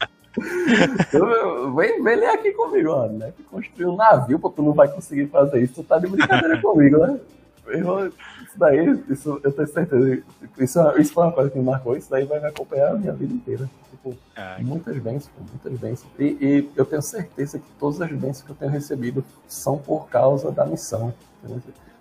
[1.74, 3.32] vem, vem ler aqui comigo, ó, né?
[3.36, 6.60] Que construir um navio, pô, tu não vai conseguir fazer isso, tu tá de brincadeira
[6.60, 7.18] comigo, né?
[7.66, 10.22] Eu, isso daí, isso, eu tenho certeza.
[10.58, 13.12] Isso, isso foi uma coisa que me marcou, isso daí vai me acompanhar a minha
[13.12, 13.68] vida inteira.
[13.90, 16.10] Tipo, ah, muitas bênçãos, muitas bênçãos.
[16.18, 20.08] E, e, eu tenho certeza que todas as bênçãos que eu tenho recebido são por
[20.08, 21.12] causa da missão.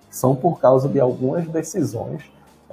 [0.10, 2.24] São por causa de algumas decisões.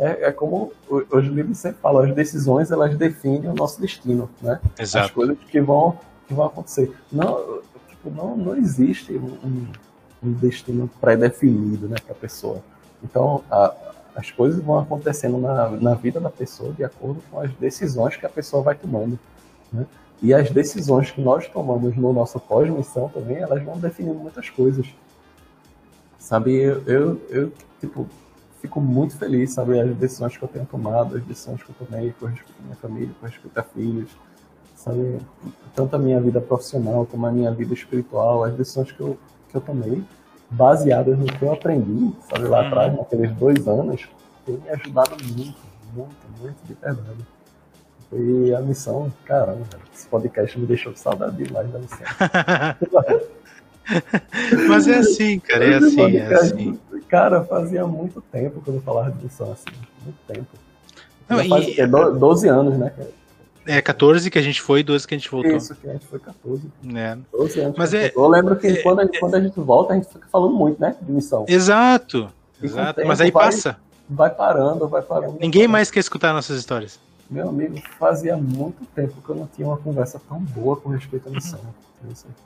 [0.03, 4.61] É, é como os livros sempre falam, as decisões elas definem o nosso destino, né?
[4.77, 5.05] Exato.
[5.07, 5.97] As coisas que vão,
[6.27, 6.93] que vão acontecer.
[7.11, 9.69] Não, tipo, não, não existe um,
[10.21, 12.61] um destino pré-definido né, para a pessoa.
[13.01, 13.73] Então, a,
[14.17, 18.27] as coisas vão acontecendo na, na vida da pessoa de acordo com as decisões que
[18.27, 19.17] a pessoa vai tomando.
[19.73, 19.87] Né?
[20.21, 24.85] E as decisões que nós tomamos no nosso pós-missão também, elas vão definindo muitas coisas.
[26.19, 28.09] Sabe, eu, eu, eu, tipo,
[28.63, 32.15] fico muito feliz, sabe, as decisões que eu tenho tomado, as decisões que eu tomei
[32.19, 34.11] com respeito à minha família, com respeito a filhos,
[34.77, 35.19] sabe,
[35.75, 39.19] tanto a minha vida profissional como a minha vida espiritual, as decisões que eu,
[39.51, 40.03] que eu tomei,
[40.49, 42.67] baseadas no que eu aprendi, sabe, lá uhum.
[42.69, 44.09] atrás, naqueles dois anos,
[44.47, 45.59] tem me ajudado muito,
[45.93, 47.27] muito, muito de verdade.
[48.13, 51.99] E a missão, caramba, esse podcast me deixou com saudade demais da missão.
[54.69, 56.79] Mas é assim, cara, é assim, é assim.
[57.13, 59.67] Cara, fazia muito tempo que eu não falava de missão assim,
[60.03, 60.47] muito tempo.
[61.29, 61.87] Não, faz e...
[61.87, 62.91] 12 anos, né?
[63.67, 65.55] É 14 que a gente foi e 12 que a gente voltou.
[65.55, 66.63] Isso, que a gente foi 14.
[66.97, 67.19] É.
[67.31, 67.75] 12 anos.
[67.77, 70.09] Mas é, eu lembro que é, quando, a gente, quando a gente volta, a gente
[70.09, 70.97] fica falando muito, né?
[71.03, 71.45] De missão.
[71.47, 72.31] Exato.
[72.63, 73.03] Exato.
[73.07, 73.77] Mas aí vai, passa.
[74.09, 75.37] Vai parando, vai parando.
[75.39, 76.99] Ninguém mais quer escutar nossas histórias.
[77.31, 81.29] Meu amigo, fazia muito tempo que eu não tinha uma conversa tão boa com respeito
[81.29, 81.61] à missão.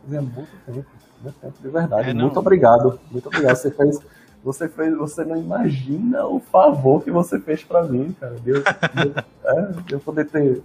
[0.02, 0.86] Fazia muito tempo,
[1.22, 2.10] muito tempo de verdade.
[2.10, 2.98] É, muito obrigado.
[3.12, 3.55] Muito obrigado.
[3.55, 4.01] Você fez.
[4.47, 8.36] Você fez, você não imagina o favor que você fez para mim, cara.
[8.44, 8.62] Deus,
[8.94, 10.62] Deus, é, eu poder ter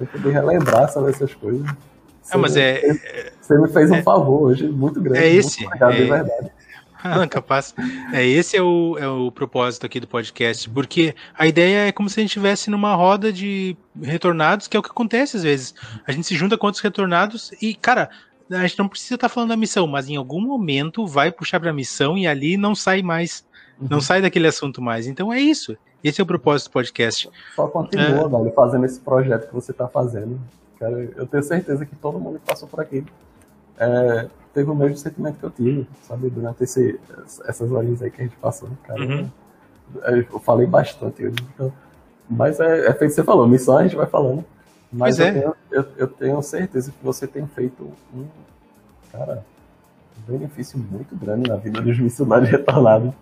[0.00, 1.70] eu poder relembrar sobre essas coisas.
[2.22, 2.80] Você, mas é,
[3.38, 5.18] você me fez um é, favor hoje muito grande.
[5.18, 5.66] É esse.
[5.66, 6.50] Obrigado, é, de verdade.
[7.04, 7.74] Ah, capaz.
[8.12, 12.08] É, esse é o, é o propósito aqui do podcast, porque a ideia é como
[12.08, 15.74] se a gente estivesse numa roda de retornados, que é o que acontece às vezes.
[16.06, 18.08] A gente se junta com outros retornados e, cara,
[18.54, 21.60] a gente não precisa estar tá falando da missão, mas em algum momento vai puxar
[21.60, 23.44] para a missão e ali não sai mais,
[23.80, 23.88] uhum.
[23.90, 25.06] não sai daquele assunto mais.
[25.06, 25.76] Então é isso.
[26.02, 27.30] Esse é o propósito do podcast.
[27.54, 28.28] Só continua, é.
[28.28, 30.40] velho, fazendo esse projeto que você está fazendo.
[30.78, 33.04] Cara, eu tenho certeza que todo mundo que passou por aqui
[33.78, 36.98] é, teve o mesmo sentimento que eu tive, sabe, durante esse,
[37.44, 38.68] essas horas aí que a gente passou.
[38.84, 39.30] Cara, uhum.
[40.04, 41.36] eu falei bastante hoje.
[41.54, 41.72] Então,
[42.28, 44.44] mas é, é feito que você falou, missão a gente vai falando.
[44.92, 45.32] Mas eu, é.
[45.32, 48.26] tenho, eu, eu, tenho certeza que você tem feito um.
[49.10, 49.44] Cara,
[50.26, 53.12] benefício muito grande na vida dos missionários retornados.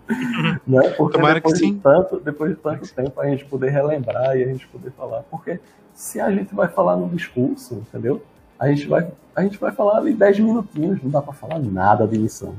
[0.67, 0.89] né?
[0.97, 4.47] Porque Tomara depois, de tanto, depois de tanto tempo a gente poder relembrar e a
[4.47, 5.23] gente poder falar.
[5.23, 5.59] Porque
[5.93, 8.21] se a gente vai falar no discurso, entendeu?
[8.59, 12.07] A gente vai, a gente vai falar ali 10 minutinhos, não dá para falar nada
[12.07, 12.53] de missão.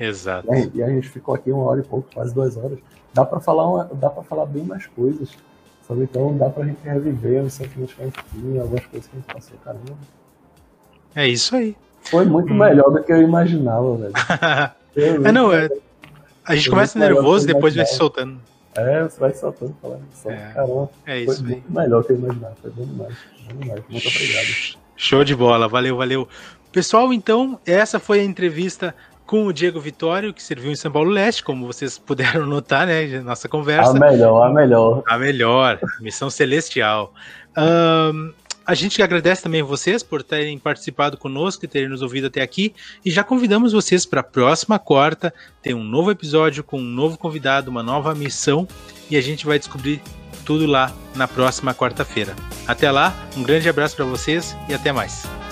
[0.00, 0.48] Exato.
[0.74, 2.78] E a gente ficou aqui uma hora e pouco, quase duas horas.
[3.12, 5.30] Dá para falar, uma, dá para falar bem mais coisas.
[5.86, 6.02] Sabe?
[6.02, 9.20] Então dá pra gente reviver os sentimentos que a gente tinha, algumas coisas que a
[9.20, 9.98] gente passou, caramba.
[11.14, 11.76] É isso aí.
[12.02, 12.56] Foi muito hum.
[12.56, 14.12] melhor do que eu imaginava, velho.
[15.26, 15.68] é, não, é,
[16.44, 18.40] a gente começa nervoso e depois vai se soltando.
[18.74, 20.30] É, você vai se soltando, falando só.
[20.30, 22.54] É, Caramba, é isso foi muito melhor do que eu imaginava.
[22.60, 23.14] Foi bom demais.
[23.48, 23.82] Bom demais.
[23.88, 24.78] Muito obrigado.
[24.96, 26.28] Show de bola, valeu, valeu.
[26.72, 28.94] Pessoal, então, essa foi a entrevista
[29.26, 33.20] com o Diego Vitório, que serviu em São Paulo Leste, como vocês puderam notar, né?
[33.20, 33.90] Nossa conversa.
[33.90, 35.02] A melhor, a melhor.
[35.08, 37.12] A melhor, missão celestial.
[37.56, 38.32] Um,
[38.66, 42.40] a gente agradece também a vocês por terem participado conosco e terem nos ouvido até
[42.40, 42.74] aqui.
[43.04, 45.32] E já convidamos vocês para a próxima quarta
[45.62, 48.66] ter um novo episódio com um novo convidado, uma nova missão.
[49.10, 50.00] E a gente vai descobrir
[50.46, 52.34] tudo lá na próxima quarta-feira.
[52.66, 55.43] Até lá, um grande abraço para vocês e até mais.